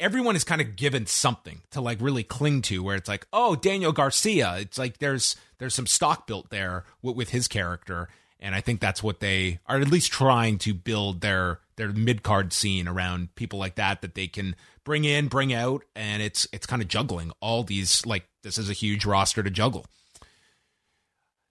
everyone 0.00 0.34
is 0.34 0.44
kind 0.44 0.60
of 0.60 0.76
given 0.76 1.06
something 1.06 1.60
to 1.70 1.80
like 1.80 2.00
really 2.00 2.24
cling 2.24 2.62
to 2.62 2.82
where 2.82 2.96
it's 2.96 3.08
like, 3.08 3.26
"Oh, 3.32 3.54
Daniel 3.54 3.92
Garcia." 3.92 4.56
It's 4.58 4.78
like 4.78 4.98
there's 4.98 5.36
there's 5.58 5.74
some 5.74 5.86
stock 5.86 6.26
built 6.26 6.50
there 6.50 6.84
with, 7.02 7.16
with 7.16 7.30
his 7.30 7.46
character 7.48 8.08
and 8.40 8.54
I 8.54 8.60
think 8.60 8.80
that's 8.80 9.02
what 9.02 9.20
they 9.20 9.60
are 9.66 9.78
at 9.80 9.88
least 9.88 10.12
trying 10.12 10.58
to 10.58 10.74
build 10.74 11.20
their 11.20 11.60
their 11.76 11.92
mid 11.92 12.22
card 12.22 12.52
scene 12.52 12.88
around 12.88 13.34
people 13.34 13.58
like 13.58 13.74
that 13.76 14.02
that 14.02 14.14
they 14.14 14.26
can 14.26 14.56
bring 14.84 15.04
in, 15.04 15.28
bring 15.28 15.52
out, 15.52 15.84
and 15.94 16.22
it's 16.22 16.46
it's 16.52 16.66
kind 16.66 16.82
of 16.82 16.88
juggling 16.88 17.32
all 17.40 17.62
these 17.62 18.04
like 18.06 18.28
this 18.42 18.58
is 18.58 18.70
a 18.70 18.74
huge 18.74 19.04
roster 19.04 19.42
to 19.42 19.50
juggle. 19.50 19.86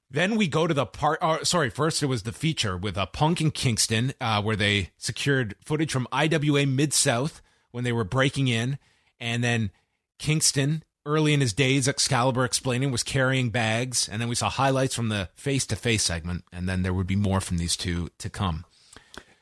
Then 0.10 0.36
we 0.36 0.48
go 0.48 0.68
to 0.68 0.74
the 0.74 0.86
part. 0.86 1.20
Uh, 1.22 1.44
sorry, 1.44 1.70
first 1.70 2.04
it 2.04 2.08
was 2.08 2.24
the 2.24 2.32
feature 2.32 2.78
with 2.78 2.98
a 2.98 3.08
Punk 3.08 3.42
in 3.42 3.52
Kingston, 3.52 4.14
uh, 4.22 4.42
where 4.42 4.56
they 4.56 4.92
secured 4.98 5.56
footage 5.66 5.92
from 5.92 6.08
IWA 6.12 6.66
Mid 6.66 6.94
South 6.94 7.42
when 7.72 7.84
they 7.84 7.92
were 7.92 8.04
breaking 8.04 8.48
in, 8.48 8.78
and 9.20 9.44
then 9.44 9.72
Kingston 10.20 10.84
early 11.06 11.34
in 11.34 11.42
his 11.42 11.54
days, 11.54 11.88
Excalibur 11.88 12.46
explaining 12.46 12.92
was 12.92 13.04
carrying 13.04 13.50
bags, 13.50 14.08
and 14.08 14.22
then 14.22 14.30
we 14.30 14.36
saw 14.36 14.50
highlights 14.50 14.96
from 14.96 15.10
the 15.10 15.30
face 15.36 15.66
to 15.68 15.76
face 15.76 16.04
segment, 16.04 16.44
and 16.52 16.68
then 16.68 16.84
there 16.84 16.94
would 16.94 17.08
be 17.08 17.16
more 17.16 17.42
from 17.42 17.58
these 17.58 17.76
two 17.76 18.10
to 18.20 18.30
come. 18.30 18.66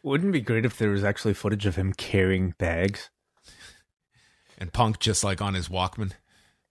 Wouldn't 0.03 0.29
it 0.29 0.33
be 0.33 0.41
great 0.41 0.65
if 0.65 0.77
there 0.77 0.89
was 0.89 1.03
actually 1.03 1.33
footage 1.33 1.65
of 1.65 1.75
him 1.75 1.93
carrying 1.93 2.55
bags? 2.57 3.09
And 4.57 4.73
Punk 4.73 4.99
just 4.99 5.23
like 5.23 5.41
on 5.41 5.53
his 5.53 5.69
Walkman. 5.69 6.13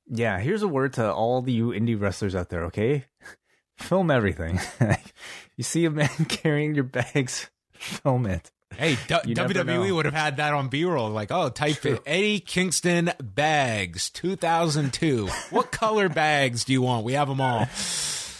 Yeah, 0.09 0.41
here's 0.41 0.63
a 0.63 0.69
word 0.69 0.95
to 0.95 1.13
all 1.13 1.41
the 1.41 1.53
you 1.53 1.69
indie 1.69 2.01
wrestlers 2.01 2.35
out 2.35 2.49
there, 2.49 2.65
okay? 2.65 3.05
Film 3.79 4.11
everything. 4.11 4.61
you 5.57 5.65
see 5.65 5.85
a 5.85 5.91
man 5.91 6.09
carrying 6.29 6.75
your 6.75 6.85
bags, 6.85 7.49
film 7.73 8.27
it. 8.27 8.51
Hey, 8.77 8.97
D- 9.09 9.35
WWE 9.35 9.95
would 9.95 10.05
have 10.05 10.15
had 10.15 10.37
that 10.37 10.55
on 10.55 10.69
B 10.69 10.85
roll. 10.85 11.11
Like, 11.11 11.33
oh, 11.33 11.49
type 11.49 11.77
True. 11.77 11.95
it 11.95 12.03
Eddie 12.07 12.41
Kingston 12.41 13.13
bags 13.21 14.11
2002. 14.11 15.27
what 15.51 15.73
color 15.73 16.09
bags 16.09 16.65
do 16.65 16.73
you 16.73 16.83
want? 16.83 17.05
We 17.05 17.15
have 17.15 17.29
them 17.29 17.41
all. 17.41 17.67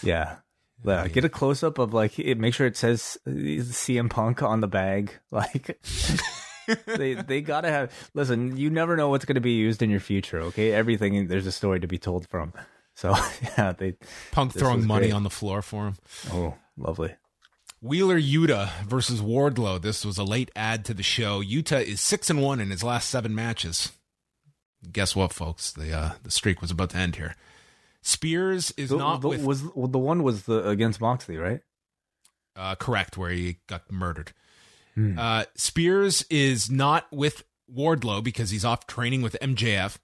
Yeah. 0.03 0.37
Yeah, 0.85 1.09
get 1.09 1.25
a 1.25 1.29
close 1.29 1.63
up 1.63 1.79
of 1.79 1.93
like 1.93 2.19
it, 2.19 2.39
make 2.39 2.55
sure 2.55 2.67
it 2.67 2.77
says 2.77 3.19
CM 3.27 4.09
Punk 4.09 4.43
on 4.43 4.61
the 4.61 4.69
bag. 4.69 5.13
Like 5.31 5.81
they 6.87 7.15
they 7.15 7.41
gotta 7.41 7.69
have. 7.69 7.93
Listen, 8.15 8.57
you 8.57 8.71
never 8.71 8.97
know 8.97 9.09
what's 9.09 9.25
going 9.25 9.35
to 9.35 9.41
be 9.41 9.53
used 9.53 9.83
in 9.83 9.91
your 9.91 10.01
future. 10.01 10.41
Okay, 10.41 10.73
everything 10.73 11.27
there's 11.27 11.47
a 11.47 11.53
story 11.53 11.81
to 11.81 11.89
be 11.89 11.99
told 11.99 12.29
from. 12.29 12.53
So 12.95 13.17
yeah, 13.59 13.73
they. 13.73 13.97
Punk 14.31 14.53
throwing 14.53 14.87
money 14.87 15.07
great. 15.07 15.15
on 15.15 15.23
the 15.23 15.31
floor 15.31 15.63
for 15.63 15.89
him. 15.89 15.97
Oh, 16.33 16.55
lovely. 16.77 17.15
Wheeler 17.83 18.21
Yuta 18.21 18.83
versus 18.83 19.23
Wardlow. 19.23 19.81
This 19.81 20.05
was 20.05 20.19
a 20.19 20.25
late 20.25 20.51
add 20.55 20.85
to 20.85 20.95
the 20.95 21.03
show. 21.03 21.43
Yuta 21.43 21.83
is 21.83 22.01
six 22.01 22.29
and 22.29 22.43
one 22.43 22.61
in 22.61 22.71
his 22.71 22.85
last 22.85 23.09
seven 23.09 23.35
matches. 23.35 23.93
Guess 24.93 25.17
what, 25.17 25.33
folks? 25.33 25.73
The 25.73 25.93
uh, 25.97 26.11
the 26.23 26.31
streak 26.31 26.61
was 26.61 26.71
about 26.71 26.91
to 26.91 26.99
end 26.99 27.17
here. 27.17 27.37
Spears 28.03 28.73
is 28.77 28.91
The, 28.91 28.97
not 28.97 29.21
the- 29.21 29.29
with 29.29 29.45
was 29.45 29.63
well, 29.75 29.89
the 29.89 29.99
one 29.99 30.23
was 30.23 30.45
the 30.45 30.67
against 30.69 31.01
Moxley, 31.01 31.37
right? 31.37 31.61
uh, 32.57 32.75
correct 32.75 33.17
where 33.17 33.31
he 33.31 33.59
got 33.69 33.91
murdered. 33.91 34.33
Hmm. 34.95 35.19
Uh, 35.19 35.45
Spears 35.55 36.25
is 36.31 36.71
not 36.71 37.07
with 37.13 37.45
Wardlow 37.73 38.23
because 38.25 38.51
he's 38.51 38.65
off 38.65 38.87
training 38.87 39.23
with 39.23 39.37
MJF. 39.41 39.99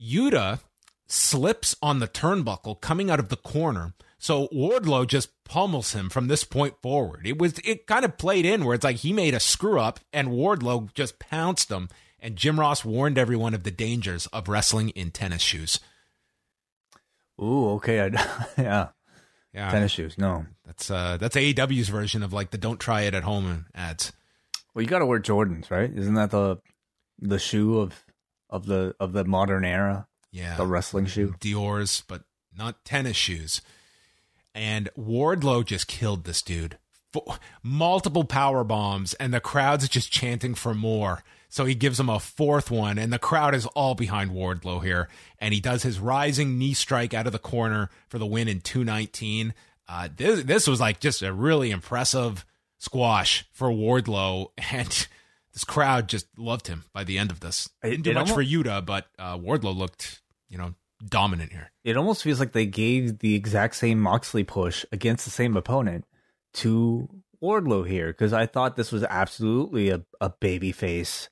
Yuta 0.00 0.60
slips 1.06 1.74
on 1.82 1.98
the 1.98 2.08
turnbuckle 2.08 2.80
coming 2.80 3.10
out 3.10 3.18
of 3.20 3.28
the 3.28 3.36
corner. 3.36 3.94
So 4.18 4.48
Wardlow 4.48 5.06
just 5.06 5.28
pummels 5.44 5.92
him 5.92 6.08
from 6.08 6.28
this 6.28 6.44
point 6.44 6.74
forward. 6.82 7.26
It 7.26 7.38
was 7.38 7.58
it 7.64 7.86
kind 7.86 8.04
of 8.04 8.16
played 8.18 8.44
in 8.46 8.64
where 8.64 8.74
it's 8.74 8.84
like 8.84 8.96
he 8.96 9.12
made 9.12 9.34
a 9.34 9.40
screw 9.40 9.78
up 9.80 10.00
and 10.12 10.28
Wardlow 10.28 10.92
just 10.94 11.18
pounced 11.18 11.70
him. 11.70 11.88
And 12.18 12.36
Jim 12.36 12.58
Ross 12.58 12.84
warned 12.84 13.18
everyone 13.18 13.54
of 13.54 13.62
the 13.62 13.70
dangers 13.70 14.26
of 14.28 14.48
wrestling 14.48 14.88
in 14.90 15.10
tennis 15.10 15.42
shoes. 15.42 15.78
Ooh, 17.40 17.70
okay. 17.72 18.00
I, 18.00 18.46
yeah, 18.58 18.88
Yeah, 19.52 19.70
tennis 19.70 19.92
shoes. 19.92 20.16
No, 20.18 20.46
that's 20.64 20.90
uh 20.90 21.16
that's 21.18 21.36
AEW's 21.36 21.88
version 21.88 22.22
of 22.22 22.32
like 22.32 22.50
the 22.50 22.58
"Don't 22.58 22.80
try 22.80 23.02
it 23.02 23.14
at 23.14 23.24
home" 23.24 23.66
ads. 23.74 24.12
well, 24.74 24.82
you 24.82 24.88
got 24.88 25.00
to 25.00 25.06
wear 25.06 25.20
Jordans, 25.20 25.70
right? 25.70 25.90
Isn't 25.94 26.14
that 26.14 26.30
the 26.30 26.58
the 27.18 27.38
shoe 27.38 27.80
of 27.80 28.04
of 28.50 28.66
the 28.66 28.94
of 29.00 29.12
the 29.12 29.24
modern 29.24 29.64
era? 29.64 30.06
Yeah, 30.32 30.56
The 30.56 30.66
wrestling 30.66 31.06
shoe. 31.06 31.34
Dior's, 31.40 32.02
but 32.06 32.24
not 32.56 32.84
tennis 32.84 33.16
shoes. 33.16 33.62
And 34.54 34.88
Wardlow 34.98 35.64
just 35.64 35.86
killed 35.86 36.24
this 36.24 36.42
dude. 36.42 36.78
Multiple 37.62 38.24
power 38.24 38.62
bombs, 38.64 39.14
and 39.14 39.32
the 39.32 39.40
crowd's 39.40 39.88
just 39.88 40.10
chanting 40.10 40.54
for 40.54 40.74
more. 40.74 41.22
So 41.48 41.64
he 41.64 41.74
gives 41.74 41.98
him 42.00 42.08
a 42.08 42.18
fourth 42.20 42.70
one, 42.70 42.98
and 42.98 43.12
the 43.12 43.18
crowd 43.18 43.54
is 43.54 43.66
all 43.66 43.94
behind 43.94 44.30
Wardlow 44.32 44.82
here. 44.84 45.08
And 45.38 45.54
he 45.54 45.60
does 45.60 45.82
his 45.82 45.98
rising 46.00 46.58
knee 46.58 46.74
strike 46.74 47.14
out 47.14 47.26
of 47.26 47.32
the 47.32 47.38
corner 47.38 47.88
for 48.08 48.18
the 48.18 48.26
win 48.26 48.48
in 48.48 48.60
219. 48.60 49.54
Uh, 49.88 50.08
this, 50.16 50.42
this 50.42 50.66
was 50.66 50.80
like 50.80 50.98
just 51.00 51.22
a 51.22 51.32
really 51.32 51.70
impressive 51.70 52.44
squash 52.78 53.46
for 53.52 53.68
Wardlow, 53.70 54.50
and 54.72 55.06
this 55.52 55.64
crowd 55.64 56.08
just 56.08 56.26
loved 56.36 56.66
him 56.66 56.84
by 56.92 57.04
the 57.04 57.18
end 57.18 57.30
of 57.30 57.40
this. 57.40 57.68
It- 57.82 57.90
Didn't 57.90 58.02
do 58.04 58.10
it 58.10 58.14
much 58.14 58.30
almo- 58.30 58.34
for 58.34 58.44
Yuta, 58.44 58.84
but 58.84 59.06
uh, 59.18 59.38
Wardlow 59.38 59.74
looked, 59.76 60.20
you 60.48 60.58
know, 60.58 60.74
dominant 61.06 61.52
here. 61.52 61.70
It 61.84 61.96
almost 61.96 62.22
feels 62.22 62.40
like 62.40 62.52
they 62.52 62.66
gave 62.66 63.20
the 63.20 63.34
exact 63.34 63.76
same 63.76 64.00
Moxley 64.00 64.44
push 64.44 64.84
against 64.92 65.24
the 65.24 65.30
same 65.30 65.56
opponent 65.56 66.04
to 66.54 67.08
Wardlow 67.46 67.86
here 67.86 68.08
because 68.08 68.32
I 68.32 68.46
thought 68.46 68.76
this 68.76 68.92
was 68.92 69.04
absolutely 69.04 69.90
a, 69.90 70.02
a 70.20 70.30
baby 70.30 70.72
face 70.72 71.28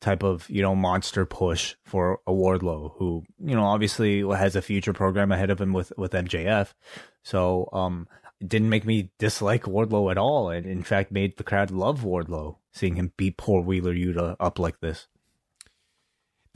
type 0.00 0.22
of 0.22 0.48
you 0.48 0.62
know 0.62 0.74
monster 0.74 1.26
push 1.26 1.74
for 1.84 2.20
a 2.26 2.32
Wardlow 2.32 2.92
who 2.96 3.24
you 3.42 3.56
know 3.56 3.64
obviously 3.64 4.20
has 4.20 4.54
a 4.54 4.62
future 4.62 4.92
program 4.92 5.32
ahead 5.32 5.50
of 5.50 5.60
him 5.60 5.72
with 5.72 5.92
with 5.96 6.12
MJF. 6.12 6.72
So 7.22 7.68
um 7.72 8.06
it 8.40 8.48
didn't 8.48 8.68
make 8.68 8.84
me 8.84 9.10
dislike 9.18 9.62
Wardlow 9.64 10.10
at 10.10 10.18
all 10.18 10.50
and 10.50 10.66
in 10.66 10.82
fact 10.82 11.10
made 11.10 11.36
the 11.36 11.44
crowd 11.44 11.70
love 11.70 12.02
Wardlow 12.02 12.56
seeing 12.72 12.96
him 12.96 13.12
beat 13.16 13.36
poor 13.36 13.62
Wheeler 13.62 13.94
Yuta 13.94 14.36
up 14.38 14.58
like 14.58 14.80
this. 14.80 15.08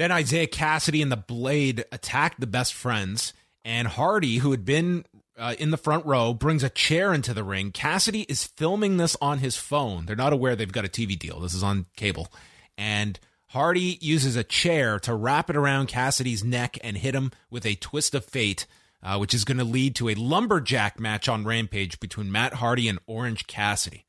Then 0.00 0.12
Isiah 0.12 0.46
Kassidy 0.46 1.02
and 1.02 1.12
the 1.12 1.16
Blade 1.16 1.84
attacked 1.92 2.40
the 2.40 2.46
best 2.46 2.72
friends, 2.72 3.34
and 3.66 3.86
Hardy, 3.86 4.38
who 4.38 4.50
had 4.50 4.64
been 4.64 5.04
uh, 5.40 5.54
in 5.58 5.70
the 5.70 5.76
front 5.76 6.04
row, 6.04 6.34
brings 6.34 6.62
a 6.62 6.68
chair 6.68 7.14
into 7.14 7.32
the 7.32 7.42
ring. 7.42 7.72
Cassidy 7.72 8.22
is 8.22 8.44
filming 8.44 8.98
this 8.98 9.16
on 9.20 9.38
his 9.38 9.56
phone. 9.56 10.04
They're 10.06 10.14
not 10.14 10.34
aware 10.34 10.54
they've 10.54 10.70
got 10.70 10.84
a 10.84 10.88
TV 10.88 11.18
deal. 11.18 11.40
This 11.40 11.54
is 11.54 11.62
on 11.62 11.86
cable. 11.96 12.28
And 12.76 13.18
Hardy 13.48 13.98
uses 14.00 14.36
a 14.36 14.44
chair 14.44 15.00
to 15.00 15.14
wrap 15.14 15.50
it 15.50 15.56
around 15.56 15.88
Cassidy's 15.88 16.44
neck 16.44 16.78
and 16.84 16.96
hit 16.96 17.14
him 17.14 17.32
with 17.50 17.66
a 17.66 17.74
twist 17.74 18.14
of 18.14 18.24
fate, 18.24 18.66
uh, 19.02 19.16
which 19.16 19.34
is 19.34 19.44
going 19.44 19.58
to 19.58 19.64
lead 19.64 19.96
to 19.96 20.08
a 20.08 20.14
lumberjack 20.14 21.00
match 21.00 21.28
on 21.28 21.44
Rampage 21.44 21.98
between 21.98 22.30
Matt 22.30 22.54
Hardy 22.54 22.86
and 22.86 23.00
Orange 23.06 23.46
Cassidy. 23.46 24.06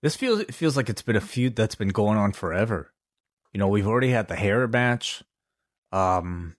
This 0.00 0.14
feels 0.14 0.40
it 0.40 0.54
feels 0.54 0.76
like 0.76 0.88
it's 0.88 1.02
been 1.02 1.16
a 1.16 1.20
feud 1.20 1.56
that's 1.56 1.74
been 1.74 1.88
going 1.88 2.16
on 2.16 2.32
forever. 2.32 2.92
You 3.52 3.58
know, 3.58 3.68
we've 3.68 3.86
already 3.86 4.10
had 4.10 4.28
the 4.28 4.36
hair 4.36 4.68
match, 4.68 5.24
um, 5.90 6.54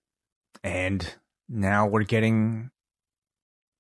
and 0.62 1.16
now 1.48 1.88
we're 1.88 2.04
getting 2.04 2.70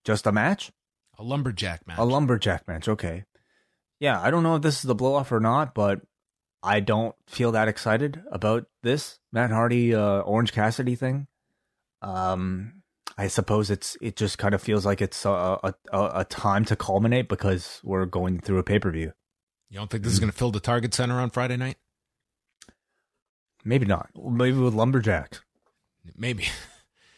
just 0.10 0.26
a 0.26 0.32
match, 0.32 0.72
A 1.20 1.24
lumberjack 1.24 1.86
match. 1.86 2.00
a 2.00 2.04
lumberjack 2.04 2.68
match. 2.68 2.90
Okay, 2.90 3.26
yeah, 4.00 4.20
I 4.20 4.32
don't 4.32 4.42
know 4.42 4.56
if 4.56 4.64
this 4.64 4.78
is 4.78 4.84
the 4.84 4.96
blow 4.96 5.14
off 5.14 5.32
or 5.32 5.40
not, 5.40 5.76
but 5.76 6.02
I 6.64 6.80
don't 6.80 7.16
feel 7.28 7.52
that 7.52 7.68
excited 7.68 8.24
about 8.32 8.66
this 8.82 9.20
Matt 9.32 9.52
Hardy 9.52 9.94
uh, 9.94 10.22
Orange 10.22 10.52
Cassidy 10.52 10.96
thing. 10.96 11.28
Um, 12.02 12.82
I 13.20 13.28
suppose 13.28 13.70
it's 13.70 13.98
it 14.02 14.16
just 14.16 14.40
kind 14.40 14.56
of 14.56 14.64
feels 14.64 14.84
like 14.84 15.00
it's 15.00 15.26
a 15.26 15.30
a, 15.64 15.74
a, 15.92 16.26
time 16.26 16.66
to 16.66 16.76
culminate 16.76 17.30
because 17.30 17.82
we're 17.84 18.06
going 18.06 18.40
through 18.40 18.58
a 18.58 18.64
pay 18.64 18.80
per 18.80 18.90
view. 18.90 19.14
you 19.70 19.78
don't 19.78 19.92
think 19.92 20.04
this 20.04 20.14
is 20.14 20.20
going 20.20 20.32
to 20.32 20.38
fill 20.38 20.52
the 20.52 20.60
Target 20.60 20.96
Center 20.96 21.20
on 21.20 21.30
Friday 21.30 21.58
night? 21.58 21.78
Maybe 23.64 23.86
not. 23.86 24.10
Maybe 24.16 24.58
with 24.58 24.74
lumberjacks. 24.74 25.42
Maybe. 26.18 26.48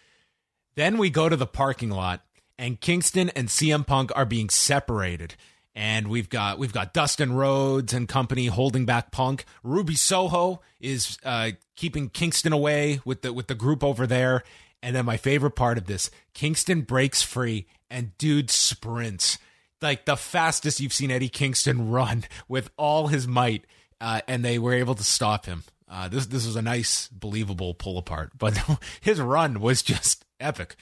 then 0.75 0.97
we 0.97 1.09
go 1.09 1.29
to 1.29 1.37
the 1.37 1.47
parking 1.47 1.91
lot, 1.91 2.25
and 2.61 2.79
Kingston 2.79 3.29
and 3.31 3.47
CM 3.47 3.85
Punk 3.85 4.11
are 4.15 4.25
being 4.25 4.49
separated. 4.49 5.35
and 5.73 6.07
we've 6.09 6.29
got 6.29 6.59
we've 6.59 6.73
got 6.73 6.93
Dustin 6.93 7.33
Rhodes 7.33 7.93
and 7.93 8.07
company 8.07 8.45
holding 8.47 8.85
back 8.85 9.11
Punk. 9.11 9.45
Ruby 9.63 9.95
Soho 9.95 10.61
is 10.79 11.17
uh, 11.23 11.51
keeping 11.75 12.09
Kingston 12.09 12.53
away 12.53 12.99
with 13.03 13.23
the 13.23 13.33
with 13.33 13.47
the 13.47 13.55
group 13.55 13.83
over 13.83 14.05
there. 14.05 14.43
And 14.83 14.95
then 14.95 15.05
my 15.05 15.17
favorite 15.17 15.55
part 15.55 15.77
of 15.77 15.85
this, 15.85 16.09
Kingston 16.33 16.81
breaks 16.81 17.21
free 17.21 17.67
and 17.89 18.17
dude 18.17 18.49
sprints 18.49 19.37
like 19.81 20.05
the 20.05 20.15
fastest 20.15 20.79
you've 20.79 20.93
seen 20.93 21.11
Eddie 21.11 21.29
Kingston 21.29 21.89
run 21.91 22.25
with 22.47 22.69
all 22.77 23.07
his 23.07 23.27
might, 23.27 23.65
uh, 23.99 24.21
and 24.27 24.45
they 24.45 24.59
were 24.59 24.73
able 24.73 24.95
to 24.95 25.03
stop 25.03 25.45
him. 25.45 25.63
Uh, 25.89 26.07
this 26.07 26.27
this 26.27 26.45
was 26.45 26.55
a 26.55 26.61
nice, 26.61 27.07
believable 27.07 27.73
pull 27.73 27.97
apart, 27.97 28.31
but 28.37 28.57
his 29.01 29.19
run 29.19 29.59
was 29.59 29.81
just 29.81 30.25
epic. 30.39 30.75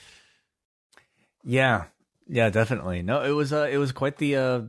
Yeah, 1.44 1.84
yeah, 2.28 2.50
definitely. 2.50 3.02
No, 3.02 3.22
it 3.22 3.30
was 3.30 3.52
uh, 3.52 3.68
it 3.70 3.78
was 3.78 3.92
quite 3.92 4.18
the 4.18 4.36
uh, 4.36 4.60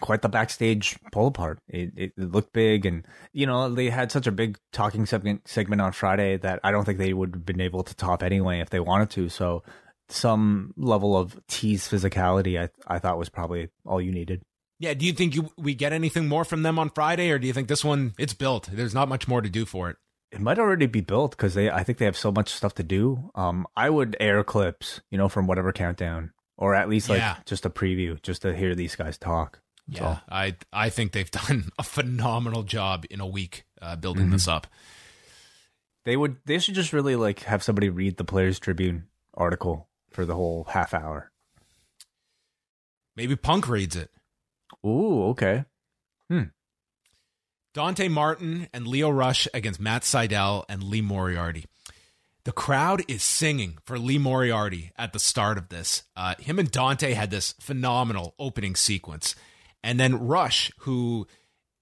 quite 0.00 0.22
the 0.22 0.28
backstage 0.28 0.96
pull 1.12 1.26
apart. 1.26 1.58
It, 1.68 1.92
it, 1.96 2.12
it 2.16 2.32
looked 2.32 2.52
big, 2.52 2.86
and 2.86 3.04
you 3.32 3.46
know 3.46 3.68
they 3.68 3.90
had 3.90 4.10
such 4.10 4.26
a 4.26 4.32
big 4.32 4.58
talking 4.72 5.06
segment 5.06 5.46
segment 5.46 5.82
on 5.82 5.92
Friday 5.92 6.36
that 6.38 6.60
I 6.64 6.70
don't 6.70 6.84
think 6.84 6.98
they 6.98 7.12
would 7.12 7.34
have 7.34 7.46
been 7.46 7.60
able 7.60 7.82
to 7.82 7.94
top 7.94 8.22
anyway 8.22 8.60
if 8.60 8.70
they 8.70 8.80
wanted 8.80 9.10
to. 9.10 9.28
So 9.28 9.62
some 10.08 10.72
level 10.76 11.16
of 11.16 11.38
tease 11.46 11.88
physicality, 11.88 12.60
I 12.60 12.70
I 12.86 12.98
thought 12.98 13.18
was 13.18 13.28
probably 13.28 13.68
all 13.84 14.00
you 14.00 14.12
needed. 14.12 14.42
Yeah. 14.78 14.94
Do 14.94 15.06
you 15.06 15.12
think 15.12 15.34
you 15.34 15.50
we 15.56 15.74
get 15.74 15.92
anything 15.92 16.28
more 16.28 16.44
from 16.44 16.62
them 16.62 16.78
on 16.78 16.90
Friday, 16.90 17.30
or 17.30 17.38
do 17.38 17.46
you 17.46 17.52
think 17.52 17.68
this 17.68 17.84
one 17.84 18.14
it's 18.18 18.34
built? 18.34 18.68
There's 18.72 18.94
not 18.94 19.08
much 19.08 19.28
more 19.28 19.42
to 19.42 19.50
do 19.50 19.64
for 19.64 19.90
it. 19.90 19.96
It 20.34 20.40
might 20.40 20.58
already 20.58 20.86
be 20.86 21.00
built 21.00 21.30
because 21.32 21.54
they. 21.54 21.70
I 21.70 21.84
think 21.84 21.98
they 21.98 22.04
have 22.06 22.16
so 22.16 22.32
much 22.32 22.50
stuff 22.52 22.74
to 22.74 22.82
do. 22.82 23.30
Um, 23.34 23.66
I 23.76 23.88
would 23.88 24.16
air 24.18 24.42
clips, 24.44 25.00
you 25.10 25.16
know, 25.18 25.28
from 25.28 25.46
whatever 25.46 25.72
countdown, 25.72 26.32
or 26.56 26.74
at 26.74 26.88
least 26.88 27.08
like 27.08 27.20
Yeah. 27.20 27.36
just 27.46 27.64
a 27.64 27.70
preview, 27.70 28.20
just 28.22 28.42
to 28.42 28.54
hear 28.54 28.74
these 28.74 28.96
guys 28.96 29.16
talk. 29.16 29.60
That's 29.86 30.00
Yeah, 30.00 30.06
all. 30.06 30.20
I 30.28 30.56
I 30.72 30.90
think 30.90 31.12
they've 31.12 31.30
done 31.48 31.70
a 31.78 31.82
phenomenal 31.84 32.64
job 32.64 33.04
in 33.10 33.20
a 33.20 33.26
week 33.26 33.64
uh, 33.80 33.96
building 33.96 34.26
Mhm. 34.28 34.32
this 34.32 34.48
up. 34.48 34.66
They 36.04 36.16
would. 36.16 36.36
They 36.46 36.58
should 36.58 36.74
just 36.74 36.92
really 36.92 37.16
like 37.16 37.40
have 37.44 37.62
somebody 37.62 37.88
read 37.88 38.16
the 38.16 38.24
Players 38.24 38.58
Tribune 38.58 39.06
article 39.34 39.88
for 40.10 40.24
the 40.26 40.34
whole 40.34 40.64
half 40.64 40.92
hour. 40.94 41.30
Maybe 43.16 43.36
Punk 43.36 43.68
reads 43.68 43.94
it. 43.94 44.10
Ooh, 44.84 45.26
okay. 45.28 45.64
Dante 47.74 48.06
Martin 48.06 48.68
and 48.72 48.86
Lio 48.86 49.10
Rush 49.10 49.48
against 49.52 49.80
Matt 49.80 50.02
Sydal 50.02 50.64
and 50.68 50.84
Lee 50.84 51.02
Moriarty. 51.02 51.66
The 52.44 52.52
crowd 52.52 53.02
is 53.08 53.22
singing 53.22 53.78
for 53.84 53.98
Lee 53.98 54.18
Moriarty 54.18 54.92
at 54.96 55.12
the 55.12 55.18
start 55.18 55.58
of 55.58 55.70
this. 55.70 56.04
Uh, 56.16 56.36
him 56.38 56.60
and 56.60 56.70
Dante 56.70 57.14
had 57.14 57.30
this 57.30 57.52
phenomenal 57.58 58.34
opening 58.38 58.76
sequence. 58.76 59.34
And 59.82 59.98
then 59.98 60.26
Rush, 60.26 60.70
who 60.80 61.26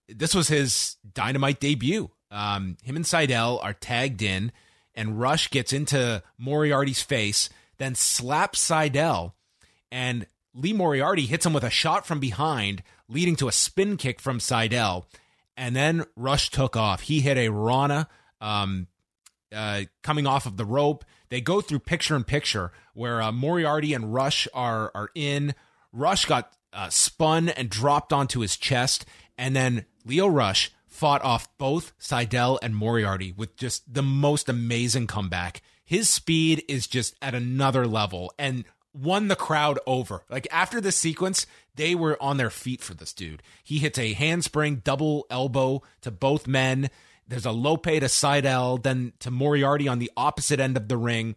this 0.09 0.35
was 0.35 0.49
his 0.49 0.97
dynamite 1.13 1.61
debut. 1.61 2.11
Um, 2.31 2.79
him 2.83 2.97
and 2.97 3.05
Sydal 3.05 3.63
are 3.63 3.75
tagged 3.75 4.23
in, 4.23 4.51
and 4.95 5.21
Rush 5.21 5.51
gets 5.51 5.75
into 5.75 6.23
Moriarty's 6.39 7.03
face, 7.03 7.51
then 7.77 7.95
slaps 7.95 8.67
Sydal, 8.67 9.33
and 9.91 10.27
Lee 10.55 10.73
Moriarty 10.73 11.27
hits 11.27 11.45
him 11.45 11.53
with 11.53 11.65
a 11.65 11.71
shot 11.71 12.07
from 12.07 12.21
behind, 12.21 12.83
leading 13.09 13.37
to 13.37 13.49
a 13.49 13.53
spin 13.53 13.99
kick 13.99 14.21
from 14.21 14.39
Sydal. 14.39 15.05
And 15.57 15.77
then 15.77 16.05
Rush 16.17 16.51
took 16.51 16.77
off. 16.77 17.03
He 17.03 17.21
hit 17.21 17.37
a 17.37 17.51
Rana 17.51 18.09
um, 18.41 18.87
uh, 19.55 19.83
coming 20.03 20.27
off 20.27 20.47
of 20.47 20.57
the 20.57 20.65
rope. 20.65 21.05
They 21.29 21.41
go 21.41 21.61
through 21.61 21.81
picture 21.81 22.17
in 22.17 22.25
picture 22.25 22.73
where 22.95 23.23
uh, 23.23 23.33
Moriarty 23.33 23.95
and 23.95 24.13
Rush 24.13 24.49
are 24.55 24.91
are 24.95 25.11
in. 25.15 25.55
Rush 25.93 26.25
got 26.25 26.53
uh, 26.73 26.89
spun 26.89 27.49
and 27.51 27.69
dropped 27.69 28.13
onto 28.13 28.41
his 28.41 28.57
chest, 28.57 29.05
and 29.37 29.55
then 29.55 29.85
Lio 30.05 30.27
Rush 30.27 30.73
fought 30.87 31.23
off 31.23 31.49
both 31.59 31.93
Sydal 31.99 32.59
and 32.63 32.77
Moriarty 32.77 33.33
with 33.33 33.57
just 33.57 33.93
the 33.93 34.03
most 34.03 34.49
amazing 34.49 35.07
comeback. 35.07 35.63
His 35.85 36.09
speed 36.09 36.65
is 36.69 36.87
just 36.87 37.15
at 37.21 37.35
another 37.35 37.87
level 37.87 38.33
and 38.39 38.65
won 38.95 39.29
the 39.29 39.37
crowd 39.37 39.79
over. 39.87 40.25
Like 40.29 40.47
after 40.51 40.81
this 40.81 40.97
sequence, 40.97 41.47
they 41.75 41.95
were 41.95 42.21
on 42.23 42.37
their 42.37 42.51
feet 42.51 42.83
for 42.83 42.95
this 42.95 43.13
dude. 43.13 43.43
He 43.63 43.79
hits 43.79 43.99
a 43.99 44.13
handspring 44.13 44.77
double 44.77 45.27
elbow 45.31 45.83
to 46.03 46.11
both 46.11 46.47
men. 46.47 46.91
There's 47.27 47.47
a 47.47 47.53
lope 47.53 47.85
to 47.85 48.01
Sydal, 48.01 48.83
then 48.83 49.13
to 49.21 49.31
Moriarty 49.31 49.89
on 49.89 49.99
the 49.99 50.11
opposite 50.17 50.61
end 50.61 50.77
of 50.77 50.89
the 50.89 50.97
ring. 50.97 51.37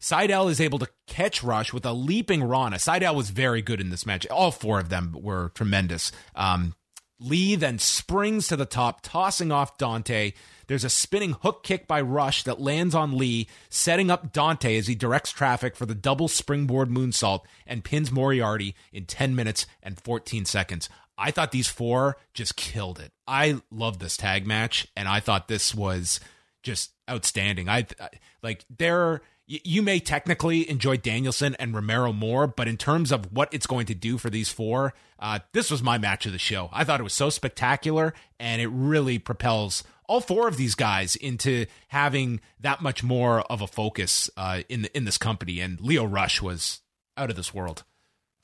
Sydal 0.00 0.50
is 0.50 0.60
able 0.60 0.78
to 0.78 0.88
catch 1.06 1.42
Rush 1.42 1.72
with 1.72 1.84
a 1.84 1.92
leaping 1.92 2.42
Rana. 2.42 2.76
Sydal 2.76 3.14
was 3.14 3.30
very 3.30 3.62
good 3.62 3.80
in 3.80 3.90
this 3.90 4.06
match. 4.06 4.26
All 4.28 4.50
four 4.50 4.78
of 4.78 4.88
them 4.88 5.16
were 5.20 5.50
tremendous. 5.54 6.12
Um, 6.34 6.74
Lee 7.20 7.56
then 7.56 7.78
springs 7.78 8.46
to 8.48 8.56
the 8.56 8.64
top, 8.64 9.00
tossing 9.02 9.50
off 9.50 9.76
Dante. 9.76 10.32
There's 10.68 10.84
a 10.84 10.90
spinning 10.90 11.32
hook 11.42 11.64
kick 11.64 11.88
by 11.88 12.00
Rush 12.00 12.44
that 12.44 12.60
lands 12.60 12.94
on 12.94 13.16
Lee, 13.18 13.48
setting 13.68 14.10
up 14.10 14.32
Dante 14.32 14.76
as 14.78 14.86
he 14.86 14.94
directs 14.94 15.32
traffic 15.32 15.74
for 15.74 15.86
the 15.86 15.94
double 15.94 16.28
springboard 16.28 16.88
moonsault 16.90 17.40
and 17.66 17.82
pins 17.82 18.12
Moriarty 18.12 18.74
in 18.92 19.06
10 19.06 19.34
minutes 19.34 19.66
and 19.82 20.00
14 20.00 20.44
seconds. 20.44 20.88
I 21.16 21.32
thought 21.32 21.50
these 21.50 21.68
four 21.68 22.16
just 22.32 22.54
killed 22.54 23.00
it. 23.00 23.12
I 23.26 23.60
love 23.72 23.98
this 23.98 24.16
tag 24.16 24.46
match, 24.46 24.86
and 24.96 25.08
I 25.08 25.18
thought 25.18 25.48
this 25.48 25.74
was 25.74 26.20
just 26.62 26.92
outstanding. 27.10 27.68
I 27.68 27.86
I- 28.00 28.10
like 28.42 28.64
they're 28.70 29.20
y- 29.48 29.60
you 29.64 29.82
may 29.82 29.98
technically 29.98 30.68
enjoy 30.70 30.96
Danielson 30.96 31.56
and 31.58 31.74
Romero 31.74 32.12
more, 32.12 32.46
but 32.46 32.68
in 32.68 32.76
terms 32.76 33.10
of 33.10 33.32
what 33.32 33.48
it's 33.52 33.66
going 33.66 33.86
to 33.86 33.94
do 33.94 34.16
for 34.18 34.30
these 34.30 34.50
four, 34.50 34.94
uh, 35.18 35.40
this 35.52 35.70
was 35.72 35.82
my 35.82 35.98
match 35.98 36.26
of 36.26 36.32
the 36.32 36.38
show. 36.38 36.68
I 36.72 36.84
thought 36.84 37.00
it 37.00 37.04
was 37.04 37.14
so 37.14 37.30
spectacular, 37.30 38.14
and 38.38 38.62
it 38.62 38.68
really 38.68 39.18
propels 39.18 39.82
all 40.08 40.20
four 40.20 40.48
of 40.48 40.56
these 40.56 40.74
guys 40.74 41.14
into 41.14 41.66
having 41.88 42.40
that 42.60 42.82
much 42.82 43.04
more 43.04 43.40
of 43.42 43.60
a 43.60 43.66
focus 43.66 44.28
uh, 44.36 44.62
in 44.68 44.82
the, 44.82 44.96
in 44.96 45.04
this 45.04 45.18
company. 45.18 45.60
And 45.60 45.80
Lio 45.80 46.04
Rush 46.04 46.42
was 46.42 46.80
out 47.16 47.30
of 47.30 47.36
this 47.36 47.54
world. 47.54 47.84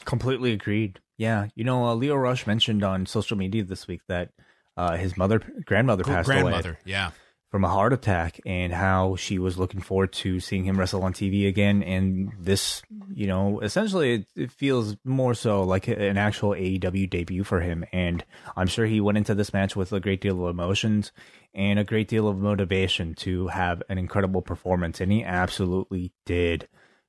Completely 0.04 0.52
agreed. 0.52 1.00
Yeah, 1.16 1.48
you 1.54 1.64
know, 1.64 1.84
uh, 1.84 1.94
Lio 1.94 2.16
Rush 2.16 2.46
mentioned 2.46 2.82
on 2.84 3.06
social 3.06 3.36
media 3.36 3.64
this 3.64 3.86
week 3.86 4.00
that 4.08 4.30
uh, 4.76 4.96
his 4.96 5.16
mother, 5.16 5.40
grandmother, 5.64 6.04
passed 6.04 6.28
away 6.28 6.40
Grandmother, 6.40 6.78
yeah. 6.84 7.12
From 7.55 7.62
a 7.62 7.68
heart 7.68 7.92
attack, 7.92 8.40
and 8.44 8.72
how 8.72 9.14
she 9.14 9.38
was 9.38 9.57
looking 9.57 9.80
forward 9.80 10.12
to 10.12 10.40
seeing 10.40 10.64
him 10.64 10.76
wrestle 10.76 11.05
on 11.05 11.12
TV 11.12 11.46
again. 11.46 11.84
And 11.84 12.32
this, 12.36 12.82
you 13.14 13.28
know, 13.28 13.61
essentially, 13.61 14.14
it, 14.14 14.26
it 14.34 14.50
feels 14.50 14.96
more 15.05 15.34
so 15.34 15.62
like 15.62 15.86
an 15.86 16.18
actual 16.18 16.50
AEW 16.50 17.09
debut 17.09 17.44
for 17.44 17.61
him. 17.61 17.84
And 17.92 18.24
I'm 18.57 18.66
sure 18.66 18.86
he 18.86 19.00
went 19.00 19.18
into 19.18 19.36
this 19.36 19.52
match 19.52 19.76
with 19.76 19.92
a 19.92 20.00
great 20.00 20.20
deal 20.20 20.44
of 20.44 20.50
emotions 20.50 21.12
and 21.55 21.78
a 21.78 21.84
great 21.84 22.09
deal 22.09 22.26
of 22.26 22.38
motivation 22.38 23.14
to 23.18 23.46
have 23.46 23.84
an 23.88 23.98
incredible 23.98 24.42
performance, 24.42 25.00
and 25.00 25.12
he 25.12 25.22
absolutely 25.22 26.12
did. 26.26 26.66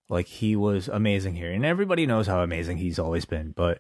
Like 0.09 0.27
he 0.27 0.55
was 0.55 0.87
amazing 0.87 1.33
here, 1.37 1.51
and 1.51 1.65
everybody 1.65 2.05
knows 2.05 2.27
how 2.27 2.41
amazing 2.41 2.77
he's 2.77 2.99
always 2.99 3.25
been. 3.25 3.49
But 3.49 3.79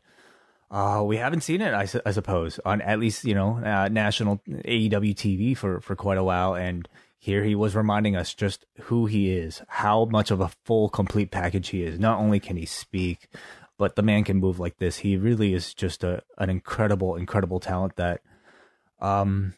uh, 0.75 1.01
we 1.01 1.15
haven't 1.15 1.39
seen 1.39 1.61
it, 1.61 1.73
I, 1.73 1.85
su- 1.85 2.01
I 2.05 2.11
suppose, 2.11 2.59
on 2.65 2.81
at 2.81 2.99
least 2.99 3.23
you 3.23 3.33
know 3.33 3.63
uh, 3.63 3.87
national 3.87 4.41
AEW 4.45 5.15
TV 5.15 5.55
for 5.55 5.79
for 5.79 5.95
quite 5.95 6.17
a 6.17 6.23
while. 6.23 6.53
And 6.53 6.89
here 7.17 7.45
he 7.45 7.55
was 7.55 7.77
reminding 7.77 8.17
us 8.17 8.33
just 8.33 8.65
who 8.81 9.05
he 9.05 9.31
is, 9.31 9.61
how 9.69 10.03
much 10.03 10.31
of 10.31 10.41
a 10.41 10.51
full, 10.65 10.89
complete 10.89 11.31
package 11.31 11.69
he 11.69 11.83
is. 11.83 11.97
Not 11.97 12.19
only 12.19 12.41
can 12.41 12.57
he 12.57 12.65
speak, 12.65 13.29
but 13.77 13.95
the 13.95 14.01
man 14.01 14.25
can 14.25 14.35
move 14.35 14.59
like 14.59 14.77
this. 14.77 14.97
He 14.97 15.15
really 15.15 15.53
is 15.53 15.73
just 15.73 16.03
a 16.03 16.23
an 16.37 16.49
incredible, 16.49 17.15
incredible 17.15 17.61
talent 17.61 17.95
that, 17.95 18.19
um, 18.99 19.53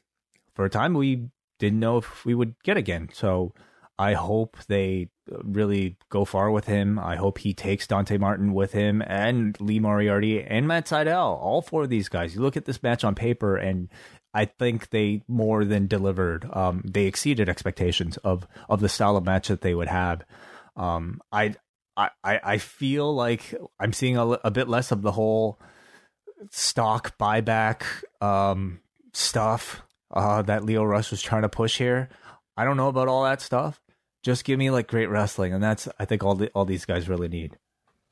for 0.54 0.66
a 0.66 0.70
time 0.70 0.94
we 0.94 1.30
didn't 1.58 1.80
know 1.80 1.98
if 1.98 2.26
we 2.26 2.36
would 2.36 2.54
get 2.62 2.78
again. 2.78 3.10
So 3.12 3.54
I 4.00 4.14
hope 4.14 4.58
they 4.68 5.10
really 5.44 5.98
go 6.10 6.24
far 6.26 6.52
with 6.52 6.66
him. 6.66 7.00
I 7.00 7.16
hope 7.16 7.40
he 7.40 7.54
takes 7.54 7.88
Dante 7.88 8.18
Martin 8.18 8.54
with 8.54 8.72
him 8.72 9.02
and 9.06 9.60
Lee 9.60 9.80
Moriarty 9.80 10.44
and 10.44 10.68
Matt 10.68 10.86
Sydal. 10.86 11.38
All 11.40 11.62
four 11.62 11.84
of 11.84 11.90
these 11.90 12.10
guys. 12.10 12.36
You 12.36 12.42
look 12.42 12.58
at 12.58 12.66
this 12.66 12.84
match 12.84 13.04
on 13.04 13.16
paper, 13.16 13.58
and 13.58 13.90
I 14.34 14.46
think 14.46 14.92
they 14.92 15.24
more 15.28 15.66
than 15.66 15.88
delivered. 15.88 16.48
Um, 16.54 16.84
they 16.86 17.06
exceeded 17.06 17.50
expectations 17.50 18.18
of 18.18 18.48
of 18.70 18.80
the 18.80 18.90
style 18.90 19.18
of 19.18 19.26
match 19.26 19.48
that 19.48 19.62
they 19.62 19.76
would 19.76 19.90
have. 19.90 20.24
Um, 20.76 21.22
I. 21.32 21.56
I, 22.00 22.12
I 22.24 22.58
feel 22.60 23.12
like 23.12 23.56
I'm 23.80 23.92
seeing 23.92 24.18
a, 24.18 24.28
a 24.28 24.52
bit 24.52 24.70
less 24.70 24.92
of 24.92 25.02
the 25.02 25.12
whole 25.12 25.60
stock 26.52 27.18
buyback 27.18 27.86
um, 28.22 28.82
stuff 29.14 29.82
uh, 30.12 30.44
that 30.44 30.64
Lio 30.64 30.84
Rush 30.84 31.10
was 31.10 31.24
trying 31.24 31.42
to 31.42 31.50
push 31.50 31.80
here. 31.80 32.10
I 32.56 32.66
don't 32.66 32.78
know 32.78 32.90
about 32.90 33.08
all 33.08 33.24
that 33.24 33.42
stuff. 33.42 33.82
Just 34.28 34.44
give 34.44 34.60
me 34.60 34.72
like 34.72 34.90
great 34.90 35.06
wrestling, 35.06 35.54
and 35.54 35.64
that's 35.64 35.88
I 35.98 36.04
think 36.04 36.22
all 36.22 36.36
the, 36.36 36.50
all 36.50 36.66
these 36.66 36.84
guys 36.84 37.08
really 37.08 37.30
need. 37.30 37.58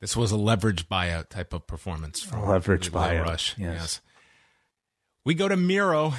This 0.00 0.16
was 0.16 0.32
a 0.32 0.38
leverage 0.38 0.88
buyout 0.88 1.28
type 1.28 1.52
of 1.52 1.66
performance 1.66 2.22
from 2.22 2.48
Leverage 2.48 2.90
buyout, 2.90 3.24
Rush. 3.24 3.54
yes. 3.58 4.00
We 5.26 5.34
go 5.34 5.46
to 5.46 5.58
Miro. 5.58 6.14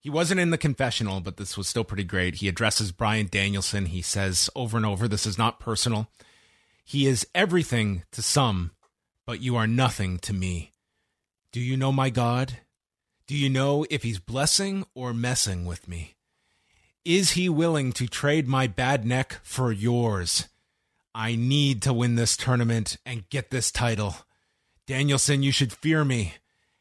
He 0.00 0.08
wasn't 0.08 0.40
in 0.40 0.48
the 0.48 0.56
confessional, 0.56 1.20
but 1.20 1.36
this 1.36 1.58
was 1.58 1.68
still 1.68 1.84
pretty 1.84 2.04
great. 2.04 2.36
He 2.36 2.48
addresses 2.48 2.92
Bryan 2.92 3.28
Danielson. 3.30 3.84
He 3.84 4.00
says 4.00 4.48
over 4.56 4.78
and 4.78 4.86
over, 4.86 5.06
This 5.06 5.26
is 5.26 5.36
not 5.36 5.60
personal. 5.60 6.08
He 6.82 7.06
is 7.06 7.26
everything 7.34 8.04
to 8.12 8.22
some, 8.22 8.70
but 9.26 9.42
you 9.42 9.54
are 9.56 9.66
nothing 9.66 10.18
to 10.20 10.32
me. 10.32 10.72
Do 11.52 11.60
you 11.60 11.76
know 11.76 11.92
my 11.92 12.08
God? 12.08 12.56
Do 13.26 13.36
you 13.36 13.50
know 13.50 13.84
if 13.90 14.02
he's 14.02 14.18
blessing 14.18 14.86
or 14.94 15.12
messing 15.12 15.66
with 15.66 15.86
me? 15.86 16.16
Is 17.04 17.32
he 17.32 17.48
willing 17.48 17.92
to 17.92 18.06
trade 18.06 18.46
my 18.46 18.66
bad 18.66 19.04
neck 19.04 19.40
for 19.42 19.72
yours? 19.72 20.48
I 21.14 21.34
need 21.34 21.82
to 21.82 21.92
win 21.92 22.14
this 22.14 22.36
tournament 22.36 22.96
and 23.04 23.28
get 23.28 23.50
this 23.50 23.70
title. 23.70 24.14
Danielson, 24.86 25.42
you 25.42 25.52
should 25.52 25.72
fear 25.72 26.04
me. 26.04 26.34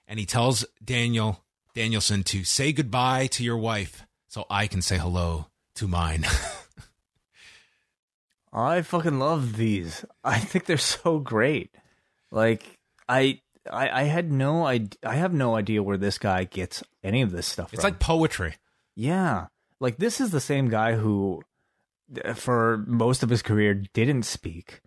And 0.07 0.19
he 0.19 0.25
tells 0.25 0.65
Daniel 0.83 1.43
Danielson 1.73 2.23
to 2.23 2.43
say 2.43 2.73
goodbye 2.73 3.27
to 3.27 3.43
your 3.43 3.57
wife 3.57 4.05
so 4.27 4.45
I 4.49 4.67
can 4.67 4.81
say 4.81 4.97
hello 4.97 5.47
to 5.75 5.87
mine. 5.87 6.25
I 8.53 8.81
fucking 8.81 9.19
love 9.19 9.55
these. 9.55 10.03
I 10.23 10.37
think 10.39 10.65
they're 10.65 10.77
so 10.77 11.19
great. 11.19 11.71
Like 12.29 12.77
I 13.07 13.39
I, 13.71 14.01
I 14.01 14.03
had 14.03 14.31
no 14.31 14.65
I 14.65 14.87
I 15.03 15.15
have 15.15 15.33
no 15.33 15.55
idea 15.55 15.81
where 15.83 15.97
this 15.97 16.17
guy 16.17 16.43
gets 16.43 16.83
any 17.03 17.21
of 17.21 17.31
this 17.31 17.47
stuff 17.47 17.73
it's 17.73 17.81
from. 17.81 17.91
like 17.91 17.99
poetry. 17.99 18.55
Yeah. 18.95 19.47
Like 19.81 19.97
this 19.97 20.21
is 20.21 20.29
the 20.31 20.39
same 20.39 20.69
guy 20.69 20.93
who 20.95 21.41
uh, 22.23 22.33
for 22.33 22.83
most 22.87 23.23
of 23.23 23.29
his 23.29 23.41
career 23.41 23.73
didn't 23.73 24.23
speak. 24.23 24.81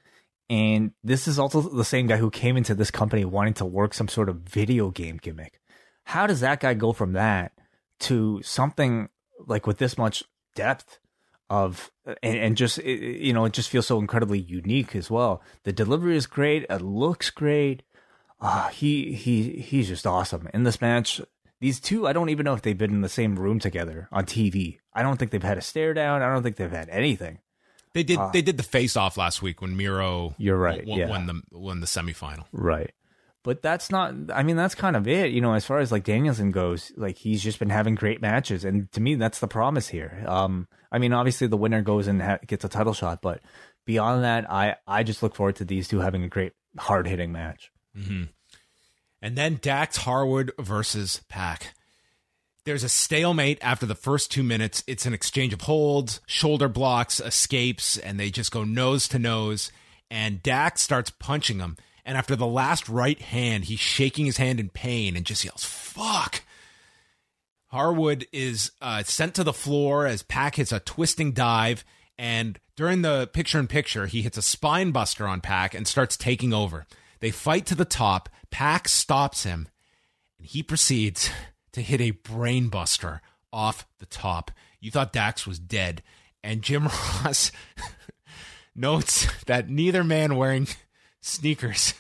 And 0.48 0.92
this 1.02 1.26
is 1.26 1.38
also 1.38 1.60
the 1.60 1.84
same 1.84 2.06
guy 2.06 2.16
who 2.18 2.30
came 2.30 2.56
into 2.56 2.74
this 2.74 2.90
company 2.90 3.24
wanting 3.24 3.54
to 3.54 3.64
work 3.64 3.92
some 3.92 4.08
sort 4.08 4.28
of 4.28 4.36
video 4.36 4.90
game 4.90 5.18
gimmick. 5.20 5.60
How 6.04 6.26
does 6.26 6.40
that 6.40 6.60
guy 6.60 6.74
go 6.74 6.92
from 6.92 7.12
that 7.14 7.52
to 8.00 8.40
something 8.42 9.08
like 9.46 9.66
with 9.66 9.78
this 9.78 9.98
much 9.98 10.22
depth 10.54 10.98
of 11.50 11.90
and, 12.22 12.36
and 12.38 12.56
just 12.56 12.78
it- 12.78 13.20
you 13.20 13.32
know 13.32 13.44
it 13.44 13.52
just 13.52 13.68
feels 13.68 13.86
so 13.86 13.98
incredibly 13.98 14.38
unique 14.38 14.94
as 14.94 15.10
well. 15.10 15.42
The 15.64 15.72
delivery 15.72 16.16
is 16.16 16.26
great, 16.26 16.66
it 16.70 16.82
looks 16.82 17.30
great. 17.30 17.82
Ah, 18.40 18.70
he 18.72 19.12
he 19.14 19.60
he's 19.60 19.88
just 19.88 20.06
awesome 20.06 20.48
in 20.54 20.64
this 20.64 20.80
match. 20.80 21.20
These 21.60 21.80
two, 21.80 22.06
I 22.06 22.12
don't 22.12 22.28
even 22.28 22.44
know 22.44 22.54
if 22.54 22.62
they've 22.62 22.76
been 22.76 22.90
in 22.92 23.00
the 23.00 23.08
same 23.08 23.36
room 23.36 23.58
together 23.58 24.08
on 24.12 24.26
TV. 24.26 24.78
I 24.94 25.02
don't 25.02 25.16
think 25.16 25.30
they've 25.30 25.42
had 25.42 25.58
a 25.58 25.62
stare 25.62 25.94
down. 25.94 26.22
I 26.22 26.32
don't 26.32 26.42
think 26.42 26.56
they've 26.56 26.70
had 26.70 26.88
anything. 26.88 27.38
They 27.92 28.02
did 28.02 28.18
they 28.32 28.42
did 28.42 28.56
the 28.56 28.64
face 28.64 28.96
off 28.96 29.16
last 29.16 29.40
week 29.40 29.60
when 29.60 29.76
Miro. 29.76 30.34
You're 30.36 30.56
right, 30.56 30.84
won, 30.86 30.98
yeah. 30.98 31.08
won 31.08 31.26
the 31.26 31.42
won 31.52 31.80
the 31.80 31.86
semifinal. 31.86 32.44
Right. 32.52 32.92
But 33.44 33.60
that's 33.60 33.90
not, 33.90 34.14
I 34.32 34.42
mean, 34.42 34.56
that's 34.56 34.74
kind 34.74 34.96
of 34.96 35.06
it. 35.06 35.30
You 35.30 35.42
know, 35.42 35.52
as 35.52 35.66
far 35.66 35.78
as 35.78 35.92
like 35.92 36.02
Danielson 36.02 36.50
goes, 36.50 36.90
like 36.96 37.18
he's 37.18 37.42
just 37.42 37.58
been 37.58 37.68
having 37.68 37.94
great 37.94 38.22
matches. 38.22 38.64
And 38.64 38.90
to 38.92 39.02
me, 39.02 39.16
that's 39.16 39.38
the 39.38 39.46
promise 39.46 39.86
here. 39.86 40.24
Um, 40.26 40.66
I 40.90 40.98
mean, 40.98 41.12
obviously 41.12 41.46
the 41.46 41.58
winner 41.58 41.82
goes 41.82 42.06
and 42.06 42.22
ha- 42.22 42.38
gets 42.46 42.64
a 42.64 42.70
title 42.70 42.94
shot, 42.94 43.20
but 43.20 43.42
beyond 43.84 44.24
that, 44.24 44.50
I, 44.50 44.76
I 44.86 45.02
just 45.02 45.22
look 45.22 45.34
forward 45.34 45.56
to 45.56 45.66
these 45.66 45.88
two 45.88 46.00
having 46.00 46.22
a 46.22 46.28
great 46.28 46.54
hard 46.78 47.06
hitting 47.06 47.32
match. 47.32 47.70
And 49.20 49.36
then 49.36 49.58
Dax 49.60 49.98
Harwood 49.98 50.52
versus 50.58 51.22
Pac. 51.28 51.74
There's 52.64 52.84
a 52.84 52.88
stalemate 52.88 53.58
after 53.60 53.84
the 53.84 53.94
first 53.94 54.30
two 54.30 54.42
minutes. 54.42 54.82
It's 54.86 55.04
an 55.04 55.12
exchange 55.12 55.52
of 55.52 55.62
holds, 55.62 56.22
shoulder 56.26 56.68
blocks, 56.68 57.20
escapes, 57.20 57.98
and 57.98 58.18
they 58.18 58.30
just 58.30 58.50
go 58.52 58.64
nose 58.64 59.06
to 59.08 59.18
nose. 59.18 59.70
And 60.10 60.42
Dax 60.42 60.80
starts 60.80 61.10
punching 61.10 61.58
him. 61.58 61.76
And 62.06 62.16
after 62.16 62.34
the 62.34 62.46
last 62.46 62.88
right 62.88 63.20
hand, 63.20 63.64
he's 63.64 63.80
shaking 63.80 64.24
his 64.24 64.38
hand 64.38 64.60
in 64.60 64.70
pain 64.70 65.14
and 65.14 65.26
just 65.26 65.44
yells, 65.44 65.64
fuck. 65.64 66.42
Harwood 67.66 68.26
is 68.32 68.70
uh, 68.80 69.02
sent 69.02 69.34
to 69.34 69.44
the 69.44 69.52
floor 69.52 70.06
as 70.06 70.22
Pac 70.22 70.56
hits 70.56 70.72
a 70.72 70.80
twisting 70.80 71.32
dive. 71.32 71.84
And 72.16 72.58
during 72.76 73.02
the 73.02 73.28
picture 73.32 73.58
in 73.58 73.66
picture, 73.66 74.06
he 74.06 74.22
hits 74.22 74.38
a 74.38 74.42
spine 74.42 74.90
buster 74.90 75.26
on 75.26 75.42
Pac 75.42 75.74
and 75.74 75.86
starts 75.86 76.16
taking 76.16 76.54
over. 76.54 76.86
They 77.20 77.30
fight 77.30 77.66
to 77.66 77.74
the 77.74 77.84
top. 77.84 78.30
Pac 78.50 78.88
stops 78.88 79.44
him, 79.44 79.68
and 80.38 80.46
he 80.46 80.62
proceeds 80.62 81.30
to 81.74 81.82
hit 81.82 82.00
a 82.00 82.12
brainbuster 82.12 83.20
off 83.52 83.86
the 83.98 84.06
top. 84.06 84.50
You 84.80 84.90
thought 84.90 85.12
Dax 85.12 85.46
was 85.46 85.58
dead. 85.58 86.02
And 86.42 86.62
Jim 86.62 86.84
Ross 87.24 87.52
notes 88.74 89.26
that 89.44 89.68
neither 89.68 90.02
man 90.02 90.36
wearing 90.36 90.66
sneakers 91.20 91.94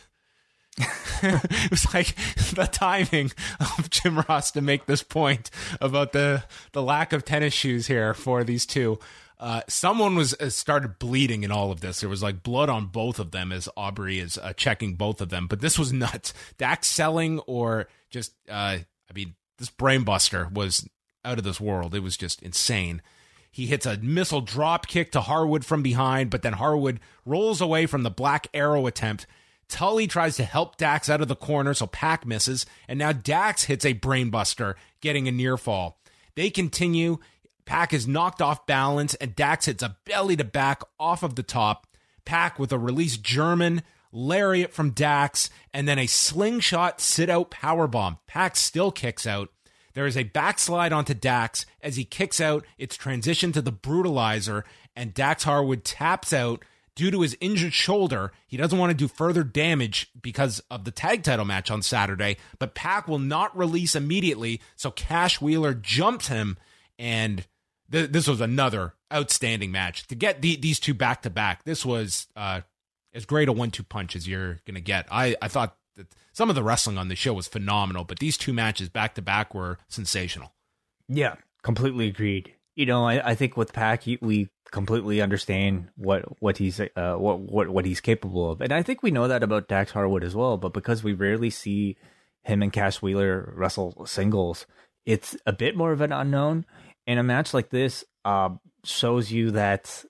it 1.22 1.70
was 1.70 1.94
like 1.94 2.14
the 2.54 2.68
timing 2.70 3.30
of 3.60 3.90
Jim 3.90 4.18
Ross 4.28 4.50
to 4.50 4.60
make 4.60 4.86
this 4.86 5.02
point 5.02 5.50
about 5.80 6.12
the 6.12 6.42
the 6.72 6.82
lack 6.82 7.12
of 7.12 7.24
tennis 7.24 7.54
shoes 7.54 7.86
here 7.86 8.12
for 8.12 8.42
these 8.42 8.66
two. 8.66 8.98
Uh, 9.38 9.60
someone 9.68 10.16
was 10.16 10.34
uh, 10.34 10.48
started 10.50 10.98
bleeding 10.98 11.44
in 11.44 11.52
all 11.52 11.70
of 11.70 11.80
this. 11.80 12.00
There 12.00 12.08
was 12.08 12.22
like 12.22 12.42
blood 12.42 12.68
on 12.68 12.86
both 12.86 13.18
of 13.18 13.30
them 13.30 13.52
as 13.52 13.68
Aubrey 13.76 14.18
is 14.18 14.38
uh, 14.38 14.52
checking 14.54 14.94
both 14.94 15.20
of 15.20 15.28
them. 15.28 15.46
But 15.46 15.60
this 15.60 15.78
was 15.78 15.92
nuts. 15.92 16.34
Dax 16.58 16.88
selling 16.88 17.38
or 17.40 17.86
just 18.10 18.32
uh, 18.48 18.78
I 18.78 19.12
mean 19.14 19.34
this 19.58 19.70
brainbuster 19.70 20.52
was 20.52 20.88
out 21.24 21.38
of 21.38 21.44
this 21.44 21.60
world. 21.60 21.94
It 21.94 22.00
was 22.00 22.16
just 22.16 22.42
insane. 22.42 23.02
He 23.50 23.66
hits 23.66 23.86
a 23.86 23.96
missile 23.98 24.40
drop 24.40 24.86
kick 24.86 25.12
to 25.12 25.20
Harwood 25.20 25.64
from 25.64 25.82
behind, 25.82 26.30
but 26.30 26.42
then 26.42 26.54
Harwood 26.54 26.98
rolls 27.24 27.60
away 27.60 27.86
from 27.86 28.02
the 28.02 28.10
black 28.10 28.48
arrow 28.52 28.86
attempt. 28.86 29.26
Tully 29.68 30.06
tries 30.06 30.36
to 30.36 30.44
help 30.44 30.76
Dax 30.76 31.08
out 31.08 31.20
of 31.20 31.28
the 31.28 31.36
corner, 31.36 31.72
so 31.72 31.86
Pac 31.86 32.26
misses, 32.26 32.66
and 32.88 32.98
now 32.98 33.12
Dax 33.12 33.64
hits 33.64 33.84
a 33.84 33.94
brainbuster, 33.94 34.74
getting 35.00 35.28
a 35.28 35.32
near 35.32 35.56
fall. 35.56 36.00
They 36.34 36.50
continue. 36.50 37.18
Pac 37.64 37.92
is 37.92 38.08
knocked 38.08 38.42
off 38.42 38.66
balance, 38.66 39.14
and 39.14 39.36
Dax 39.36 39.66
hits 39.66 39.82
a 39.82 39.96
belly 40.04 40.36
to 40.36 40.44
back 40.44 40.82
off 40.98 41.22
of 41.22 41.36
the 41.36 41.42
top. 41.42 41.86
Pac 42.24 42.58
with 42.58 42.72
a 42.72 42.78
release 42.78 43.16
German, 43.16 43.82
lariat 44.14 44.72
from 44.72 44.90
Dax, 44.90 45.50
and 45.74 45.86
then 45.86 45.98
a 45.98 46.06
slingshot 46.06 47.00
sit 47.00 47.28
out 47.28 47.50
powerbomb. 47.50 48.18
Pac 48.26 48.56
still 48.56 48.90
kicks 48.90 49.26
out. 49.26 49.50
There 49.92 50.06
is 50.06 50.16
a 50.16 50.24
backslide 50.24 50.92
onto 50.92 51.14
Dax. 51.14 51.66
As 51.82 51.96
he 51.96 52.04
kicks 52.04 52.40
out, 52.40 52.64
it's 52.78 52.96
transition 52.96 53.52
to 53.52 53.60
the 53.62 53.72
brutalizer, 53.72 54.62
and 54.96 55.12
Dax 55.14 55.44
Harwood 55.44 55.84
taps 55.84 56.32
out 56.32 56.64
due 56.96 57.10
to 57.10 57.20
his 57.22 57.36
injured 57.40 57.72
shoulder. 57.72 58.32
He 58.46 58.56
doesn't 58.56 58.78
want 58.78 58.90
to 58.90 58.96
do 58.96 59.08
further 59.08 59.42
damage 59.42 60.10
because 60.20 60.60
of 60.70 60.84
the 60.84 60.90
tag 60.92 61.24
title 61.24 61.44
match 61.44 61.70
on 61.70 61.82
Saturday, 61.82 62.36
but 62.58 62.74
Pac 62.74 63.08
will 63.08 63.18
not 63.18 63.56
release 63.56 63.96
immediately, 63.96 64.60
so 64.76 64.90
Cash 64.92 65.40
Wheeler 65.40 65.74
jumps 65.74 66.28
him, 66.28 66.56
and 66.98 67.46
th- 67.90 68.10
this 68.10 68.28
was 68.28 68.40
another 68.40 68.94
outstanding 69.12 69.72
match. 69.72 70.06
To 70.06 70.14
get 70.14 70.40
the- 70.40 70.56
these 70.56 70.78
two 70.78 70.94
back 70.94 71.22
to 71.22 71.30
back, 71.30 71.64
this 71.64 71.84
was 71.84 72.28
uh, 72.36 72.60
as 73.14 73.24
great 73.24 73.48
a 73.48 73.52
one 73.52 73.70
two 73.70 73.82
punch 73.82 74.16
as 74.16 74.28
you're 74.28 74.60
going 74.66 74.74
to 74.74 74.80
get. 74.80 75.06
I, 75.10 75.36
I 75.40 75.48
thought 75.48 75.76
that 75.96 76.14
some 76.32 76.48
of 76.48 76.56
the 76.56 76.62
wrestling 76.62 76.98
on 76.98 77.08
the 77.08 77.16
show 77.16 77.32
was 77.32 77.46
phenomenal, 77.46 78.04
but 78.04 78.18
these 78.18 78.36
two 78.36 78.52
matches 78.52 78.88
back 78.88 79.14
to 79.14 79.22
back 79.22 79.54
were 79.54 79.78
sensational. 79.88 80.52
Yeah, 81.08 81.36
completely 81.62 82.08
agreed. 82.08 82.52
You 82.74 82.86
know, 82.86 83.06
I, 83.06 83.30
I 83.30 83.34
think 83.34 83.56
with 83.56 83.72
Pac, 83.72 84.04
we 84.20 84.48
completely 84.72 85.22
understand 85.22 85.88
what 85.96 86.24
what 86.42 86.58
he's 86.58 86.80
uh, 86.80 87.14
what 87.14 87.40
what 87.40 87.68
what 87.68 87.84
he's 87.84 88.00
capable 88.00 88.50
of, 88.50 88.60
and 88.60 88.72
I 88.72 88.82
think 88.82 89.02
we 89.02 89.12
know 89.12 89.28
that 89.28 89.44
about 89.44 89.68
Dax 89.68 89.92
Harwood 89.92 90.24
as 90.24 90.34
well. 90.34 90.56
But 90.56 90.72
because 90.72 91.04
we 91.04 91.12
rarely 91.12 91.50
see 91.50 91.96
him 92.42 92.62
and 92.62 92.72
Cash 92.72 93.00
Wheeler 93.00 93.54
wrestle 93.56 94.06
singles, 94.06 94.66
it's 95.06 95.36
a 95.46 95.52
bit 95.52 95.76
more 95.76 95.92
of 95.92 96.00
an 96.00 96.12
unknown. 96.12 96.66
And 97.06 97.20
a 97.20 97.22
match 97.22 97.52
like 97.52 97.68
this 97.68 98.02
uh, 98.24 98.50
shows 98.82 99.30
you 99.30 99.50
that 99.52 100.04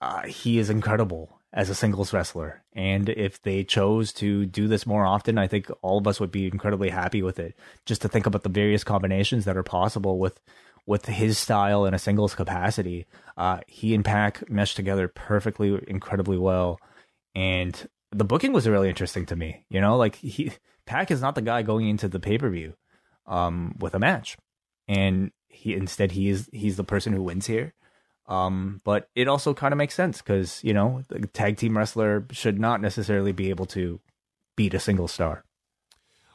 uh, 0.00 0.22
he 0.22 0.58
is 0.58 0.70
incredible 0.70 1.33
as 1.54 1.70
a 1.70 1.74
singles 1.74 2.12
wrestler. 2.12 2.62
And 2.72 3.08
if 3.08 3.40
they 3.40 3.62
chose 3.62 4.12
to 4.14 4.44
do 4.44 4.66
this 4.66 4.86
more 4.86 5.06
often, 5.06 5.38
I 5.38 5.46
think 5.46 5.70
all 5.80 5.98
of 5.98 6.06
us 6.06 6.18
would 6.18 6.32
be 6.32 6.46
incredibly 6.46 6.90
happy 6.90 7.22
with 7.22 7.38
it. 7.38 7.56
Just 7.86 8.02
to 8.02 8.08
think 8.08 8.26
about 8.26 8.42
the 8.42 8.48
various 8.48 8.82
combinations 8.82 9.44
that 9.44 9.56
are 9.56 9.62
possible 9.62 10.18
with 10.18 10.40
with 10.86 11.06
his 11.06 11.38
style 11.38 11.86
in 11.86 11.94
a 11.94 11.98
singles 11.98 12.34
capacity. 12.34 13.06
Uh, 13.38 13.60
he 13.66 13.94
and 13.94 14.04
Pac 14.04 14.50
meshed 14.50 14.76
together 14.76 15.08
perfectly, 15.08 15.80
incredibly 15.88 16.36
well. 16.36 16.78
And 17.34 17.88
the 18.10 18.24
booking 18.24 18.52
was 18.52 18.68
really 18.68 18.90
interesting 18.90 19.24
to 19.26 19.36
me. 19.36 19.64
You 19.70 19.80
know, 19.80 19.96
like 19.96 20.16
he 20.16 20.52
Pac 20.86 21.10
is 21.10 21.22
not 21.22 21.36
the 21.36 21.42
guy 21.42 21.62
going 21.62 21.88
into 21.88 22.08
the 22.08 22.20
pay 22.20 22.36
per 22.36 22.50
view 22.50 22.74
um, 23.26 23.76
with 23.78 23.94
a 23.94 23.98
match, 23.98 24.36
and 24.88 25.30
he 25.48 25.74
instead 25.74 26.12
he 26.12 26.28
is 26.28 26.50
he's 26.52 26.76
the 26.76 26.84
person 26.84 27.12
who 27.12 27.22
wins 27.22 27.46
here. 27.46 27.74
Um, 28.26 28.80
but 28.84 29.10
it 29.14 29.28
also 29.28 29.52
kind 29.52 29.72
of 29.72 29.78
makes 29.78 29.94
sense 29.94 30.22
because 30.22 30.62
you 30.64 30.72
know 30.72 31.02
the 31.08 31.26
tag 31.26 31.56
team 31.56 31.76
wrestler 31.76 32.26
should 32.30 32.58
not 32.58 32.80
necessarily 32.80 33.32
be 33.32 33.50
able 33.50 33.66
to 33.66 34.00
beat 34.56 34.74
a 34.74 34.80
single 34.80 35.08
star. 35.08 35.44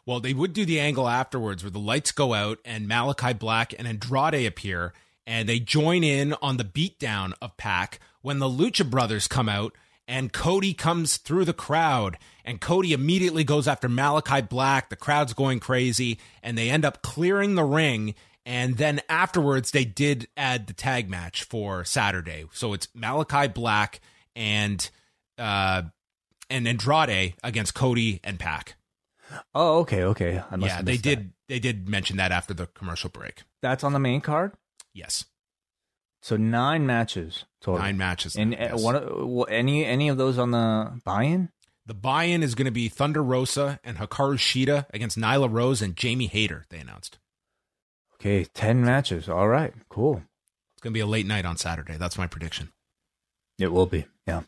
Well, 0.05 0.19
they 0.19 0.33
would 0.33 0.53
do 0.53 0.65
the 0.65 0.79
angle 0.79 1.07
afterwards 1.07 1.63
where 1.63 1.71
the 1.71 1.79
lights 1.79 2.11
go 2.11 2.33
out 2.33 2.59
and 2.65 2.87
Malachi 2.87 3.33
Black 3.33 3.73
and 3.77 3.87
Andrade 3.87 4.45
appear 4.45 4.93
and 5.27 5.47
they 5.47 5.59
join 5.59 6.03
in 6.03 6.33
on 6.41 6.57
the 6.57 6.63
beatdown 6.63 7.33
of 7.41 7.55
Pac 7.57 7.99
when 8.21 8.39
the 8.39 8.47
Lucha 8.47 8.89
Brothers 8.89 9.27
come 9.27 9.47
out 9.47 9.75
and 10.07 10.33
Cody 10.33 10.73
comes 10.73 11.17
through 11.17 11.45
the 11.45 11.53
crowd 11.53 12.17
and 12.43 12.59
Cody 12.59 12.93
immediately 12.93 13.43
goes 13.43 13.67
after 13.67 13.87
Malachi 13.87 14.41
Black. 14.41 14.89
The 14.89 14.95
crowd's 14.95 15.33
going 15.33 15.59
crazy 15.59 16.17
and 16.41 16.57
they 16.57 16.71
end 16.71 16.83
up 16.83 17.03
clearing 17.03 17.53
the 17.53 17.63
ring. 17.63 18.15
And 18.45 18.77
then 18.77 19.01
afterwards, 19.09 19.71
they 19.71 19.85
did 19.85 20.27
add 20.35 20.67
the 20.67 20.73
tag 20.73 21.09
match 21.09 21.43
for 21.43 21.83
Saturday. 21.85 22.45
So 22.53 22.73
it's 22.73 22.87
Malachi 22.95 23.47
Black 23.47 23.99
and 24.35 24.89
uh, 25.37 25.83
and 26.49 26.67
Andrade 26.67 27.35
against 27.43 27.75
Cody 27.75 28.19
and 28.23 28.39
Pac. 28.39 28.75
Oh, 29.53 29.79
okay, 29.79 30.03
okay. 30.03 30.41
I 30.49 30.55
must 30.55 30.73
yeah, 30.73 30.81
they 30.81 30.97
did. 30.97 31.19
that. 31.19 31.25
They 31.47 31.59
did 31.59 31.87
mention 31.87 32.17
that 32.17 32.31
after 32.31 32.53
the 32.53 32.67
commercial 32.67 33.09
break. 33.09 33.43
That's 33.61 33.83
on 33.83 33.93
the 33.93 33.99
main 33.99 34.21
card. 34.21 34.53
Yes, 34.93 35.25
So 36.21 36.35
nine 36.35 36.85
matches 36.85 37.45
total. 37.61 37.79
nine 37.81 37.97
matches. 37.97 38.35
And 38.35 38.53
yes. 38.53 38.73
uh, 38.73 38.77
what? 38.77 38.95
uh, 38.95 39.43
any 39.43 39.85
any 39.85 40.09
of 40.09 40.17
those 40.17 40.37
on 40.37 40.51
the 40.51 40.99
buy-in? 41.05 41.49
the 41.85 41.93
buy-in 41.95 42.43
is 42.43 42.53
going 42.53 42.65
to 42.65 42.71
be 42.71 42.87
Thunder 42.87 43.23
Rosa 43.23 43.79
and 43.83 43.97
Hikaru 43.97 44.37
Shida 44.37 44.85
against 44.93 45.17
Nyla 45.17 45.51
Rose 45.51 45.81
and 45.81 45.95
Jamie 45.95 46.27
Hayter. 46.27 46.65
They 46.69 46.77
announced 46.77 47.17
Okay, 48.19 48.43
ten 48.53 48.83
matches. 48.83 49.29
All 49.29 49.47
right, 49.47 49.73
cool. 49.87 50.23
it's 50.73 50.81
going 50.81 50.91
to 50.91 50.97
be 50.97 51.01
a 51.01 51.05
late 51.05 51.25
night 51.25 51.45
on 51.45 51.57
Saturday. 51.57 51.97
That's 51.97 52.17
my 52.17 52.27
prediction. 52.27 52.71
It 53.57 53.71
will 53.71 53.85
be. 53.85 54.05
Yeah. 54.27 54.41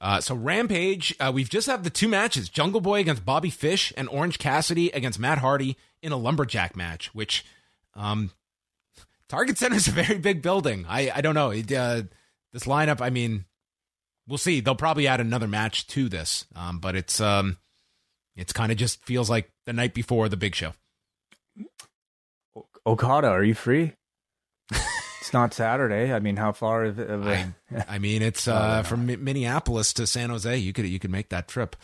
Uh, 0.00 0.20
so 0.20 0.34
Rampage, 0.34 1.14
uh, 1.20 1.30
we've 1.34 1.50
just 1.50 1.66
had 1.66 1.84
the 1.84 1.90
two 1.90 2.08
matches: 2.08 2.48
Jungle 2.48 2.80
Boy 2.80 3.00
against 3.00 3.24
Bobby 3.24 3.50
Fish 3.50 3.92
and 3.96 4.08
Orange 4.08 4.38
Cassidy 4.38 4.90
against 4.90 5.18
Matt 5.18 5.38
Hardy 5.38 5.76
in 6.02 6.12
a 6.12 6.16
lumberjack 6.16 6.76
match. 6.76 7.14
Which, 7.14 7.44
um, 7.94 8.30
Target 9.28 9.58
Center 9.58 9.76
is 9.76 9.88
a 9.88 9.92
very 9.92 10.18
big 10.18 10.40
building. 10.40 10.86
I 10.88 11.10
I 11.14 11.20
don't 11.20 11.34
know 11.34 11.50
it, 11.50 11.70
uh, 11.72 12.02
this 12.52 12.64
lineup. 12.64 13.00
I 13.00 13.10
mean, 13.10 13.44
we'll 14.26 14.38
see. 14.38 14.60
They'll 14.60 14.74
probably 14.74 15.06
add 15.06 15.20
another 15.20 15.48
match 15.48 15.86
to 15.88 16.08
this, 16.08 16.46
um, 16.54 16.78
but 16.78 16.96
it's 16.96 17.20
um, 17.20 17.58
it's 18.36 18.52
kind 18.52 18.72
of 18.72 18.78
just 18.78 19.04
feels 19.04 19.28
like 19.28 19.50
the 19.66 19.72
night 19.72 19.94
before 19.94 20.28
the 20.28 20.36
big 20.36 20.54
show. 20.54 20.72
Okada, 22.86 23.28
are 23.28 23.44
you 23.44 23.54
free? 23.54 23.92
it's 25.20 25.32
not 25.32 25.54
Saturday. 25.54 26.12
I 26.12 26.18
mean, 26.18 26.36
how 26.36 26.52
far 26.52 26.84
of, 26.84 26.98
of 26.98 27.26
a, 27.26 27.54
I, 27.76 27.84
I 27.88 27.98
mean, 27.98 28.22
it's 28.22 28.48
uh, 28.48 28.82
from 28.82 29.06
Mi- 29.06 29.16
Minneapolis 29.16 29.92
to 29.94 30.06
San 30.06 30.30
Jose. 30.30 30.56
You 30.56 30.72
could 30.72 30.86
you 30.86 30.98
could 30.98 31.10
make 31.10 31.28
that 31.28 31.48
trip. 31.48 31.76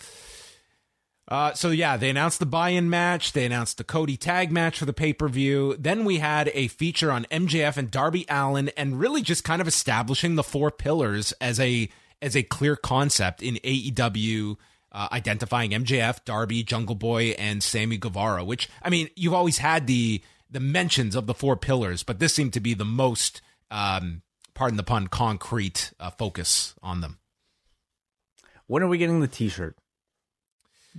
Uh, 1.28 1.52
so 1.54 1.70
yeah, 1.70 1.96
they 1.96 2.08
announced 2.08 2.38
the 2.38 2.46
buy-in 2.46 2.88
match. 2.88 3.32
They 3.32 3.44
announced 3.44 3.78
the 3.78 3.84
Cody 3.84 4.16
tag 4.16 4.52
match 4.52 4.78
for 4.78 4.84
the 4.84 4.92
pay-per-view. 4.92 5.76
Then 5.76 6.04
we 6.04 6.18
had 6.18 6.52
a 6.54 6.68
feature 6.68 7.10
on 7.10 7.24
MJF 7.32 7.76
and 7.76 7.90
Darby 7.90 8.24
Allin, 8.28 8.68
and 8.76 9.00
really 9.00 9.22
just 9.22 9.42
kind 9.42 9.60
of 9.60 9.66
establishing 9.66 10.36
the 10.36 10.44
four 10.44 10.70
pillars 10.70 11.32
as 11.40 11.58
a 11.58 11.88
as 12.22 12.36
a 12.36 12.42
clear 12.42 12.76
concept 12.76 13.42
in 13.42 13.56
AEW. 13.56 14.56
Uh, 14.92 15.08
identifying 15.12 15.72
MJF, 15.72 16.24
Darby, 16.24 16.62
Jungle 16.62 16.94
Boy, 16.94 17.34
and 17.38 17.62
Sammy 17.62 17.98
Guevara. 17.98 18.42
Which 18.44 18.70
I 18.80 18.88
mean, 18.88 19.10
you've 19.14 19.34
always 19.34 19.58
had 19.58 19.86
the 19.86 20.22
the 20.50 20.60
mentions 20.60 21.14
of 21.14 21.26
the 21.26 21.34
four 21.34 21.56
pillars, 21.56 22.02
but 22.02 22.18
this 22.18 22.34
seemed 22.34 22.52
to 22.52 22.60
be 22.60 22.74
the 22.74 22.84
most, 22.84 23.40
um, 23.70 24.22
pardon 24.54 24.76
the 24.76 24.82
pun, 24.82 25.08
concrete 25.08 25.92
uh, 25.98 26.10
focus 26.10 26.74
on 26.82 27.00
them. 27.00 27.18
when 28.66 28.82
are 28.82 28.88
we 28.88 28.98
getting 28.98 29.20
the 29.20 29.28
T-shirt? 29.28 29.76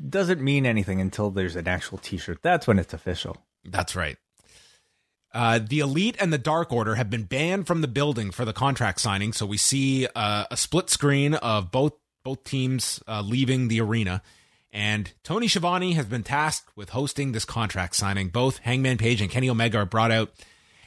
Doesn't 0.10 0.42
mean 0.42 0.66
anything 0.66 1.02
until 1.02 1.32
there's 1.32 1.56
an 1.56 1.68
actual 1.68 1.98
T-shirt. 1.98 2.40
That's 2.42 2.68
when 2.68 2.78
it's 2.78 2.94
official. 2.94 3.38
That's 3.66 3.96
right. 3.96 4.18
Uh, 5.34 5.60
the 5.60 5.80
Elite 5.80 6.16
and 6.20 6.32
the 6.32 6.38
Dark 6.38 6.72
Order 6.72 6.96
have 6.96 7.10
been 7.10 7.24
banned 7.24 7.68
from 7.68 7.82
the 7.82 7.88
building 7.88 8.32
for 8.32 8.46
the 8.46 8.54
contract 8.54 9.00
signing, 9.00 9.34
so 9.34 9.46
we 9.46 9.58
see 9.58 10.08
uh, 10.16 10.46
a 10.50 10.58
split 10.58 10.90
screen 10.90 11.34
of 11.36 11.72
both 11.72 11.94
both 12.24 12.44
teams 12.44 13.02
uh, 13.08 13.22
leaving 13.22 13.68
the 13.68 13.80
arena. 13.80 14.22
And 14.78 15.12
Tony 15.24 15.48
Schiavone 15.48 15.94
has 15.94 16.06
been 16.06 16.22
tasked 16.22 16.70
with 16.78 16.92
hosting 16.92 17.32
this 17.32 17.46
contract 17.46 17.96
signing. 17.96 18.30
Both 18.30 18.60
Hangman 18.60 19.00
Page 19.00 19.22
and 19.22 19.32
Kenny 19.32 19.50
Omega 19.50 19.80
are 19.80 19.86
brought 19.88 20.12
out. 20.12 20.30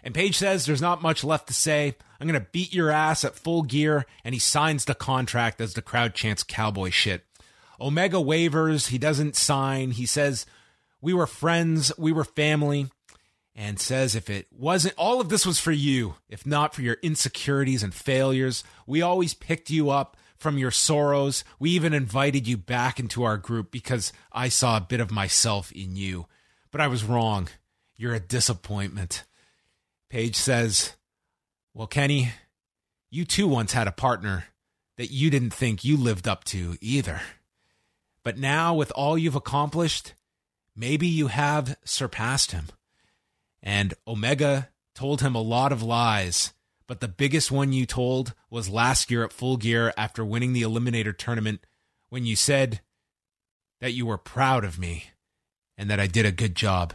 And 0.05 0.15
Page 0.15 0.37
says 0.39 0.65
there's 0.65 0.81
not 0.81 1.03
much 1.03 1.25
left 1.25 1.49
to 1.49 1.53
say. 1.53 1.97
I'm 2.21 2.29
going 2.29 2.41
to 2.41 2.49
beat 2.53 2.73
your 2.73 2.93
ass 2.93 3.25
at 3.25 3.35
full 3.35 3.63
gear. 3.63 4.07
And 4.23 4.33
he 4.33 4.39
signs 4.39 4.85
the 4.85 4.95
contract 4.95 5.61
as 5.61 5.75
the 5.75 5.83
crowd 5.83 6.15
chants 6.15 6.45
cowboy 6.45 6.91
shit. 6.91 7.25
Omega 7.81 8.21
wavers. 8.21 8.87
He 8.87 8.99
doesn't 8.99 9.35
sign. 9.35 9.91
He 9.91 10.07
says, 10.07 10.47
We 11.01 11.13
were 11.13 11.27
friends. 11.27 11.91
We 11.99 12.13
were 12.13 12.23
family. 12.23 12.87
And 13.57 13.81
says, 13.81 14.15
If 14.15 14.31
it 14.31 14.47
wasn't, 14.53 14.95
all 14.99 15.21
of 15.21 15.31
this 15.31 15.45
was 15.45 15.59
for 15.59 15.73
you. 15.73 16.15
If 16.29 16.47
not 16.47 16.77
for 16.77 16.83
your 16.83 16.99
insecurities 17.03 17.83
and 17.83 17.93
failures, 17.93 18.63
we 18.87 19.03
always 19.03 19.35
picked 19.35 19.69
you 19.69 19.91
up 19.91 20.17
from 20.41 20.59
your 20.59 20.71
sorrows. 20.71 21.45
We 21.59 21.71
even 21.71 21.93
invited 21.93 22.49
you 22.49 22.57
back 22.57 22.99
into 22.99 23.23
our 23.23 23.37
group 23.37 23.71
because 23.71 24.13
I 24.33 24.49
saw 24.49 24.77
a 24.77 24.81
bit 24.81 24.99
of 24.99 25.11
myself 25.11 25.71
in 25.71 25.95
you. 25.95 26.27
But 26.73 26.81
I 26.81 26.89
was 26.89 27.05
wrong. 27.05 27.49
You're 27.95 28.15
a 28.15 28.21
disappointment. 28.21 29.25
Page 30.09 30.35
says, 30.35 30.95
Well, 31.75 31.87
Kenny, 31.87 32.33
you 33.11 33.25
too 33.25 33.47
once 33.47 33.75
had 33.75 33.87
a 33.87 33.93
partner 33.93 34.47
that 34.97 35.13
you 35.13 35.31
didn't 35.31 35.53
think 35.53 35.85
you 35.85 35.97
lived 35.97 36.27
up 36.27 36.45
to 36.45 36.77
either. 36.81 37.21
But 38.23 38.39
now, 38.39 38.75
with 38.75 38.91
all 38.93 39.19
you've 39.19 39.37
accomplished, 39.37 40.15
maybe 40.75 41.07
you 41.07 41.27
have 41.27 41.77
surpassed 41.85 42.53
him. 42.53 42.67
And 43.63 43.93
Omega 44.09 44.71
told 44.95 45.21
him 45.21 45.35
a 45.35 45.43
lot 45.43 45.73
of 45.73 45.83
lies, 45.83 46.53
but 46.91 46.99
the 46.99 47.07
biggest 47.07 47.53
one 47.53 47.73
you 47.73 47.87
told 47.87 48.35
was 48.51 48.69
last 48.69 49.13
year 49.13 49.23
at 49.23 49.33
Full 49.33 49.57
Gear 49.57 49.95
after 49.97 50.25
winning 50.25 50.55
the 50.55 50.63
Eliminator 50.63 51.17
tournament 51.17 51.65
when 52.09 52.27
you 52.27 52.35
said 52.35 52.81
that 53.81 53.93
you 53.93 54.07
were 54.07 54.19
proud 54.19 54.65
of 54.65 54.77
me 54.77 55.05
and 55.79 55.89
that 55.89 56.01
I 56.01 56.09
did 56.09 56.27
a 56.27 56.33
good 56.33 56.57
job. 56.57 56.95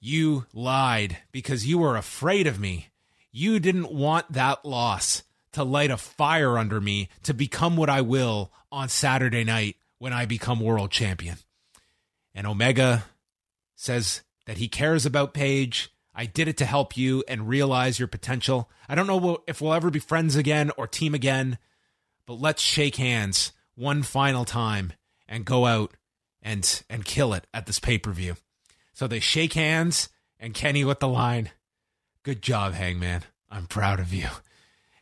You 0.00 0.44
lied 0.52 1.16
because 1.32 1.66
you 1.66 1.78
were 1.78 1.96
afraid 1.96 2.46
of 2.46 2.60
me. 2.60 2.88
You 3.32 3.58
didn't 3.58 3.90
want 3.90 4.30
that 4.32 4.66
loss 4.66 5.22
to 5.52 5.64
light 5.64 5.90
a 5.90 5.96
fire 5.96 6.58
under 6.58 6.78
me 6.78 7.08
to 7.22 7.32
become 7.32 7.78
what 7.78 7.88
I 7.88 8.02
will 8.02 8.52
on 8.70 8.90
Saturday 8.90 9.44
night 9.44 9.76
when 9.98 10.12
I 10.12 10.26
become 10.26 10.60
world 10.60 10.90
champion. 10.90 11.38
And 12.34 12.46
Omega 12.46 13.04
says 13.76 14.20
that 14.44 14.58
he 14.58 14.68
cares 14.68 15.06
about 15.06 15.32
Paige. 15.32 15.90
I 16.14 16.26
did 16.26 16.48
it 16.48 16.56
to 16.58 16.64
help 16.64 16.96
you 16.96 17.22
and 17.28 17.48
realize 17.48 17.98
your 17.98 18.08
potential. 18.08 18.70
I 18.88 18.94
don't 18.94 19.06
know 19.06 19.42
if 19.46 19.60
we'll 19.60 19.74
ever 19.74 19.90
be 19.90 20.00
friends 20.00 20.36
again 20.36 20.70
or 20.76 20.86
team 20.86 21.14
again, 21.14 21.58
but 22.26 22.34
let's 22.34 22.62
shake 22.62 22.96
hands 22.96 23.52
one 23.74 24.02
final 24.02 24.44
time 24.44 24.92
and 25.28 25.44
go 25.44 25.66
out 25.66 25.94
and 26.42 26.82
and 26.90 27.04
kill 27.04 27.32
it 27.32 27.46
at 27.54 27.66
this 27.66 27.78
pay-per-view. 27.78 28.36
So 28.92 29.06
they 29.06 29.20
shake 29.20 29.52
hands 29.52 30.08
and 30.38 30.54
Kenny 30.54 30.84
with 30.84 31.00
the 31.00 31.08
line, 31.08 31.50
"Good 32.22 32.42
job, 32.42 32.74
Hangman. 32.74 33.22
I'm 33.48 33.66
proud 33.66 34.00
of 34.00 34.12
you." 34.12 34.28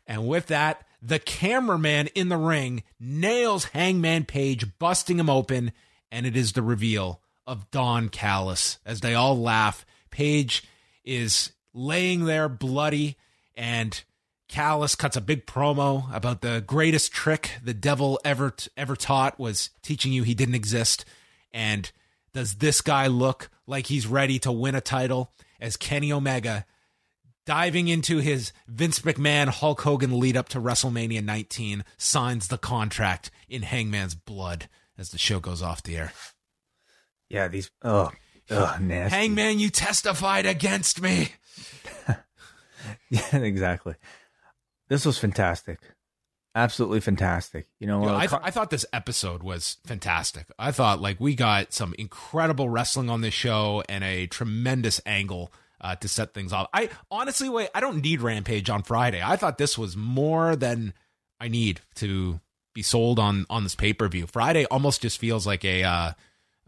And 0.05 0.27
with 0.27 0.47
that, 0.47 0.85
the 1.01 1.19
cameraman 1.19 2.07
in 2.07 2.29
the 2.29 2.37
ring 2.37 2.83
nails 2.99 3.65
Hangman 3.65 4.25
Page, 4.25 4.77
busting 4.79 5.19
him 5.19 5.29
open, 5.29 5.71
and 6.11 6.25
it 6.25 6.35
is 6.35 6.53
the 6.53 6.61
reveal 6.61 7.21
of 7.47 7.71
Don 7.71 8.09
Callis. 8.09 8.79
As 8.85 9.01
they 9.01 9.15
all 9.15 9.37
laugh, 9.39 9.85
Page 10.11 10.63
is 11.09 11.51
laying 11.73 12.25
there 12.25 12.47
bloody, 12.47 13.17
and 13.55 14.03
Callis 14.47 14.93
cuts 14.93 15.17
a 15.17 15.21
big 15.21 15.47
promo 15.47 16.13
about 16.13 16.41
the 16.41 16.63
greatest 16.65 17.11
trick 17.11 17.53
the 17.63 17.73
devil 17.73 18.19
ever 18.23 18.53
ever 18.77 18.95
taught 18.95 19.39
was 19.39 19.71
teaching 19.81 20.13
you 20.13 20.23
he 20.23 20.35
didn't 20.35 20.55
exist. 20.55 21.05
And 21.51 21.91
does 22.33 22.55
this 22.55 22.81
guy 22.81 23.07
look 23.07 23.49
like 23.65 23.87
he's 23.87 24.05
ready 24.05 24.37
to 24.39 24.51
win 24.51 24.75
a 24.75 24.81
title 24.81 25.31
as 25.59 25.77
Kenny 25.77 26.13
Omega 26.13 26.65
diving 27.45 27.87
into 27.87 28.17
his 28.17 28.53
Vince 28.67 28.99
McMahon 28.99 29.47
Hulk 29.47 29.81
Hogan 29.81 30.19
lead 30.19 30.37
up 30.37 30.49
to 30.49 30.59
WrestleMania 30.59 31.23
19 31.23 31.83
signs 31.97 32.47
the 32.47 32.59
contract 32.59 33.31
in 33.47 33.63
Hangman's 33.63 34.13
blood 34.13 34.69
as 34.95 35.09
the 35.09 35.17
show 35.17 35.39
goes 35.39 35.63
off 35.63 35.81
the 35.81 35.97
air. 35.97 36.13
Yeah, 37.29 37.47
these 37.47 37.71
oh, 37.83 38.11
oh 38.51 38.77
nasty. 38.81 39.15
Hangman, 39.15 39.59
you 39.59 39.69
testified 39.69 40.45
against 40.45 41.01
me. 41.01 41.29
Yeah, 43.09 43.37
exactly. 43.37 43.95
This 44.87 45.05
was 45.05 45.17
fantastic. 45.17 45.79
Absolutely 46.55 46.99
fantastic. 46.99 47.67
You 47.79 47.87
know, 47.87 48.03
Yo, 48.03 48.09
uh, 48.09 48.17
I, 48.17 48.27
th- 48.27 48.41
I 48.43 48.51
thought 48.51 48.69
this 48.69 48.85
episode 48.91 49.43
was 49.43 49.77
fantastic. 49.85 50.47
I 50.57 50.71
thought 50.71 51.01
like 51.01 51.19
we 51.19 51.35
got 51.35 51.73
some 51.73 51.93
incredible 51.97 52.69
wrestling 52.69 53.09
on 53.09 53.21
this 53.21 53.33
show 53.33 53.83
and 53.89 54.03
a 54.03 54.27
tremendous 54.27 55.01
angle 55.05 55.51
uh, 55.81 55.95
to 55.97 56.07
set 56.07 56.33
things 56.33 56.51
off. 56.53 56.67
I 56.73 56.89
honestly 57.11 57.49
wait. 57.49 57.69
I 57.73 57.79
don't 57.79 58.01
need 58.01 58.21
Rampage 58.21 58.69
on 58.69 58.83
Friday. 58.83 59.21
I 59.23 59.35
thought 59.35 59.57
this 59.57 59.77
was 59.77 59.95
more 59.95 60.55
than 60.55 60.93
I 61.39 61.47
need 61.47 61.81
to 61.95 62.39
be 62.73 62.81
sold 62.81 63.19
on 63.19 63.45
on 63.49 63.63
this 63.63 63.75
pay 63.75 63.93
per 63.93 64.07
view. 64.07 64.27
Friday 64.27 64.65
almost 64.65 65.01
just 65.01 65.19
feels 65.19 65.45
like 65.47 65.63
a 65.63 65.83
uh, 65.83 66.11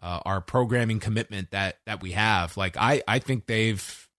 uh, 0.01 0.19
our 0.25 0.41
programming 0.41 0.99
commitment 0.99 1.51
that 1.51 1.77
that 1.85 2.01
we 2.01 2.11
have. 2.11 2.57
Like 2.57 2.77
I 2.77 3.03
I 3.07 3.19
think 3.19 3.45
they've 3.45 4.09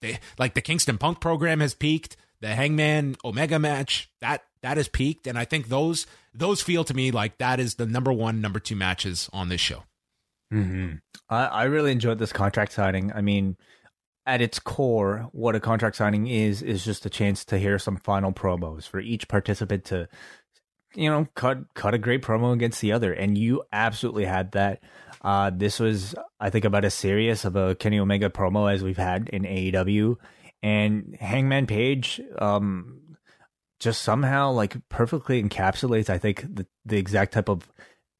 they 0.00 0.18
like 0.38 0.54
the 0.54 0.60
Kingston 0.62 0.98
Punk 0.98 1.20
program 1.20 1.60
has 1.60 1.74
peaked. 1.74 2.16
The 2.40 2.54
Hangman 2.54 3.16
Omega 3.24 3.58
match 3.58 4.10
that 4.20 4.44
that 4.62 4.76
has 4.76 4.88
peaked, 4.88 5.26
and 5.26 5.36
I 5.38 5.44
think 5.44 5.68
those 5.68 6.06
those 6.32 6.60
feel 6.62 6.84
to 6.84 6.94
me 6.94 7.10
like 7.10 7.38
that 7.38 7.58
is 7.58 7.74
the 7.74 7.86
number 7.86 8.12
one, 8.12 8.40
number 8.40 8.60
two 8.60 8.76
matches 8.76 9.28
on 9.32 9.48
this 9.48 9.60
show. 9.60 9.82
Mhm. 10.52 11.00
I, 11.28 11.44
I 11.46 11.64
really 11.64 11.92
enjoyed 11.92 12.18
this 12.18 12.32
contract 12.32 12.72
signing. 12.72 13.12
I 13.12 13.20
mean, 13.20 13.56
at 14.24 14.40
its 14.40 14.58
core, 14.58 15.28
what 15.32 15.56
a 15.56 15.60
contract 15.60 15.96
signing 15.96 16.26
is 16.26 16.62
is 16.62 16.84
just 16.84 17.06
a 17.06 17.10
chance 17.10 17.44
to 17.46 17.58
hear 17.58 17.78
some 17.78 17.96
final 17.96 18.32
promos 18.32 18.86
for 18.86 19.00
each 19.00 19.26
participant 19.26 19.84
to 19.86 20.08
you 20.94 21.10
know, 21.10 21.26
cut 21.34 21.58
cut 21.74 21.94
a 21.94 21.98
great 21.98 22.22
promo 22.22 22.52
against 22.52 22.80
the 22.80 22.92
other, 22.92 23.12
and 23.12 23.36
you 23.36 23.62
absolutely 23.72 24.24
had 24.24 24.52
that. 24.52 24.82
Uh, 25.22 25.50
this 25.50 25.80
was, 25.80 26.14
I 26.38 26.50
think, 26.50 26.64
about 26.64 26.84
as 26.84 26.94
serious 26.94 27.44
of 27.44 27.56
a 27.56 27.74
Kenny 27.74 27.98
Omega 27.98 28.30
promo 28.30 28.72
as 28.72 28.82
we've 28.82 28.96
had 28.96 29.28
in 29.28 29.42
AEW, 29.42 30.16
and 30.62 31.16
Hangman 31.20 31.66
Page, 31.66 32.20
um, 32.38 33.16
just 33.80 34.02
somehow 34.02 34.52
like 34.52 34.76
perfectly 34.88 35.42
encapsulates, 35.42 36.08
I 36.08 36.18
think, 36.18 36.42
the 36.42 36.66
the 36.84 36.98
exact 36.98 37.32
type 37.32 37.48
of 37.48 37.70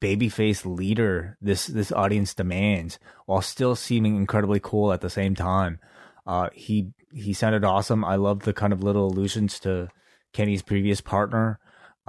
babyface 0.01 0.65
leader 0.65 1.37
this 1.41 1.67
this 1.67 1.93
audience 1.93 2.35
demands, 2.35 2.99
while 3.27 3.43
still 3.43 3.75
seeming 3.75 4.17
incredibly 4.17 4.61
cool 4.61 4.93
at 4.93 5.01
the 5.01 5.11
same 5.11 5.35
time. 5.35 5.81
Uh, 6.27 6.51
he 6.53 6.93
he 7.13 7.33
sounded 7.33 7.65
awesome. 7.65 8.05
I 8.05 8.17
love 8.17 8.41
the 8.41 8.53
kind 8.53 8.73
of 8.73 8.83
little 8.83 9.07
allusions 9.07 9.59
to 9.61 9.89
Kenny's 10.33 10.63
previous 10.63 11.01
partner. 11.01 11.59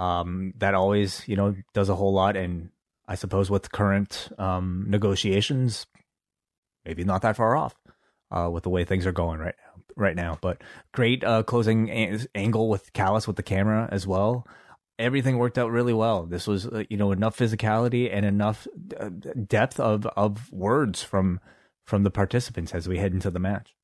Um, 0.00 0.54
that 0.56 0.74
always, 0.74 1.22
you 1.28 1.36
know, 1.36 1.54
does 1.74 1.88
a 1.88 1.94
whole 1.94 2.12
lot. 2.12 2.36
And 2.36 2.70
I 3.06 3.14
suppose 3.14 3.50
with 3.50 3.70
current 3.70 4.30
um, 4.38 4.86
negotiations, 4.88 5.86
maybe 6.84 7.04
not 7.04 7.22
that 7.22 7.36
far 7.36 7.54
off 7.54 7.76
uh, 8.30 8.48
with 8.50 8.64
the 8.64 8.70
way 8.70 8.84
things 8.84 9.06
are 9.06 9.12
going 9.12 9.38
right 9.38 9.54
now. 9.56 9.82
Right 9.96 10.16
now, 10.16 10.38
but 10.40 10.62
great 10.94 11.24
uh, 11.24 11.42
closing 11.42 11.90
a- 11.90 12.20
angle 12.34 12.70
with 12.70 12.92
Callis 12.94 13.26
with 13.26 13.36
the 13.36 13.42
camera 13.42 13.86
as 13.92 14.06
well. 14.06 14.46
Everything 14.98 15.36
worked 15.36 15.58
out 15.58 15.70
really 15.70 15.92
well. 15.92 16.24
This 16.24 16.46
was, 16.46 16.66
uh, 16.66 16.84
you 16.88 16.96
know, 16.96 17.12
enough 17.12 17.36
physicality 17.36 18.08
and 18.10 18.24
enough 18.24 18.66
uh, 18.98 19.10
depth 19.46 19.78
of 19.78 20.06
of 20.06 20.50
words 20.52 21.02
from 21.02 21.40
from 21.84 22.04
the 22.04 22.10
participants 22.10 22.72
as 22.72 22.88
we 22.88 22.96
head 22.96 23.12
into 23.12 23.30
the 23.30 23.40
match. 23.40 23.74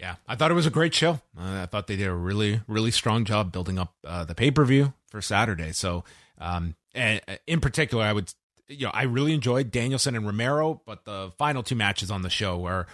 Yeah, 0.00 0.16
I 0.26 0.34
thought 0.34 0.50
it 0.50 0.54
was 0.54 0.64
a 0.64 0.70
great 0.70 0.94
show. 0.94 1.20
Uh, 1.38 1.60
I 1.62 1.66
thought 1.66 1.86
they 1.86 1.96
did 1.96 2.08
a 2.08 2.14
really, 2.14 2.62
really 2.66 2.90
strong 2.90 3.26
job 3.26 3.52
building 3.52 3.78
up 3.78 3.92
uh, 4.02 4.24
the 4.24 4.34
pay 4.34 4.50
per 4.50 4.64
view 4.64 4.94
for 5.10 5.20
Saturday. 5.20 5.72
So, 5.72 6.04
um, 6.38 6.74
and 6.94 7.20
in 7.46 7.60
particular, 7.60 8.02
I 8.02 8.14
would, 8.14 8.32
you 8.66 8.86
know, 8.86 8.92
I 8.94 9.02
really 9.02 9.34
enjoyed 9.34 9.70
Danielson 9.70 10.16
and 10.16 10.24
Romero, 10.24 10.80
but 10.86 11.04
the 11.04 11.32
final 11.36 11.62
two 11.62 11.74
matches 11.74 12.10
on 12.10 12.22
the 12.22 12.30
show 12.30 12.64
are 12.64 12.86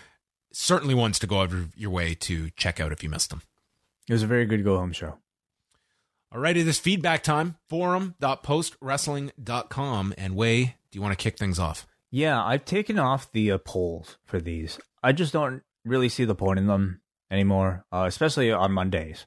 certainly 0.53 0.95
ones 0.95 1.21
to 1.21 1.29
go 1.29 1.43
out 1.43 1.53
of 1.53 1.77
your 1.77 1.91
way 1.91 2.15
to 2.15 2.51
check 2.57 2.81
out 2.81 2.91
if 2.91 3.05
you 3.05 3.09
missed 3.09 3.31
them. 3.31 3.43
It 4.09 4.13
was 4.13 4.25
a 4.25 4.27
very 4.27 4.47
good 4.47 4.65
go 4.65 4.77
home 4.77 4.93
show. 4.93 5.19
All 6.33 6.41
right, 6.41 6.57
it 6.57 6.67
is 6.67 6.81
feedback 6.81 7.23
time. 7.23 7.55
Forum.postwrestling.com. 7.69 10.15
And 10.19 10.35
Wai, 10.35 10.75
do 10.91 10.99
you 10.99 11.01
want 11.01 11.17
to 11.17 11.23
kick 11.23 11.39
things 11.39 11.61
off? 11.61 11.87
Yeah, 12.11 12.45
I've 12.45 12.65
taken 12.65 12.99
off 12.99 13.31
the 13.31 13.53
uh, 13.53 13.59
polls 13.59 14.17
for 14.25 14.41
these. 14.41 14.81
I 15.05 15.13
just 15.13 15.33
don't 15.33 15.63
really 15.87 16.09
see 16.09 16.25
the 16.25 16.35
point 16.35 16.59
in 16.59 16.67
them 16.67 17.01
anymore, 17.31 17.85
uh, 17.93 18.05
especially 18.07 18.53
on 18.53 18.73
Mondays. 18.73 19.25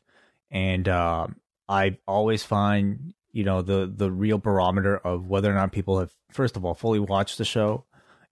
And 0.52 0.88
uh, 0.88 1.28
I 1.68 1.98
always 2.08 2.44
find, 2.44 3.14
you 3.32 3.44
know, 3.44 3.62
the 3.62 3.92
the 3.94 4.12
real 4.12 4.38
barometer 4.38 4.98
of 4.98 5.28
whether 5.28 5.52
or 5.52 5.56
not 5.56 5.72
people 5.72 6.00
have, 6.00 6.14
first 6.32 6.58
of 6.58 6.66
all, 6.66 6.74
fully 6.74 7.00
watched 7.00 7.38
the 7.38 7.46
show 7.46 7.86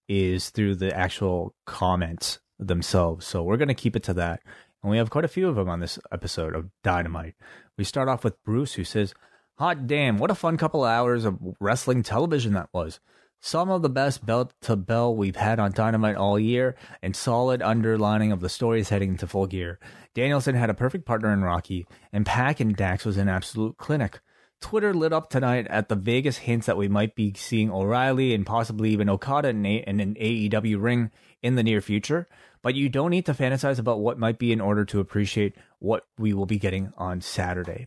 is 0.07 0.49
through 0.49 0.75
the 0.75 0.95
actual 0.95 1.53
comments 1.65 2.39
themselves. 2.59 3.25
So 3.25 3.43
we're 3.43 3.57
going 3.57 3.67
to 3.67 3.73
keep 3.73 3.95
it 3.95 4.03
to 4.03 4.13
that. 4.15 4.41
And 4.81 4.91
we 4.91 4.97
have 4.97 5.09
quite 5.09 5.25
a 5.25 5.29
few 5.29 5.47
of 5.47 5.55
them 5.55 5.69
on 5.69 5.79
this 5.79 5.99
episode 6.11 6.55
of 6.55 6.69
Dynamite. 6.83 7.35
We 7.77 7.83
start 7.83 8.09
off 8.09 8.23
with 8.23 8.41
Bruce, 8.43 8.73
who 8.73 8.83
says, 8.83 9.13
Hot 9.57 9.87
damn, 9.87 10.17
what 10.17 10.31
a 10.31 10.35
fun 10.35 10.57
couple 10.57 10.85
of 10.85 10.89
hours 10.89 11.25
of 11.25 11.39
wrestling 11.59 12.03
television 12.03 12.53
that 12.53 12.69
was. 12.73 12.99
Some 13.39 13.69
of 13.69 13.81
the 13.81 13.89
best 13.89 14.25
belt 14.25 14.53
to 14.63 14.75
bell 14.75 15.15
we've 15.15 15.35
had 15.35 15.59
on 15.59 15.71
Dynamite 15.71 16.15
all 16.15 16.39
year, 16.39 16.75
and 17.01 17.15
solid 17.15 17.61
underlining 17.61 18.31
of 18.31 18.41
the 18.41 18.49
stories 18.49 18.89
heading 18.89 19.09
into 19.11 19.27
full 19.27 19.47
gear. 19.47 19.79
Danielson 20.13 20.55
had 20.55 20.69
a 20.69 20.73
perfect 20.73 21.05
partner 21.05 21.31
in 21.31 21.43
Rocky, 21.43 21.87
and 22.11 22.25
Pac 22.25 22.59
and 22.59 22.75
Dax 22.75 23.05
was 23.05 23.17
an 23.17 23.29
absolute 23.29 23.77
clinic. 23.77 24.19
Twitter 24.59 24.91
lit 24.93 25.13
up 25.13 25.29
tonight 25.29 25.67
at 25.69 25.87
the 25.87 25.95
Vegas 25.95 26.37
hints 26.37 26.65
that 26.65 26.77
we 26.77 26.87
might 26.87 27.13
be 27.15 27.31
seeing 27.35 27.71
O'Reilly 27.71 28.33
and 28.33 28.43
possibly 28.45 28.89
even 28.89 29.07
Okada 29.07 29.49
in, 29.49 29.63
a- 29.65 29.83
in 29.85 29.99
an 29.99 30.15
AEW 30.15 30.81
ring 30.81 31.11
in 31.43 31.53
the 31.55 31.63
near 31.63 31.79
future. 31.79 32.27
But 32.63 32.73
you 32.73 32.89
don't 32.89 33.11
need 33.11 33.27
to 33.27 33.35
fantasize 33.35 33.77
about 33.77 33.99
what 33.99 34.17
might 34.17 34.39
be 34.39 34.51
in 34.51 34.59
order 34.59 34.83
to 34.85 34.99
appreciate 34.99 35.55
what 35.77 36.07
we 36.17 36.33
will 36.33 36.47
be 36.47 36.57
getting 36.57 36.91
on 36.97 37.21
Saturday. 37.21 37.85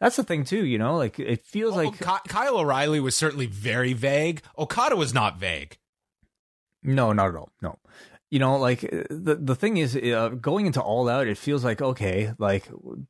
That's 0.00 0.16
the 0.16 0.24
thing 0.24 0.44
too, 0.44 0.64
you 0.64 0.78
know. 0.78 0.96
Like 0.96 1.18
it 1.18 1.44
feels 1.44 1.74
Well, 1.74 1.86
like 1.86 1.98
Ky- 1.98 2.28
Kyle 2.28 2.58
O'Reilly 2.58 3.00
was 3.00 3.16
certainly 3.16 3.46
very 3.46 3.92
vague. 3.92 4.42
Okada 4.58 4.96
was 4.96 5.12
not 5.14 5.38
vague. 5.38 5.78
No, 6.82 7.12
not 7.12 7.28
at 7.28 7.36
all. 7.36 7.50
No. 7.60 7.78
You 8.30 8.38
know, 8.38 8.56
like 8.56 8.80
the 8.80 9.38
the 9.38 9.54
thing 9.54 9.76
is, 9.76 9.94
uh, 9.94 10.30
going 10.40 10.64
into 10.64 10.80
All 10.80 11.06
Out, 11.08 11.26
it 11.26 11.36
feels 11.36 11.64
like 11.64 11.82
okay, 11.82 12.32
like 12.38 12.66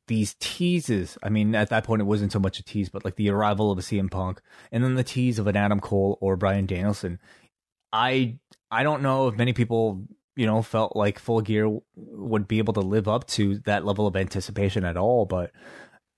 these 0.07 0.35
teases. 0.41 1.17
I 1.23 1.29
mean, 1.29 1.55
at 1.55 1.69
that 1.69 1.85
point, 1.85 2.01
it 2.01 2.05
wasn't 2.05 2.33
so 2.33 2.39
much 2.39 2.59
a 2.59 2.63
tease, 2.63 2.89
but 2.89 3.05
like 3.05 3.15
the 3.15 3.29
arrival 3.29 3.71
of 3.71 3.77
a 3.79 3.81
CM 3.81 4.11
Punk, 4.11 4.41
and 4.69 4.83
then 4.83 4.95
the 4.95 5.03
tease 5.03 5.39
of 5.39 5.47
an 5.47 5.55
Adam 5.55 5.79
Cole 5.79 6.17
or 6.19 6.35
Bryan 6.35 6.65
Danielson. 6.65 7.19
I 7.93 8.37
I 8.69 8.83
don't 8.83 9.01
know 9.01 9.29
if 9.29 9.37
many 9.37 9.53
people 9.53 10.03
you 10.35 10.45
know 10.45 10.61
felt 10.61 10.93
like 10.93 11.19
Full 11.19 11.39
Gear 11.39 11.69
would 11.95 12.45
be 12.45 12.57
able 12.57 12.73
to 12.73 12.81
live 12.81 13.07
up 13.07 13.25
to 13.27 13.59
that 13.59 13.85
level 13.85 14.07
of 14.07 14.17
anticipation 14.17 14.83
at 14.83 14.97
all, 14.97 15.25
but 15.25 15.51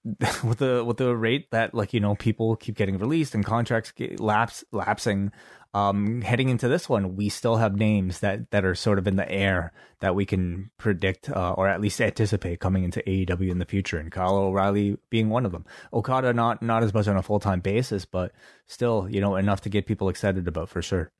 with 0.43 0.59
the 0.59 0.83
with 0.83 0.97
the 0.97 1.15
rate 1.15 1.49
that 1.49 1.73
like 1.73 1.91
you 1.91 1.99
know 1.99 2.13
people 2.13 2.55
keep 2.55 2.75
getting 2.75 2.99
released 2.99 3.33
and 3.33 3.43
contracts 3.43 3.91
get 3.91 4.19
laps 4.19 4.63
lapsing 4.71 5.31
um 5.73 6.21
heading 6.21 6.49
into 6.49 6.67
this 6.67 6.87
one 6.87 7.15
we 7.15 7.27
still 7.27 7.55
have 7.55 7.75
names 7.75 8.19
that 8.19 8.51
that 8.51 8.63
are 8.63 8.75
sort 8.75 8.99
of 8.99 9.07
in 9.07 9.15
the 9.15 9.29
air 9.31 9.73
that 10.01 10.13
we 10.13 10.23
can 10.23 10.69
predict 10.77 11.27
uh, 11.31 11.53
or 11.53 11.67
at 11.67 11.81
least 11.81 11.99
anticipate 11.99 12.59
coming 12.59 12.83
into 12.83 13.01
AEW 13.07 13.49
in 13.49 13.57
the 13.57 13.65
future 13.65 13.97
and 13.97 14.11
Kyle 14.11 14.35
O'Reilly 14.35 14.97
being 15.09 15.29
one 15.29 15.43
of 15.43 15.51
them. 15.51 15.65
Okada 15.91 16.33
not 16.33 16.61
not 16.61 16.83
as 16.83 16.93
much 16.93 17.07
on 17.07 17.17
a 17.17 17.23
full-time 17.23 17.61
basis 17.61 18.05
but 18.05 18.31
still 18.67 19.07
you 19.09 19.19
know 19.19 19.35
enough 19.35 19.61
to 19.61 19.69
get 19.69 19.87
people 19.87 20.09
excited 20.09 20.47
about 20.47 20.69
for 20.69 20.83
sure. 20.83 21.11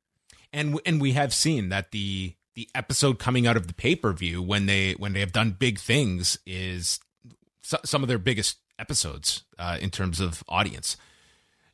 And 0.52 0.80
and 0.86 1.00
we 1.00 1.12
have 1.12 1.34
seen 1.34 1.70
that 1.70 1.90
the 1.90 2.36
the 2.54 2.68
episode 2.72 3.18
coming 3.18 3.48
out 3.48 3.56
of 3.56 3.66
the 3.66 3.74
pay 3.74 3.96
per 3.96 4.12
view 4.12 4.40
when 4.40 4.66
they 4.66 4.92
when 4.92 5.12
they 5.12 5.20
have 5.20 5.32
done 5.32 5.56
big 5.58 5.80
things 5.80 6.38
is 6.46 7.00
some 7.62 8.02
of 8.02 8.08
their 8.08 8.18
biggest 8.18 8.58
episodes 8.78 9.44
uh, 9.58 9.78
in 9.80 9.90
terms 9.90 10.20
of 10.20 10.42
audience. 10.48 10.96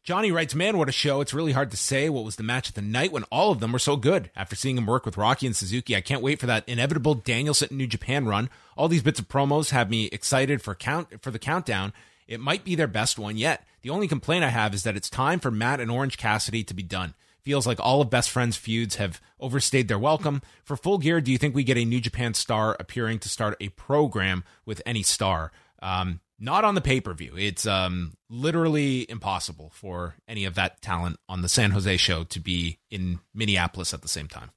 Johnny 0.05 0.33
writes, 0.33 0.55
"Man, 0.55 0.79
what 0.79 0.89
a 0.89 0.93
show! 0.93 1.21
It's 1.21 1.33
really 1.33 1.53
hard 1.53 1.71
to 1.71 1.77
say 1.77 2.09
what 2.09 2.25
was 2.25 2.35
the 2.35 2.43
match 2.43 2.69
of 2.69 2.75
the 2.75 2.83
night 2.83 3.13
when 3.13 3.23
all 3.25 3.53
of 3.53 3.61
them 3.61 3.73
were 3.73 3.79
so 3.79 3.97
good. 3.97 4.31
After 4.35 4.57
seeing 4.57 4.77
him 4.77 4.87
work 4.87 5.07
with 5.07 5.17
Rocky 5.17 5.47
and 5.47 5.55
Suzuki, 5.55 5.95
I 5.95 6.01
can't 6.01 6.23
wait 6.23 6.41
for 6.41 6.47
that 6.47 6.69
inevitable 6.69 7.15
Danielson 7.15 7.69
New 7.71 7.87
Japan 7.87 8.27
run. 8.27 8.51
All 8.77 8.89
these 8.89 9.03
bits 9.03 9.21
of 9.21 9.29
promos 9.29 9.71
have 9.71 9.91
me 9.91 10.07
excited 10.07 10.61
for 10.61 10.75
count 10.75 11.23
for 11.23 11.31
the 11.31 11.39
countdown. 11.39 11.93
It 12.27 12.41
might 12.41 12.65
be 12.65 12.75
their 12.75 12.89
best 12.89 13.17
one 13.17 13.37
yet. 13.37 13.65
The 13.83 13.91
only 13.91 14.09
complaint 14.09 14.45
I 14.45 14.49
have 14.49 14.75
is 14.75 14.83
that 14.83 14.97
it's 14.97 15.11
time 15.11 15.39
for 15.39 15.53
Matt 15.53 15.79
and 15.79 15.91
Orange 15.91 16.19
Cassidy 16.19 16.65
to 16.65 16.75
be 16.75 16.83
done." 16.83 17.15
Feels 17.43 17.67
like 17.67 17.81
all 17.81 18.01
of 18.01 18.09
Best 18.09 18.31
Friends 18.31 18.57
feuds 18.57 18.97
have 18.97 19.21
overstayed 19.41 19.89
their 19.89 19.99
welcome. 19.99 20.43
For 20.65 20.77
full 20.77 20.99
gear, 20.99 21.21
do 21.21 21.33
you 21.33 21.39
think 21.39 21.57
we 21.57 21.65
get 21.65 21.77
a 21.77 21.85
New 21.85 22.01
Japan 22.01 22.35
star 22.35 22.77
appearing 22.79 23.19
to 23.21 23.29
start 23.29 23.57
a 23.61 23.69
program 23.71 24.45
with 24.65 24.81
any 24.87 25.03
star? 25.03 25.51
Um, 25.83 26.21
not 26.43 26.64
on 26.64 26.74
the 26.74 26.80
pay 26.80 27.01
per 27.01 27.14
view. 27.14 27.34
It's 27.38 27.66
um, 27.66 28.14
literally 28.28 29.09
impossible 29.09 29.70
for 29.72 30.16
any 30.26 30.45
of 30.45 30.57
that 30.57 30.82
talent 30.82 31.18
on 31.28 31.40
the 31.40 31.49
San 31.49 31.70
Jose 31.70 31.97
show 31.97 32.24
to 32.24 32.40
be 32.40 32.80
in 32.90 33.20
Minneapolis 33.32 33.95
at 33.95 34.03
the 34.03 34.09
same 34.09 34.28
time. 34.28 34.51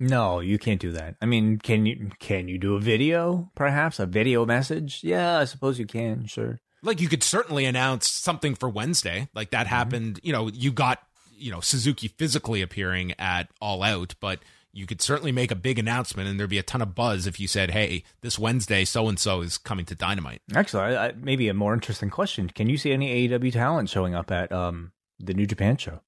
No, 0.00 0.40
you 0.40 0.58
can't 0.58 0.80
do 0.80 0.92
that. 0.92 1.14
I 1.22 1.26
mean, 1.26 1.58
can 1.58 1.86
you 1.86 2.10
can 2.18 2.48
you 2.48 2.58
do 2.58 2.74
a 2.74 2.80
video 2.80 3.50
perhaps 3.54 4.00
a 4.00 4.06
video 4.06 4.44
message? 4.44 5.00
Yeah, 5.04 5.38
I 5.38 5.44
suppose 5.44 5.78
you 5.78 5.86
can, 5.86 6.26
sure. 6.26 6.58
Like 6.82 7.00
you 7.00 7.08
could 7.08 7.22
certainly 7.22 7.64
announce 7.64 8.10
something 8.10 8.54
for 8.54 8.68
Wednesday. 8.68 9.28
Like 9.34 9.50
that 9.50 9.66
happened, 9.66 10.20
you 10.22 10.32
know, 10.32 10.48
you 10.48 10.72
got, 10.72 11.00
you 11.32 11.52
know, 11.52 11.60
Suzuki 11.60 12.08
physically 12.08 12.60
appearing 12.60 13.12
at 13.18 13.48
All 13.60 13.82
Out, 13.82 14.14
but 14.20 14.40
you 14.74 14.86
could 14.86 15.00
certainly 15.00 15.32
make 15.32 15.50
a 15.50 15.56
big 15.56 15.78
announcement 15.78 16.28
and 16.28 16.38
there'd 16.38 16.50
be 16.50 16.58
a 16.58 16.62
ton 16.62 16.82
of 16.82 16.94
buzz 16.94 17.26
if 17.26 17.38
you 17.38 17.46
said, 17.46 17.70
"Hey, 17.70 18.02
this 18.22 18.38
Wednesday 18.38 18.84
so 18.84 19.08
and 19.08 19.18
so 19.18 19.40
is 19.40 19.56
coming 19.56 19.86
to 19.86 19.94
Dynamite." 19.94 20.42
Actually, 20.54 20.96
I, 20.96 21.06
I, 21.06 21.12
maybe 21.12 21.48
a 21.48 21.54
more 21.54 21.72
interesting 21.74 22.10
question: 22.10 22.48
Can 22.48 22.68
you 22.68 22.76
see 22.76 22.92
any 22.92 23.28
AEW 23.28 23.52
talent 23.52 23.88
showing 23.88 24.14
up 24.14 24.30
at 24.30 24.50
um, 24.52 24.92
the 25.18 25.32
New 25.34 25.46
Japan 25.46 25.76
show? 25.76 26.00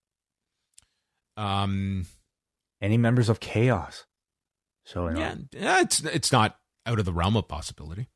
Um 1.37 2.07
Any 2.81 2.97
members 2.97 3.29
of 3.29 3.41
Chaos 3.41 4.07
showing 4.85 5.17
yeah, 5.17 5.33
up? 5.33 5.39
yeah, 5.53 5.81
it's 5.81 6.03
it's 6.05 6.33
not 6.33 6.59
out 6.87 6.99
of 6.99 7.05
the 7.05 7.12
realm 7.12 7.37
of 7.37 7.47
possibility. 7.49 8.09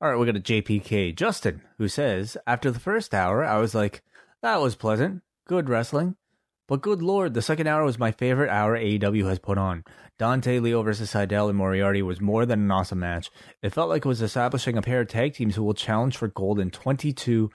All 0.00 0.10
right, 0.10 0.18
we 0.18 0.26
got 0.26 0.36
a 0.36 0.40
JPK 0.40 1.16
Justin 1.16 1.62
who 1.78 1.88
says 1.88 2.36
after 2.46 2.70
the 2.70 2.78
first 2.78 3.14
hour, 3.14 3.44
I 3.44 3.58
was 3.58 3.74
like, 3.74 4.02
"That 4.42 4.60
was 4.60 4.76
pleasant, 4.76 5.22
good 5.46 5.68
wrestling." 5.68 6.16
But 6.68 6.82
good 6.82 7.00
lord, 7.00 7.32
the 7.32 7.40
second 7.40 7.66
hour 7.66 7.82
was 7.82 7.98
my 7.98 8.12
favorite 8.12 8.50
hour 8.50 8.78
AEW 8.78 9.26
has 9.26 9.38
put 9.38 9.56
on. 9.56 9.84
Dante, 10.18 10.58
Lio 10.58 10.82
versus 10.82 11.10
Sydal 11.10 11.48
and 11.48 11.56
Moriarty 11.56 12.02
was 12.02 12.20
more 12.20 12.44
than 12.44 12.60
an 12.60 12.70
awesome 12.70 12.98
match. 12.98 13.30
It 13.62 13.72
felt 13.72 13.88
like 13.88 14.04
it 14.04 14.08
was 14.08 14.20
establishing 14.20 14.76
a 14.76 14.82
pair 14.82 15.00
of 15.00 15.08
tag 15.08 15.32
teams 15.32 15.56
who 15.56 15.64
will 15.64 15.72
challenge 15.72 16.18
for 16.18 16.28
gold 16.28 16.60
in 16.60 16.70
22 16.70 17.50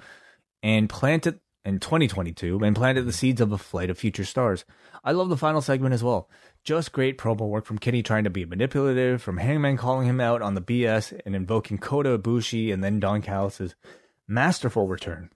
and 0.63 0.89
planted 0.89 1.39
in 1.63 1.79
2022 1.79 2.59
and 2.63 2.75
planted 2.75 3.03
the 3.03 3.13
seeds 3.13 3.39
of 3.39 3.51
a 3.51 3.57
flight 3.57 3.91
of 3.91 3.99
future 3.99 4.25
stars. 4.25 4.65
I 5.03 5.11
love 5.11 5.29
the 5.29 5.37
final 5.37 5.61
segment 5.61 5.93
as 5.93 6.03
well. 6.03 6.27
Just 6.63 6.91
great 6.91 7.19
promo 7.19 7.47
work 7.47 7.65
from 7.65 7.77
Kenny 7.77 8.01
trying 8.01 8.23
to 8.23 8.31
be 8.31 8.45
manipulative, 8.45 9.21
from 9.21 9.37
Hangman 9.37 9.77
calling 9.77 10.07
him 10.07 10.19
out 10.19 10.41
on 10.41 10.55
the 10.55 10.61
BS 10.61 11.19
and 11.23 11.35
invoking 11.35 11.77
Kota 11.77 12.17
Ibushi 12.17 12.73
and 12.73 12.83
then 12.83 12.99
Don 12.99 13.21
Callis' 13.21 13.75
masterful 14.27 14.87
return. 14.87 15.29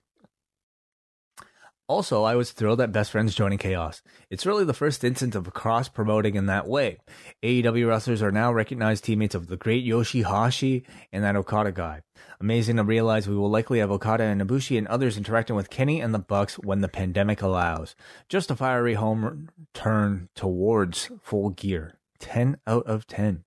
Also, 1.88 2.22
I 2.22 2.34
was 2.34 2.52
thrilled 2.52 2.82
at 2.82 2.92
Best 2.92 3.10
Friends 3.10 3.34
joining 3.34 3.56
Chaos. 3.56 4.02
It's 4.28 4.44
really 4.44 4.66
the 4.66 4.74
first 4.74 5.02
instance 5.04 5.34
of 5.34 5.54
cross 5.54 5.88
promoting 5.88 6.34
in 6.34 6.44
that 6.44 6.68
way. 6.68 6.98
AEW 7.42 7.88
wrestlers 7.88 8.20
are 8.20 8.30
now 8.30 8.52
recognized 8.52 9.04
teammates 9.04 9.34
of 9.34 9.46
the 9.46 9.56
great 9.56 9.86
Yoshihashi 9.86 10.84
and 11.14 11.24
that 11.24 11.34
Okada 11.34 11.72
guy. 11.72 12.02
Amazing 12.40 12.76
to 12.76 12.84
realize 12.84 13.26
we 13.26 13.36
will 13.36 13.48
likely 13.48 13.78
have 13.78 13.90
Okada 13.90 14.24
and 14.24 14.42
Ibushi 14.42 14.76
and 14.76 14.86
others 14.88 15.16
interacting 15.16 15.56
with 15.56 15.70
Kenny 15.70 16.02
and 16.02 16.12
the 16.12 16.18
Bucks 16.18 16.56
when 16.56 16.82
the 16.82 16.88
pandemic 16.88 17.40
allows. 17.40 17.96
Just 18.28 18.50
a 18.50 18.56
fiery 18.56 18.94
home 18.94 19.48
turn 19.72 20.28
towards 20.34 21.08
full 21.22 21.48
gear. 21.48 21.94
10 22.18 22.58
out 22.66 22.86
of 22.86 23.06
10. 23.06 23.44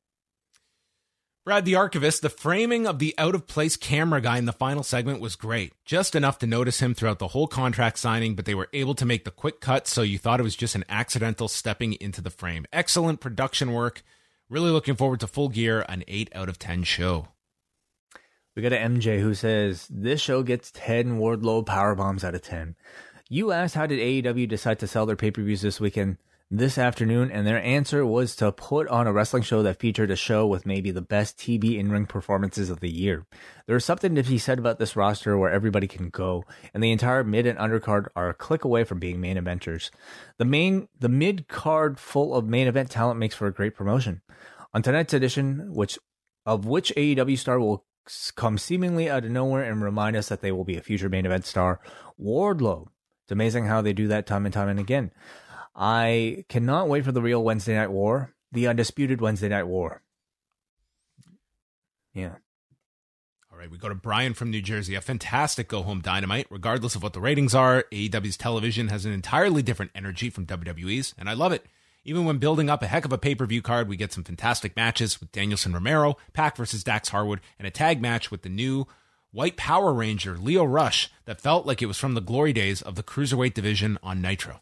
Brad 1.44 1.66
the 1.66 1.74
Archivist, 1.74 2.22
the 2.22 2.30
framing 2.30 2.86
of 2.86 3.00
the 3.00 3.16
out 3.18 3.34
of 3.34 3.48
place 3.48 3.76
camera 3.76 4.22
guy 4.22 4.38
in 4.38 4.46
the 4.46 4.54
final 4.54 4.84
segment 4.84 5.20
was 5.20 5.36
great. 5.36 5.74
Just 5.86 6.14
enough 6.14 6.38
to 6.38 6.46
notice 6.46 6.82
him 6.82 6.94
throughout 6.94 7.18
the 7.18 7.30
whole 7.30 7.48
contract 7.48 7.98
signing, 7.98 8.36
but 8.36 8.46
they 8.46 8.54
were 8.54 8.70
able 8.74 8.94
to 8.94 9.08
make 9.08 9.26
the 9.26 9.32
quick 9.32 9.60
cut 9.60 9.88
so 9.88 10.04
you 10.04 10.20
thought 10.20 10.40
it 10.40 10.44
was 10.44 10.56
just 10.56 10.76
an 10.76 10.86
accidental 10.88 11.48
stepping 11.48 11.94
into 11.94 12.22
the 12.22 12.30
frame. 12.30 12.68
Excellent 12.72 13.22
production 13.22 13.74
work. 13.74 14.04
Really 14.52 14.70
looking 14.70 14.96
forward 14.96 15.20
to 15.22 15.28
Full 15.28 15.50
Gear, 15.50 15.84
an 15.90 16.04
8 16.08 16.30
out 16.36 16.48
of 16.48 16.60
10 16.60 16.84
show. 16.84 17.30
We 18.56 18.62
got 18.62 18.74
an 18.74 19.00
MJ 19.00 19.20
who 19.20 19.34
says, 19.34 19.88
This 19.90 20.22
show 20.22 20.44
gets 20.44 20.70
10 20.76 21.18
Wardlow 21.18 21.66
power 21.66 21.96
bombs 21.96 22.24
out 22.24 22.36
of 22.36 22.44
10. 22.44 22.76
You 23.30 23.52
asked 23.52 23.74
how 23.74 23.88
did 23.88 23.98
AEW 23.98 24.48
decide 24.48 24.78
to 24.78 24.88
sell 24.88 25.08
their 25.08 25.16
pay 25.16 25.32
per 25.32 25.42
views 25.42 25.64
this 25.64 25.80
weekend? 25.80 26.18
This 26.54 26.78
afternoon, 26.78 27.32
and 27.32 27.48
their 27.48 27.64
answer 27.64 28.06
was 28.06 28.36
to 28.36 28.52
put 28.52 28.86
on 28.90 29.08
a 29.08 29.14
wrestling 29.14 29.42
show 29.42 29.64
that 29.64 29.80
featured 29.80 30.12
a 30.12 30.18
show 30.18 30.46
with 30.46 30.66
maybe 30.66 30.92
the 30.92 31.02
best 31.02 31.38
TV 31.38 31.80
in 31.80 31.90
ring 31.90 32.06
performances 32.06 32.70
of 32.70 32.82
the 32.82 32.92
year. 32.92 33.26
There's 33.68 33.86
something 33.86 34.16
to 34.16 34.24
be 34.24 34.38
said 34.38 34.60
about 34.60 34.78
this 34.78 34.98
roster 34.98 35.38
where 35.38 35.50
everybody 35.50 35.88
can 35.88 36.10
go, 36.10 36.44
and 36.74 36.84
the 36.84 36.92
entire 36.92 37.24
mid 37.24 37.48
and 37.48 37.58
undercard 37.58 38.08
are 38.18 38.28
a 38.28 38.34
click 38.34 38.66
away 38.66 38.84
from 38.84 39.00
being 39.00 39.22
main 39.22 39.38
eventers. 39.38 39.92
The 40.40 40.46
main, 40.46 40.90
the 41.00 41.08
mid 41.08 41.48
card 41.48 41.98
full 41.98 42.36
of 42.36 42.46
main 42.46 42.68
event 42.68 42.92
talent 42.92 43.18
makes 43.18 43.36
for 43.36 43.48
a 43.48 43.54
great 43.54 43.74
promotion. 43.74 44.22
On 44.74 44.82
tonight's 44.82 45.14
edition, 45.14 45.74
which 45.74 45.98
of 46.46 46.66
which 46.66 46.92
AEW 46.98 47.38
star 47.38 47.62
will 47.62 47.86
come 48.36 48.58
seemingly 48.58 49.10
out 49.10 49.24
of 49.24 49.32
nowhere 49.32 49.64
and 49.64 49.82
remind 49.82 50.18
us 50.18 50.28
that 50.28 50.42
they 50.42 50.52
will 50.52 50.66
be 50.66 50.76
a 50.76 50.82
future 50.82 51.08
main 51.08 51.26
event 51.26 51.46
star, 51.46 51.80
Wardlow. 52.20 52.88
It's 53.24 53.32
amazing 53.32 53.68
how 53.68 53.82
they 53.82 53.94
do 53.94 54.10
that 54.10 54.26
time 54.26 54.46
and 54.46 54.54
time 54.54 54.68
and 54.68 54.80
again. 54.80 55.12
I 55.76 56.46
cannot 56.50 56.90
wait 56.90 57.06
for 57.06 57.12
the 57.12 57.22
real 57.22 57.44
Wednesday 57.44 57.76
Night 57.76 57.92
War, 57.92 58.34
the 58.52 58.68
undisputed 58.68 59.22
Wednesday 59.22 59.50
Night 59.50 59.68
War. 59.68 60.04
Yeah. 62.14 62.36
All 63.52 63.58
right, 63.58 63.72
we 63.72 63.78
go 63.78 63.90
to 63.90 63.96
Brian 63.96 64.34
from 64.34 64.50
New 64.50 64.62
Jersey. 64.62 64.96
A 64.96 65.02
fantastic 65.02 65.68
go 65.68 65.84
home 65.84 66.02
dynamite. 66.02 66.48
Regardless 66.50 66.96
of 66.96 67.04
what 67.04 67.14
the 67.14 67.22
ratings 67.22 67.56
are, 67.56 67.86
AEW's 67.92 68.38
television 68.38 68.90
has 68.90 69.06
an 69.06 69.14
entirely 69.14 69.62
different 69.62 69.92
energy 69.96 70.30
from 70.30 70.46
WWE's, 70.46 71.14
and 71.18 71.30
I 71.30 71.34
love 71.34 71.52
it. 71.52 71.66
Even 72.04 72.26
when 72.26 72.40
building 72.40 72.70
up 72.70 72.82
a 72.82 72.88
heck 72.88 73.06
of 73.06 73.14
a 73.14 73.18
pay 73.18 73.36
per 73.36 73.46
view 73.46 73.62
card, 73.62 73.88
we 73.88 73.96
get 73.96 74.12
some 74.12 74.24
fantastic 74.24 74.76
matches 74.76 75.20
with 75.20 75.32
Danielson 75.32 75.74
Romero, 75.74 76.18
Pac 76.34 76.58
versus 76.58 76.84
Dax 76.84 77.10
Harwood, 77.10 77.42
and 77.60 77.68
a 77.68 77.72
tag 77.72 78.02
match 78.02 78.32
with 78.32 78.42
the 78.42 78.50
new 78.50 78.88
White 79.32 79.56
Power 79.56 79.94
Ranger, 79.94 80.38
Lio 80.38 80.64
Rush, 80.64 81.10
that 81.26 81.40
felt 81.40 81.66
like 81.66 81.82
it 81.82 81.86
was 81.86 81.98
from 81.98 82.16
the 82.16 82.22
glory 82.22 82.54
days 82.54 82.82
of 82.82 82.96
the 82.96 83.04
Cruiserweight 83.04 83.54
division 83.54 83.98
on 84.02 84.22
Nitro. 84.22 84.62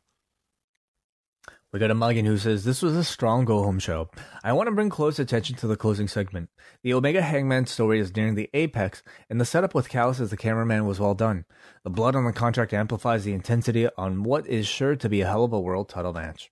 We 1.71 1.79
got 1.79 1.91
a 1.91 1.95
Muggin 1.95 2.25
who 2.25 2.39
says, 2.39 2.63
This 2.63 2.81
was 2.81 2.95
a 2.95 3.03
strong 3.03 3.45
go 3.45 3.61
home 3.61 3.77
show. 3.77 4.09
I 4.43 4.53
want 4.53 4.69
to 4.69 4.75
bring 4.75 4.89
close 4.89 5.19
attention 5.19 5.55
to 5.57 5.67
the 5.67 5.77
closing 5.77 6.07
segment. 6.07 6.49
The 6.81 6.95
Omega 6.95 7.21
Hangman 7.21 7.67
story 7.67 7.99
is 7.99 8.15
nearing 8.15 8.33
the 8.33 8.49
apex, 8.55 9.03
and 9.29 9.39
the 9.39 9.45
setup 9.45 9.75
with 9.75 9.87
Callis 9.87 10.19
as 10.19 10.31
the 10.31 10.37
cameraman 10.37 10.87
was 10.87 10.99
well 10.99 11.13
done. 11.13 11.45
The 11.83 11.91
blood 11.91 12.15
on 12.15 12.25
the 12.25 12.33
contract 12.33 12.73
amplifies 12.73 13.23
the 13.23 13.33
intensity 13.33 13.87
on 13.99 14.23
what 14.23 14.47
is 14.47 14.65
sure 14.65 14.95
to 14.95 15.09
be 15.09 15.21
a 15.21 15.27
hell 15.27 15.43
of 15.43 15.53
a 15.53 15.59
world 15.59 15.89
title 15.89 16.11
match. 16.11 16.51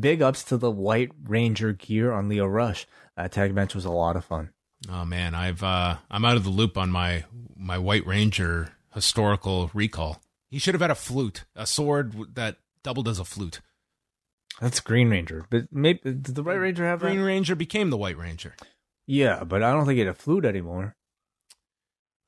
Big 0.00 0.22
ups 0.22 0.42
to 0.44 0.56
the 0.56 0.70
White 0.70 1.12
Ranger 1.24 1.74
gear 1.74 2.10
on 2.12 2.30
Lio 2.30 2.46
Rush. 2.46 2.86
That 3.18 3.32
tag 3.32 3.54
match 3.54 3.74
was 3.74 3.84
a 3.84 3.90
lot 3.90 4.16
of 4.16 4.24
fun. 4.24 4.48
Oh 4.88 5.04
man, 5.04 5.34
I've 5.34 5.62
uh, 5.62 5.98
I'm 6.10 6.24
out 6.24 6.36
of 6.38 6.44
the 6.44 6.50
loop 6.50 6.78
on 6.78 6.90
my 6.90 7.24
my 7.54 7.76
White 7.76 8.06
Ranger 8.06 8.70
historical 8.94 9.70
recall. 9.74 10.22
He 10.50 10.58
should 10.58 10.74
have 10.74 10.80
had 10.80 10.90
a 10.90 10.94
flute, 10.94 11.44
a 11.54 11.66
sword 11.66 12.34
that 12.34 12.56
doubled 12.82 13.08
as 13.08 13.18
a 13.18 13.26
flute. 13.26 13.60
That's 14.60 14.80
Green 14.80 15.10
Ranger. 15.10 15.46
But 15.50 15.64
maybe 15.72 16.00
did 16.04 16.24
the 16.24 16.42
White 16.42 16.54
Ranger 16.54 16.84
have 16.84 17.00
Green 17.00 17.18
that? 17.18 17.24
Ranger 17.24 17.54
became 17.56 17.90
the 17.90 17.96
White 17.96 18.16
Ranger. 18.16 18.54
Yeah, 19.06 19.44
but 19.44 19.62
I 19.62 19.72
don't 19.72 19.84
think 19.84 19.94
he 19.94 20.00
had 20.00 20.08
a 20.08 20.14
flute 20.14 20.44
anymore. 20.44 20.94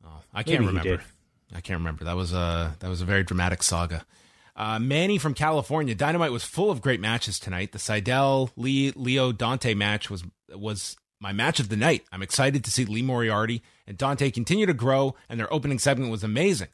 Oh, 0.05 0.21
I 0.35 0.43
can't 0.43 0.61
Maybe 0.61 0.79
remember. 0.79 1.03
I 1.55 1.61
can't 1.61 1.79
remember. 1.79 2.05
That 2.05 2.17
was 2.17 2.33
a 2.33 2.77
that 2.81 2.89
was 2.89 3.01
a 3.01 3.05
very 3.05 3.23
dramatic 3.23 3.63
saga. 3.63 4.05
Uh, 4.55 4.79
Manny 4.79 5.19
from 5.19 5.35
California. 5.35 5.95
Dynamite 5.95 6.33
was 6.33 6.45
full 6.45 6.71
of 6.71 6.81
great 6.81 7.01
matches 7.01 7.39
tonight. 7.39 7.73
The 7.73 7.79
Sydal 7.79 8.51
Lee 8.57 8.93
Lio 8.97 9.33
Dante 9.33 9.75
match 9.75 10.11
was 10.11 10.25
was 10.55 10.97
my 11.21 11.33
match 11.33 11.61
of 11.61 11.69
the 11.69 11.77
night. 11.77 12.05
I'm 12.13 12.23
excited 12.23 12.65
to 12.65 12.71
see 12.71 12.85
Lee 12.85 13.03
Moriarty 13.03 13.63
and 13.87 13.97
Dante 13.97 14.31
continue 14.31 14.67
to 14.67 14.75
grow, 14.75 15.15
and 15.29 15.39
their 15.39 15.53
opening 15.53 15.79
segment 15.79 16.11
was 16.11 16.25
amazing. 16.25 16.69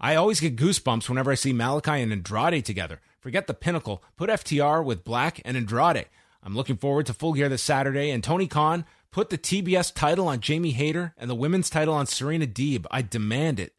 I 0.00 0.16
always 0.16 0.40
get 0.40 0.56
goosebumps 0.56 1.08
whenever 1.08 1.30
I 1.30 1.36
see 1.36 1.52
Malakai 1.52 2.02
and 2.02 2.12
Andrade 2.12 2.64
together. 2.64 3.00
Forget 3.26 3.48
the 3.48 3.54
pinnacle. 3.54 4.04
Put 4.16 4.30
FTR 4.30 4.84
with 4.84 5.02
Black 5.02 5.40
and 5.44 5.56
Andrade. 5.56 6.06
I'm 6.44 6.54
looking 6.54 6.76
forward 6.76 7.06
to 7.06 7.12
Full 7.12 7.32
Gear 7.32 7.48
this 7.48 7.60
Saturday. 7.60 8.10
And 8.10 8.22
Tony 8.22 8.46
Khan, 8.46 8.84
put 9.10 9.30
the 9.30 9.36
TBS 9.36 9.92
title 9.92 10.28
on 10.28 10.38
Jamie 10.38 10.70
Hayter 10.70 11.12
and 11.18 11.28
the 11.28 11.34
women's 11.34 11.68
title 11.68 11.92
on 11.92 12.06
Serena 12.06 12.46
Deeb. 12.46 12.86
I 12.88 13.02
demand 13.02 13.58
it. 13.58 13.72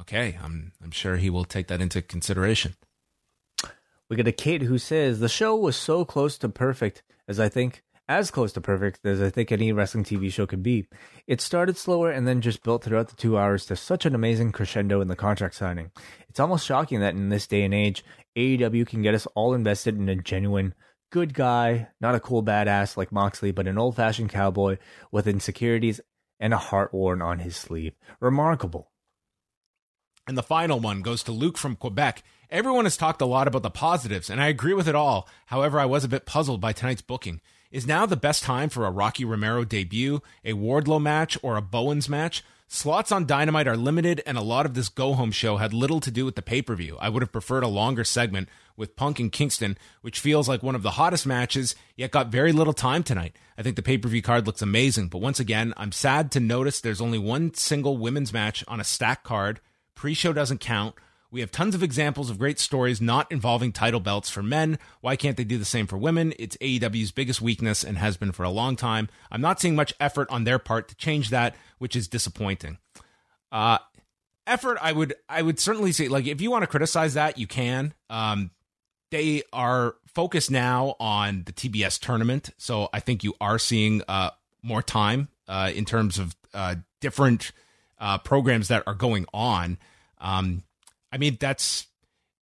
Okay, 0.00 0.38
I'm 0.42 0.72
I'm 0.82 0.92
sure 0.92 1.18
he 1.18 1.28
will 1.28 1.44
take 1.44 1.66
that 1.66 1.82
into 1.82 2.00
consideration. 2.00 2.74
We 4.08 4.16
got 4.16 4.28
a 4.28 4.32
Kate 4.32 4.62
who 4.62 4.78
says 4.78 5.20
the 5.20 5.28
show 5.28 5.54
was 5.54 5.76
so 5.76 6.06
close 6.06 6.38
to 6.38 6.48
perfect 6.48 7.02
as 7.28 7.38
I 7.38 7.50
think 7.50 7.82
as 8.08 8.30
close 8.30 8.52
to 8.52 8.60
perfect 8.60 9.04
as 9.04 9.20
I 9.20 9.30
think 9.30 9.50
any 9.50 9.72
wrestling 9.72 10.04
TV 10.04 10.32
show 10.32 10.46
could 10.46 10.62
be. 10.62 10.86
It 11.26 11.40
started 11.40 11.76
slower 11.76 12.10
and 12.10 12.28
then 12.28 12.40
just 12.40 12.62
built 12.62 12.84
throughout 12.84 13.08
the 13.08 13.16
two 13.16 13.38
hours 13.38 13.64
to 13.66 13.76
such 13.76 14.04
an 14.04 14.14
amazing 14.14 14.52
crescendo 14.52 15.00
in 15.00 15.08
the 15.08 15.16
contract 15.16 15.54
signing. 15.54 15.90
It's 16.28 16.40
almost 16.40 16.66
shocking 16.66 17.00
that 17.00 17.14
in 17.14 17.30
this 17.30 17.46
day 17.46 17.62
and 17.62 17.72
age, 17.72 18.04
AEW 18.36 18.86
can 18.86 19.02
get 19.02 19.14
us 19.14 19.26
all 19.34 19.54
invested 19.54 19.96
in 19.96 20.08
a 20.08 20.16
genuine 20.16 20.74
good 21.10 21.34
guy, 21.34 21.88
not 22.00 22.16
a 22.16 22.20
cool 22.20 22.42
badass 22.42 22.96
like 22.96 23.12
Moxley, 23.12 23.52
but 23.52 23.68
an 23.68 23.78
old 23.78 23.94
fashioned 23.94 24.30
cowboy 24.30 24.78
with 25.12 25.28
insecurities 25.28 26.00
and 26.40 26.52
a 26.52 26.58
heart 26.58 26.92
worn 26.92 27.22
on 27.22 27.38
his 27.38 27.56
sleeve. 27.56 27.94
Remarkable. 28.20 28.90
And 30.26 30.36
the 30.36 30.42
final 30.42 30.80
one 30.80 31.02
goes 31.02 31.22
to 31.24 31.32
Luke 31.32 31.58
from 31.58 31.76
Quebec. 31.76 32.22
Everyone 32.50 32.84
has 32.84 32.96
talked 32.96 33.20
a 33.20 33.26
lot 33.26 33.46
about 33.46 33.62
the 33.62 33.70
positives, 33.70 34.30
and 34.30 34.40
I 34.40 34.48
agree 34.48 34.74
with 34.74 34.88
it 34.88 34.94
all. 34.94 35.28
However, 35.46 35.78
I 35.78 35.84
was 35.84 36.02
a 36.02 36.08
bit 36.08 36.26
puzzled 36.26 36.60
by 36.60 36.72
tonight's 36.72 37.02
booking. 37.02 37.40
Is 37.70 37.86
now 37.86 38.06
the 38.06 38.16
best 38.16 38.42
time 38.42 38.68
for 38.68 38.86
a 38.86 38.90
Rocky 38.90 39.24
Romero 39.24 39.64
debut, 39.64 40.22
a 40.44 40.54
Wardlow 40.54 41.00
match, 41.00 41.36
or 41.42 41.56
a 41.56 41.62
Bowens 41.62 42.08
match? 42.08 42.42
Slots 42.74 43.12
on 43.12 43.24
Dynamite 43.24 43.68
are 43.68 43.76
limited, 43.76 44.20
and 44.26 44.36
a 44.36 44.42
lot 44.42 44.66
of 44.66 44.74
this 44.74 44.88
go 44.88 45.14
home 45.14 45.30
show 45.30 45.58
had 45.58 45.72
little 45.72 46.00
to 46.00 46.10
do 46.10 46.24
with 46.24 46.34
the 46.34 46.42
pay 46.42 46.60
per 46.60 46.74
view. 46.74 46.98
I 47.00 47.08
would 47.08 47.22
have 47.22 47.30
preferred 47.30 47.62
a 47.62 47.68
longer 47.68 48.02
segment 48.02 48.48
with 48.76 48.96
Punk 48.96 49.20
and 49.20 49.30
Kingston, 49.30 49.78
which 50.00 50.18
feels 50.18 50.48
like 50.48 50.60
one 50.60 50.74
of 50.74 50.82
the 50.82 50.90
hottest 50.90 51.24
matches, 51.24 51.76
yet 51.94 52.10
got 52.10 52.32
very 52.32 52.50
little 52.50 52.72
time 52.72 53.04
tonight. 53.04 53.36
I 53.56 53.62
think 53.62 53.76
the 53.76 53.82
pay 53.82 53.96
per 53.96 54.08
view 54.08 54.22
card 54.22 54.48
looks 54.48 54.60
amazing, 54.60 55.06
but 55.06 55.20
once 55.20 55.38
again, 55.38 55.72
I'm 55.76 55.92
sad 55.92 56.32
to 56.32 56.40
notice 56.40 56.80
there's 56.80 57.00
only 57.00 57.16
one 57.16 57.54
single 57.54 57.96
women's 57.96 58.32
match 58.32 58.64
on 58.66 58.80
a 58.80 58.84
stack 58.84 59.22
card. 59.22 59.60
Pre 59.94 60.12
show 60.12 60.32
doesn't 60.32 60.58
count. 60.58 60.96
We 61.34 61.40
have 61.40 61.50
tons 61.50 61.74
of 61.74 61.82
examples 61.82 62.30
of 62.30 62.38
great 62.38 62.60
stories 62.60 63.00
not 63.00 63.32
involving 63.32 63.72
title 63.72 63.98
belts 63.98 64.30
for 64.30 64.40
men. 64.40 64.78
Why 65.00 65.16
can't 65.16 65.36
they 65.36 65.42
do 65.42 65.58
the 65.58 65.64
same 65.64 65.88
for 65.88 65.98
women? 65.98 66.32
It's 66.38 66.56
AEW's 66.58 67.10
biggest 67.10 67.42
weakness 67.42 67.82
and 67.82 67.98
has 67.98 68.16
been 68.16 68.30
for 68.30 68.44
a 68.44 68.50
long 68.50 68.76
time. 68.76 69.08
I'm 69.32 69.40
not 69.40 69.60
seeing 69.60 69.74
much 69.74 69.92
effort 69.98 70.30
on 70.30 70.44
their 70.44 70.60
part 70.60 70.86
to 70.90 70.94
change 70.94 71.30
that, 71.30 71.56
which 71.78 71.96
is 71.96 72.06
disappointing. 72.06 72.78
Uh, 73.50 73.78
effort, 74.46 74.78
I 74.80 74.92
would, 74.92 75.16
I 75.28 75.42
would 75.42 75.58
certainly 75.58 75.90
say, 75.90 76.06
like, 76.06 76.28
if 76.28 76.40
you 76.40 76.52
want 76.52 76.62
to 76.62 76.68
criticize 76.68 77.14
that, 77.14 77.36
you 77.36 77.48
can. 77.48 77.94
Um, 78.08 78.52
they 79.10 79.42
are 79.52 79.96
focused 80.06 80.52
now 80.52 80.94
on 81.00 81.42
the 81.46 81.52
TBS 81.52 81.98
tournament, 81.98 82.50
so 82.58 82.90
I 82.92 83.00
think 83.00 83.24
you 83.24 83.34
are 83.40 83.58
seeing 83.58 84.02
uh, 84.06 84.30
more 84.62 84.82
time 84.82 85.26
uh, 85.48 85.72
in 85.74 85.84
terms 85.84 86.20
of 86.20 86.36
uh, 86.54 86.76
different 87.00 87.50
uh, 87.98 88.18
programs 88.18 88.68
that 88.68 88.84
are 88.86 88.94
going 88.94 89.26
on. 89.34 89.78
Um, 90.20 90.62
I 91.14 91.16
mean, 91.16 91.36
that's 91.38 91.86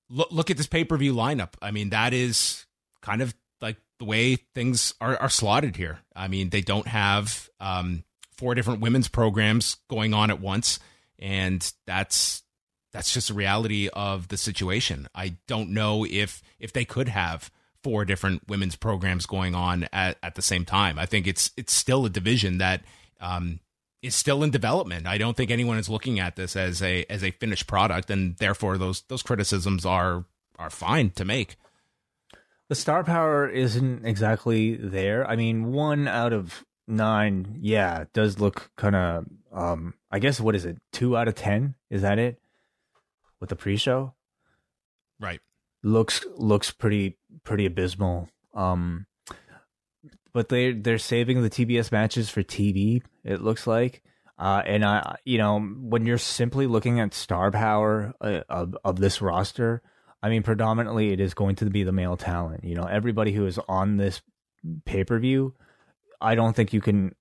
look 0.09 0.33
look 0.33 0.51
at 0.51 0.57
this 0.57 0.67
pay 0.67 0.83
per 0.83 0.97
view 0.97 1.15
lineup. 1.15 1.51
I 1.61 1.71
mean, 1.73 1.91
that 1.91 2.15
is 2.15 2.65
kind 3.03 3.21
of 3.21 3.35
like 3.61 3.77
the 3.99 4.07
way 4.07 4.37
things 4.37 4.95
are, 4.99 5.17
are 5.19 5.29
slotted 5.29 5.77
here. 5.77 5.99
I 6.17 6.29
mean, 6.29 6.49
they 6.49 6.63
don't 6.63 6.89
have 6.89 7.51
um, 7.61 8.03
four 8.33 8.55
different 8.55 8.81
women's 8.81 9.09
programs 9.09 9.77
going 9.91 10.15
on 10.15 10.31
at 10.31 10.41
once, 10.41 10.81
and 11.19 11.71
that's 11.87 12.43
that's 12.95 13.13
just 13.13 13.29
a 13.29 13.35
reality 13.35 13.91
of 13.93 14.29
the 14.29 14.39
situation. 14.39 15.07
I 15.15 15.37
don't 15.47 15.71
know 15.71 16.07
if 16.09 16.43
if 16.59 16.73
they 16.73 16.87
could 16.87 17.09
have 17.09 17.51
four 17.85 18.07
different 18.07 18.49
women's 18.49 18.77
programs 18.77 19.27
going 19.27 19.55
on 19.55 19.87
at, 19.93 20.17
at 20.23 20.35
the 20.35 20.43
same 20.43 20.65
time. 20.65 20.99
I 20.99 21.05
think 21.05 21.27
it's 21.27 21.51
it's 21.59 21.75
still 21.75 22.07
a 22.07 22.11
division 22.11 22.57
that 22.59 22.85
um, 23.21 23.61
is 24.03 24.15
still 24.17 24.43
in 24.43 24.51
development. 24.51 25.07
I 25.07 25.17
don't 25.17 25.37
think 25.37 25.51
anyone 25.51 25.79
is 25.79 25.89
looking 25.89 26.19
at 26.19 26.37
this 26.37 26.57
as 26.57 26.83
a 26.83 27.05
as 27.09 27.23
a 27.23 27.31
finished 27.31 27.67
product, 27.67 28.11
and 28.11 28.37
therefore 28.37 28.77
those 28.77 29.03
those 29.03 29.23
criticisms 29.23 29.87
are 29.87 30.25
are 30.59 30.71
fine 30.71 31.11
to 31.11 31.25
make. 31.25 31.57
The 32.69 32.75
star 32.75 33.05
power 33.05 33.49
isn't 33.49 34.05
exactly 34.05 34.77
there. 34.77 35.29
I 35.29 35.37
mean, 35.37 35.73
one 35.73 36.09
out 36.09 36.33
of 36.33 36.65
nine, 36.87 37.59
yeah, 37.61 38.05
does 38.13 38.41
look 38.41 38.71
kind 38.77 38.97
of. 38.97 39.27
Um, 39.53 39.95
I 40.11 40.19
guess 40.19 40.41
what 40.41 40.55
is 40.55 40.65
it? 40.65 40.79
Two 40.93 41.17
out 41.17 41.29
of 41.29 41.35
ten? 41.35 41.75
Is 41.91 42.03
that 42.03 42.19
it? 42.19 42.41
With 43.41 43.51
the 43.51 43.57
pre-show, 43.57 44.15
right? 45.21 45.41
Looks 45.83 46.25
looks 46.37 46.71
pretty 46.71 47.19
pretty 47.45 47.67
abysmal. 47.67 48.29
Um, 48.55 49.07
but 50.33 50.49
they 50.49 50.73
they're 50.73 50.99
saving 50.99 51.43
the 51.43 51.51
TBS 51.51 51.93
matches 51.93 52.31
for 52.31 52.43
TV. 52.43 53.03
It 53.25 53.43
looks 53.43 53.67
like, 53.67 54.03
uh, 54.39 54.63
and 54.65 54.85
I 54.85 55.17
you 55.25 55.39
know 55.39 55.61
when 55.61 56.07
you're 56.07 56.19
simply 56.19 56.67
looking 56.67 57.01
at 57.01 57.15
star 57.15 57.51
power 57.51 58.15
uh, 58.21 58.41
of 58.49 58.77
of 58.85 58.97
this 58.97 59.21
roster, 59.21 59.83
I 60.23 60.29
mean 60.29 60.43
predominantly 60.43 61.13
it 61.13 61.21
is 61.21 61.35
going 61.35 61.57
to 61.57 61.67
be 61.67 61.85
the 61.85 61.93
male 61.93 62.17
talent. 62.17 62.65
You 62.65 62.75
know 62.75 62.85
everybody 62.85 63.33
who 63.33 63.47
is 63.47 63.59
on 63.69 63.97
this 63.97 64.23
pay 64.85 65.05
per 65.05 65.19
view, 65.19 65.55
I 66.21 66.35
don't 66.35 66.55
think 66.55 66.73
you 66.73 66.81
can 66.81 67.15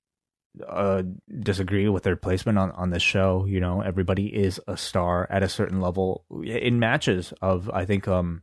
uh, 0.67 1.03
disagree 1.39 1.87
with 1.87 2.03
their 2.03 2.15
placement 2.15 2.57
on, 2.57 2.71
on 2.71 2.89
this 2.89 3.01
show. 3.01 3.45
You 3.45 3.59
know, 3.59 3.81
everybody 3.81 4.27
is 4.27 4.59
a 4.67 4.77
star 4.77 5.27
at 5.29 5.43
a 5.43 5.49
certain 5.49 5.79
level 5.79 6.25
in 6.43 6.79
matches 6.79 7.33
of, 7.41 7.69
I 7.69 7.85
think, 7.85 8.07
um, 8.07 8.41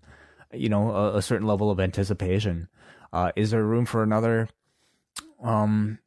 you 0.52 0.68
know, 0.68 0.90
a, 0.90 1.16
a 1.16 1.22
certain 1.22 1.46
level 1.46 1.70
of 1.70 1.80
anticipation. 1.80 2.68
Uh, 3.12 3.32
is 3.36 3.50
there 3.50 3.62
room 3.62 3.86
for 3.86 4.02
another 4.02 4.48
um, 5.42 5.98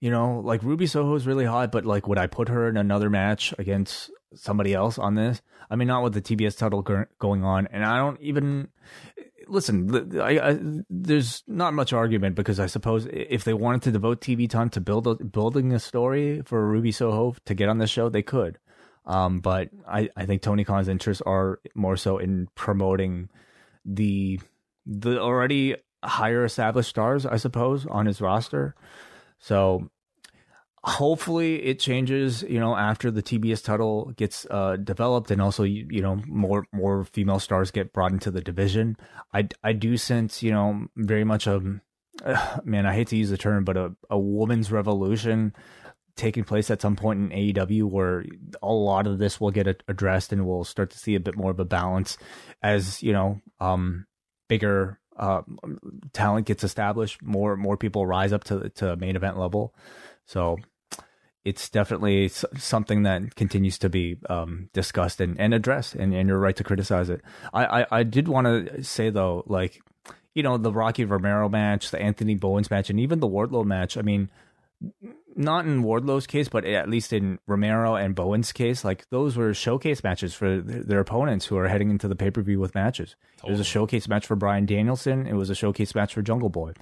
you 0.00 0.10
know, 0.10 0.40
like 0.40 0.62
Ruby 0.62 0.86
Soho 0.86 1.14
is 1.14 1.26
really 1.26 1.44
hot, 1.44 1.70
but 1.70 1.84
like, 1.84 2.08
would 2.08 2.18
I 2.18 2.26
put 2.26 2.48
her 2.48 2.68
in 2.68 2.76
another 2.76 3.10
match 3.10 3.54
against 3.58 4.10
somebody 4.34 4.72
else 4.72 4.98
on 4.98 5.14
this? 5.14 5.42
I 5.68 5.76
mean, 5.76 5.88
not 5.88 6.02
with 6.02 6.14
the 6.14 6.22
TBS 6.22 6.56
title 6.56 6.82
going 7.18 7.44
on, 7.44 7.68
and 7.70 7.84
I 7.84 7.98
don't 7.98 8.20
even 8.20 8.68
listen. 9.46 10.18
I, 10.20 10.38
I, 10.38 10.58
there's 10.88 11.44
not 11.46 11.74
much 11.74 11.92
argument 11.92 12.34
because 12.34 12.58
I 12.58 12.66
suppose 12.66 13.06
if 13.12 13.44
they 13.44 13.54
wanted 13.54 13.82
to 13.82 13.92
devote 13.92 14.20
TV 14.20 14.48
time 14.48 14.70
to 14.70 14.80
build 14.80 15.06
a, 15.06 15.16
building 15.16 15.72
a 15.72 15.78
story 15.78 16.42
for 16.44 16.66
Ruby 16.66 16.92
Soho 16.92 17.36
to 17.44 17.54
get 17.54 17.68
on 17.68 17.78
the 17.78 17.86
show, 17.86 18.08
they 18.08 18.22
could. 18.22 18.58
Um, 19.06 19.40
but 19.40 19.70
I, 19.88 20.08
I 20.16 20.26
think 20.26 20.42
Tony 20.42 20.64
Khan's 20.64 20.88
interests 20.88 21.22
are 21.26 21.60
more 21.74 21.96
so 21.96 22.18
in 22.18 22.48
promoting 22.54 23.28
the 23.84 24.40
the 24.86 25.20
already 25.20 25.76
higher 26.02 26.44
established 26.44 26.90
stars, 26.90 27.26
I 27.26 27.36
suppose, 27.36 27.86
on 27.86 28.06
his 28.06 28.20
roster. 28.20 28.74
So 29.38 29.90
hopefully 30.82 31.62
it 31.64 31.78
changes, 31.78 32.42
you 32.42 32.58
know, 32.58 32.76
after 32.76 33.10
the 33.10 33.22
TBS 33.22 33.62
title 33.62 34.12
gets 34.16 34.46
uh, 34.50 34.76
developed 34.76 35.30
and 35.30 35.42
also, 35.42 35.62
you, 35.62 35.86
you, 35.90 36.02
know, 36.02 36.22
more 36.26 36.66
more 36.72 37.04
female 37.04 37.38
stars 37.38 37.70
get 37.70 37.92
brought 37.92 38.12
into 38.12 38.30
the 38.30 38.40
division. 38.40 38.96
I, 39.34 39.48
I 39.62 39.72
do 39.72 39.96
sense, 39.96 40.42
you 40.42 40.52
know, 40.52 40.86
very 40.96 41.24
much 41.24 41.46
a, 41.46 41.80
uh, 42.24 42.58
man, 42.64 42.86
I 42.86 42.94
hate 42.94 43.08
to 43.08 43.16
use 43.16 43.30
the 43.30 43.38
term, 43.38 43.64
but 43.64 43.76
a, 43.76 43.94
a 44.08 44.18
woman's 44.18 44.72
revolution 44.72 45.54
taking 46.16 46.44
place 46.44 46.70
at 46.70 46.82
some 46.82 46.96
point 46.96 47.32
in 47.32 47.38
AEW 47.38 47.84
where 47.84 48.24
a 48.62 48.72
lot 48.72 49.06
of 49.06 49.18
this 49.18 49.40
will 49.40 49.50
get 49.50 49.82
addressed 49.88 50.32
and 50.32 50.46
we'll 50.46 50.64
start 50.64 50.90
to 50.90 50.98
see 50.98 51.14
a 51.14 51.20
bit 51.20 51.36
more 51.36 51.50
of 51.50 51.60
a 51.60 51.64
balance 51.64 52.18
as, 52.62 53.02
you 53.02 53.12
know, 53.12 53.40
um, 53.58 54.06
bigger 54.48 54.99
uh, 55.20 55.42
talent 56.12 56.46
gets 56.46 56.64
established, 56.64 57.22
more 57.22 57.56
more 57.56 57.76
people 57.76 58.06
rise 58.06 58.32
up 58.32 58.42
to 58.44 58.70
to 58.70 58.96
main 58.96 59.14
event 59.14 59.38
level. 59.38 59.74
So 60.24 60.58
it's 61.44 61.68
definitely 61.68 62.28
something 62.28 63.04
that 63.04 63.34
continues 63.34 63.78
to 63.78 63.88
be 63.88 64.18
um, 64.28 64.68
discussed 64.72 65.20
and, 65.20 65.40
and 65.40 65.54
addressed, 65.54 65.94
and, 65.94 66.14
and 66.14 66.28
you're 66.28 66.38
right 66.38 66.56
to 66.56 66.64
criticize 66.64 67.08
it. 67.08 67.22
I, 67.52 67.82
I, 67.82 67.86
I 67.90 68.02
did 68.02 68.28
want 68.28 68.46
to 68.46 68.82
say 68.82 69.10
though, 69.10 69.44
like 69.46 69.80
you 70.34 70.42
know, 70.42 70.56
the 70.56 70.72
Rocky 70.72 71.04
Romero 71.04 71.48
match, 71.48 71.90
the 71.90 72.00
Anthony 72.00 72.34
Bowens 72.34 72.70
match, 72.70 72.88
and 72.90 73.00
even 73.00 73.20
the 73.20 73.28
Wardlow 73.28 73.64
match. 73.64 73.96
I 73.96 74.02
mean, 74.02 74.30
not 75.36 75.66
in 75.66 75.82
Wardlow's 75.82 76.26
case, 76.26 76.48
but 76.48 76.64
at 76.64 76.88
least 76.88 77.12
in 77.12 77.38
Romero 77.46 77.94
and 77.94 78.14
Bowen's 78.14 78.52
case, 78.52 78.84
like 78.84 79.08
those 79.10 79.36
were 79.36 79.54
showcase 79.54 80.02
matches 80.02 80.34
for 80.34 80.60
their 80.60 81.00
opponents 81.00 81.46
who 81.46 81.56
are 81.56 81.68
heading 81.68 81.90
into 81.90 82.08
the 82.08 82.16
pay 82.16 82.30
per 82.30 82.42
view 82.42 82.58
with 82.58 82.74
matches. 82.74 83.16
Totally. 83.36 83.50
It 83.50 83.52
was 83.52 83.60
a 83.60 83.70
showcase 83.70 84.08
match 84.08 84.26
for 84.26 84.36
Bryan 84.36 84.66
Danielson. 84.66 85.26
It 85.26 85.34
was 85.34 85.50
a 85.50 85.54
showcase 85.54 85.94
match 85.94 86.14
for 86.14 86.22
Jungle 86.22 86.48
Boy. 86.48 86.72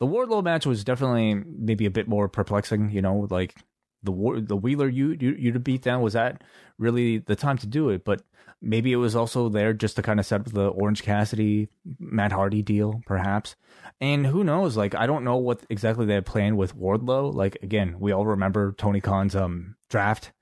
The 0.00 0.06
Wardlow 0.06 0.42
match 0.42 0.66
was 0.66 0.84
definitely 0.84 1.34
maybe 1.34 1.86
a 1.86 1.90
bit 1.90 2.08
more 2.08 2.28
perplexing. 2.28 2.90
You 2.90 3.02
know, 3.02 3.26
like 3.30 3.54
the 4.02 4.12
the 4.46 4.56
Wheeler 4.56 4.88
you 4.88 5.16
you 5.18 5.34
you 5.38 5.52
to 5.52 5.60
beat 5.60 5.82
down 5.82 6.02
was 6.02 6.12
that 6.12 6.42
really 6.78 7.18
the 7.18 7.36
time 7.36 7.58
to 7.58 7.66
do 7.66 7.90
it, 7.90 8.04
but 8.04 8.22
maybe 8.60 8.92
it 8.92 8.96
was 8.96 9.16
also 9.16 9.48
there 9.48 9.72
just 9.72 9.96
to 9.96 10.02
kind 10.02 10.20
of 10.20 10.26
set 10.26 10.40
up 10.40 10.46
the 10.52 10.68
Orange 10.68 11.02
Cassidy 11.02 11.68
Matt 11.98 12.32
Hardy 12.32 12.62
deal, 12.62 13.02
perhaps. 13.06 13.56
And 14.00 14.26
who 14.26 14.44
knows? 14.44 14.76
Like, 14.76 14.94
I 14.94 15.06
don't 15.06 15.24
know 15.24 15.36
what 15.36 15.64
exactly 15.70 16.06
they 16.06 16.14
had 16.14 16.26
planned 16.26 16.56
with 16.56 16.76
Wardlow. 16.76 17.32
Like, 17.32 17.58
again, 17.62 17.96
we 17.98 18.12
all 18.12 18.26
remember 18.26 18.72
Tony 18.72 19.00
Khan's 19.00 19.36
um 19.36 19.76
draft. 19.90 20.32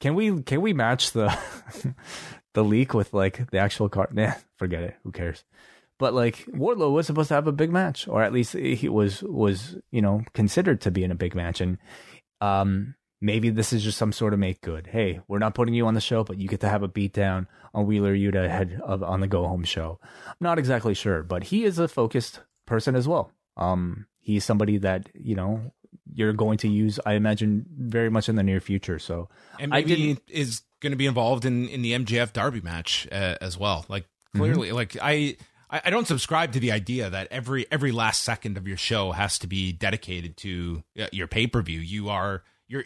Can 0.00 0.14
we 0.14 0.42
can 0.42 0.60
we 0.60 0.72
match 0.72 1.12
the 1.12 1.36
the 2.54 2.64
leak 2.64 2.94
with 2.94 3.12
like 3.12 3.50
the 3.50 3.58
actual 3.58 3.88
card? 3.88 4.14
Nah, 4.14 4.34
forget 4.56 4.82
it. 4.82 4.96
Who 5.04 5.12
cares? 5.12 5.44
But 5.98 6.14
like 6.14 6.46
Wardlow 6.46 6.92
was 6.92 7.06
supposed 7.06 7.28
to 7.28 7.34
have 7.34 7.48
a 7.48 7.52
big 7.52 7.72
match, 7.72 8.06
or 8.06 8.22
at 8.22 8.32
least 8.32 8.52
he 8.52 8.88
was 8.88 9.22
was 9.22 9.76
you 9.90 10.00
know 10.00 10.22
considered 10.32 10.80
to 10.82 10.90
be 10.90 11.02
in 11.02 11.10
a 11.10 11.16
big 11.16 11.34
match, 11.34 11.60
and 11.60 11.78
um 12.40 12.94
maybe 13.20 13.50
this 13.50 13.72
is 13.72 13.82
just 13.82 13.98
some 13.98 14.12
sort 14.12 14.32
of 14.32 14.38
make 14.38 14.60
good. 14.60 14.86
Hey, 14.86 15.20
we're 15.28 15.38
not 15.38 15.54
putting 15.54 15.74
you 15.74 15.86
on 15.86 15.94
the 15.94 16.00
show, 16.00 16.24
but 16.24 16.38
you 16.38 16.48
get 16.48 16.60
to 16.60 16.68
have 16.68 16.82
a 16.82 16.88
beatdown 16.88 17.46
on 17.74 17.86
Wheeler 17.86 18.14
Yuta 18.14 18.48
head 18.48 18.80
of 18.82 19.02
on 19.02 19.20
the 19.20 19.26
go 19.26 19.46
home 19.46 19.64
show. 19.64 19.98
I'm 20.26 20.34
not 20.40 20.58
exactly 20.58 20.94
sure, 20.94 21.22
but 21.22 21.44
he 21.44 21.64
is 21.64 21.78
a 21.78 21.88
focused 21.88 22.40
person 22.66 22.94
as 22.94 23.08
well. 23.08 23.32
Um, 23.56 24.06
he's 24.18 24.44
somebody 24.44 24.78
that 24.78 25.08
you 25.14 25.34
know 25.34 25.72
you're 26.12 26.32
going 26.32 26.58
to 26.58 26.68
use, 26.68 26.98
I 27.04 27.14
imagine, 27.14 27.66
very 27.76 28.10
much 28.10 28.28
in 28.28 28.36
the 28.36 28.42
near 28.42 28.60
future. 28.60 28.98
So, 28.98 29.28
and 29.58 29.70
maybe 29.70 30.18
is 30.28 30.62
going 30.80 30.92
to 30.92 30.96
be 30.96 31.06
involved 31.06 31.44
in 31.44 31.68
in 31.68 31.82
the 31.82 31.92
MJF 31.92 32.32
Darby 32.32 32.60
match 32.60 33.08
uh, 33.10 33.36
as 33.40 33.58
well. 33.58 33.84
Like 33.88 34.06
clearly, 34.34 34.68
mm-hmm. 34.68 34.76
like 34.76 34.96
I. 35.00 35.36
I 35.70 35.90
don't 35.90 36.06
subscribe 36.06 36.54
to 36.54 36.60
the 36.60 36.72
idea 36.72 37.10
that 37.10 37.28
every 37.30 37.66
every 37.70 37.92
last 37.92 38.22
second 38.22 38.56
of 38.56 38.66
your 38.66 38.78
show 38.78 39.12
has 39.12 39.38
to 39.40 39.46
be 39.46 39.70
dedicated 39.70 40.38
to 40.38 40.82
uh, 40.98 41.08
your 41.12 41.26
pay 41.26 41.46
per 41.46 41.60
view. 41.60 41.78
You 41.80 42.08
are 42.08 42.42
you're 42.68 42.84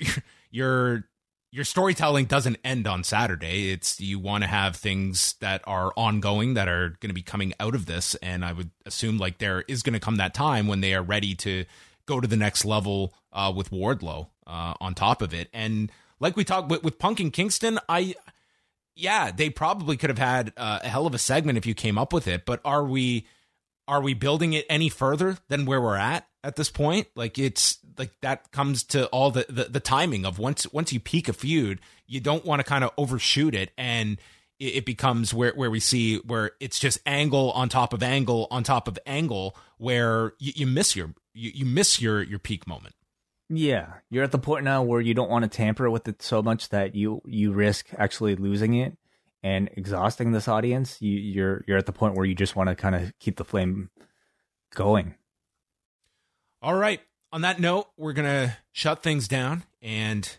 you're 0.50 1.04
your 1.50 1.64
storytelling 1.64 2.24
doesn't 2.24 2.56
end 2.64 2.86
on 2.86 3.04
Saturday. 3.04 3.70
It's 3.70 4.00
you 4.00 4.18
want 4.18 4.42
to 4.42 4.48
have 4.48 4.74
things 4.74 5.34
that 5.40 5.62
are 5.66 5.92
ongoing 5.96 6.54
that 6.54 6.66
are 6.66 6.96
going 7.00 7.10
to 7.10 7.14
be 7.14 7.22
coming 7.22 7.52
out 7.60 7.74
of 7.74 7.84
this, 7.86 8.14
and 8.16 8.44
I 8.44 8.52
would 8.52 8.70
assume 8.86 9.18
like 9.18 9.38
there 9.38 9.62
is 9.68 9.82
going 9.82 9.92
to 9.92 10.00
come 10.00 10.16
that 10.16 10.34
time 10.34 10.66
when 10.66 10.80
they 10.80 10.94
are 10.94 11.02
ready 11.02 11.34
to 11.36 11.66
go 12.06 12.20
to 12.20 12.26
the 12.26 12.36
next 12.36 12.64
level 12.64 13.14
uh, 13.32 13.52
with 13.54 13.70
Wardlow 13.70 14.28
uh, 14.46 14.74
on 14.80 14.94
top 14.94 15.20
of 15.20 15.34
it. 15.34 15.48
And 15.52 15.92
like 16.18 16.36
we 16.36 16.44
talked 16.44 16.70
with, 16.70 16.82
with 16.82 16.98
Punk 16.98 17.20
and 17.20 17.32
Kingston, 17.32 17.78
I 17.88 18.14
yeah, 18.94 19.30
they 19.30 19.50
probably 19.50 19.96
could 19.96 20.10
have 20.10 20.18
had 20.18 20.52
uh, 20.56 20.80
a 20.82 20.88
hell 20.88 21.06
of 21.06 21.14
a 21.14 21.18
segment 21.18 21.58
if 21.58 21.66
you 21.66 21.74
came 21.74 21.98
up 21.98 22.12
with 22.12 22.26
it. 22.26 22.46
But 22.46 22.60
are 22.64 22.84
we 22.84 23.26
are 23.86 24.00
we 24.00 24.14
building 24.14 24.54
it 24.54 24.64
any 24.70 24.88
further 24.88 25.36
than 25.48 25.66
where 25.66 25.80
we're 25.80 25.96
at 25.96 26.26
at 26.44 26.56
this 26.56 26.70
point? 26.70 27.08
Like 27.14 27.38
it's 27.38 27.78
like 27.98 28.12
that 28.20 28.50
comes 28.52 28.82
to 28.84 29.06
all 29.06 29.30
the, 29.30 29.46
the, 29.48 29.64
the 29.64 29.80
timing 29.80 30.24
of 30.24 30.38
once 30.38 30.70
once 30.72 30.92
you 30.92 31.00
peak 31.00 31.28
a 31.28 31.32
feud, 31.32 31.80
you 32.06 32.20
don't 32.20 32.44
want 32.44 32.60
to 32.60 32.64
kind 32.64 32.84
of 32.84 32.90
overshoot 32.96 33.54
it 33.54 33.70
and 33.76 34.18
it, 34.58 34.76
it 34.76 34.86
becomes 34.86 35.34
where 35.34 35.52
where 35.52 35.70
we 35.70 35.80
see 35.80 36.18
where 36.18 36.52
it's 36.60 36.78
just 36.78 36.98
angle 37.06 37.52
on 37.52 37.68
top 37.68 37.92
of 37.92 38.02
angle 38.02 38.46
on 38.50 38.62
top 38.62 38.88
of 38.88 38.98
angle 39.06 39.56
where 39.78 40.32
you, 40.38 40.52
you 40.56 40.66
miss 40.66 40.96
your 40.96 41.14
you, 41.34 41.50
you 41.54 41.66
miss 41.66 42.00
your 42.00 42.22
your 42.22 42.38
peak 42.38 42.66
moment. 42.66 42.94
Yeah, 43.48 43.94
you're 44.08 44.24
at 44.24 44.32
the 44.32 44.38
point 44.38 44.64
now 44.64 44.82
where 44.82 45.00
you 45.00 45.12
don't 45.12 45.28
want 45.28 45.42
to 45.42 45.48
tamper 45.48 45.90
with 45.90 46.08
it 46.08 46.22
so 46.22 46.42
much 46.42 46.70
that 46.70 46.94
you 46.94 47.20
you 47.26 47.52
risk 47.52 47.88
actually 47.98 48.36
losing 48.36 48.74
it 48.74 48.96
and 49.42 49.68
exhausting 49.76 50.32
this 50.32 50.48
audience. 50.48 51.00
You, 51.02 51.12
you're 51.12 51.64
you're 51.66 51.78
at 51.78 51.86
the 51.86 51.92
point 51.92 52.14
where 52.14 52.24
you 52.24 52.34
just 52.34 52.56
want 52.56 52.68
to 52.68 52.74
kind 52.74 52.94
of 52.94 53.12
keep 53.18 53.36
the 53.36 53.44
flame 53.44 53.90
going. 54.74 55.16
All 56.62 56.74
right 56.74 57.00
on 57.32 57.40
that 57.40 57.58
note, 57.58 57.88
we're 57.96 58.12
going 58.12 58.28
to 58.28 58.56
shut 58.70 59.02
things 59.02 59.26
down 59.26 59.64
and 59.82 60.36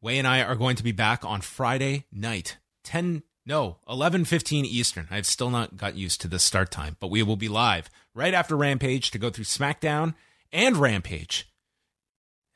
Wai 0.00 0.12
and 0.12 0.26
I 0.26 0.42
are 0.42 0.54
going 0.54 0.76
to 0.76 0.84
be 0.84 0.92
back 0.92 1.24
on 1.24 1.40
Friday 1.40 2.06
night, 2.12 2.58
10 2.84 3.24
no, 3.48 3.78
11:15 3.88 4.64
Eastern. 4.64 5.06
I've 5.10 5.26
still 5.26 5.50
not 5.50 5.76
got 5.76 5.96
used 5.96 6.20
to 6.20 6.28
the 6.28 6.40
start 6.40 6.72
time, 6.72 6.96
but 6.98 7.10
we 7.10 7.22
will 7.22 7.36
be 7.36 7.48
live 7.48 7.88
right 8.12 8.34
after 8.34 8.56
Rampage 8.56 9.12
to 9.12 9.18
go 9.18 9.30
through 9.30 9.44
SmackDown 9.44 10.14
and 10.52 10.76
Rampage. 10.76 11.48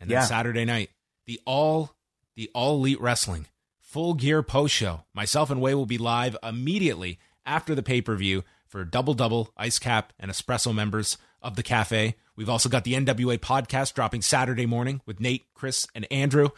And 0.01 0.11
then 0.11 0.17
yeah. 0.17 0.25
Saturday 0.25 0.65
night, 0.65 0.91
the 1.27 1.41
all 1.47 1.95
the 2.35 2.51
all 2.55 2.77
elite 2.77 3.01
wrestling 3.01 3.47
full 3.79 4.15
gear 4.15 4.43
post 4.43 4.75
show. 4.75 5.05
Myself 5.15 5.51
and 5.51 5.61
Wai 5.61 5.75
will 5.75 5.87
be 5.87 5.99
live 5.99 6.37
immediately 6.43 7.19
after 7.47 7.75
the 7.75 7.83
pay-per-view 7.83 8.45
for 8.67 8.85
double 8.85 9.15
double 9.15 9.53
ice 9.57 9.79
cap 9.79 10.13
and 10.19 10.31
espresso 10.31 10.75
members 10.75 11.19
of 11.41 11.57
the 11.57 11.63
cafe. 11.63 12.17
We've 12.41 12.49
also 12.49 12.71
got 12.71 12.85
the 12.85 12.95
NWA 12.95 13.37
podcast 13.37 13.93
dropping 13.93 14.23
Saturday 14.23 14.65
morning 14.65 15.03
with 15.05 15.21
Nate, 15.21 15.45
Chris, 15.53 15.87
and 15.95 16.11
Andrew. 16.11 16.49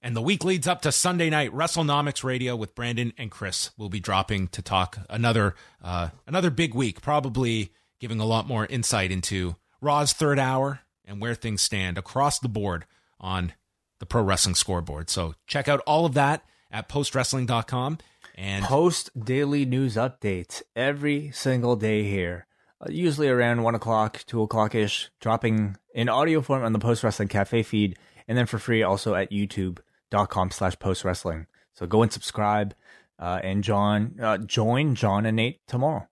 And 0.00 0.16
the 0.16 0.20
week 0.20 0.42
leads 0.42 0.66
up 0.66 0.82
to 0.82 0.90
Sunday 0.90 1.30
night 1.30 1.52
WrestleNomics 1.52 2.24
Radio 2.24 2.56
with 2.56 2.74
Brandon 2.74 3.12
and 3.16 3.30
Chris. 3.30 3.70
We'll 3.78 3.88
be 3.88 4.00
dropping 4.00 4.48
to 4.48 4.62
talk 4.62 4.98
another 5.08 5.54
uh, 5.80 6.08
another 6.26 6.50
big 6.50 6.74
week, 6.74 7.02
probably 7.02 7.70
giving 8.00 8.18
a 8.18 8.24
lot 8.24 8.48
more 8.48 8.66
insight 8.66 9.12
into 9.12 9.54
Raw's 9.80 10.12
third 10.12 10.40
hour 10.40 10.80
and 11.04 11.20
where 11.20 11.36
things 11.36 11.62
stand 11.62 11.98
across 11.98 12.40
the 12.40 12.48
board 12.48 12.84
on 13.20 13.52
the 14.00 14.06
pro 14.06 14.22
wrestling 14.22 14.56
scoreboard. 14.56 15.08
So 15.08 15.36
check 15.46 15.68
out 15.68 15.82
all 15.86 16.04
of 16.04 16.14
that 16.14 16.42
at 16.68 16.88
postwrestling.com 16.88 17.98
and 18.34 18.64
post 18.64 19.10
daily 19.24 19.66
news 19.66 19.94
updates 19.94 20.62
every 20.74 21.30
single 21.30 21.76
day 21.76 22.02
here. 22.02 22.48
Usually 22.88 23.28
around 23.28 23.62
one 23.62 23.74
o'clock, 23.74 24.24
two 24.26 24.42
o'clock 24.42 24.74
ish, 24.74 25.10
dropping 25.20 25.76
in 25.94 26.08
audio 26.08 26.40
form 26.40 26.64
on 26.64 26.72
the 26.72 26.78
Post 26.78 27.04
Wrestling 27.04 27.28
Cafe 27.28 27.62
feed, 27.62 27.98
and 28.26 28.36
then 28.36 28.46
for 28.46 28.58
free 28.58 28.82
also 28.82 29.14
at 29.14 29.30
youtube.com 29.30 30.50
slash 30.50 30.78
post 30.78 31.04
wrestling. 31.04 31.46
So 31.74 31.86
go 31.86 32.02
and 32.02 32.12
subscribe 32.12 32.74
uh, 33.18 33.40
and 33.42 33.62
John 33.62 34.16
uh, 34.20 34.38
join 34.38 34.94
John 34.94 35.26
and 35.26 35.36
Nate 35.36 35.60
tomorrow. 35.66 36.08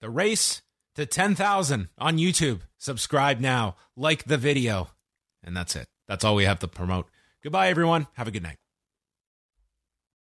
The 0.00 0.10
race 0.10 0.62
to 0.94 1.06
10,000 1.06 1.88
on 1.98 2.18
YouTube. 2.18 2.60
Subscribe 2.78 3.40
now, 3.40 3.76
like 3.96 4.24
the 4.24 4.38
video, 4.38 4.90
and 5.42 5.56
that's 5.56 5.76
it. 5.76 5.88
That's 6.06 6.24
all 6.24 6.34
we 6.34 6.44
have 6.44 6.60
to 6.60 6.68
promote. 6.68 7.08
Goodbye, 7.42 7.68
everyone. 7.68 8.06
Have 8.14 8.28
a 8.28 8.30
good 8.30 8.42
night. 8.42 8.58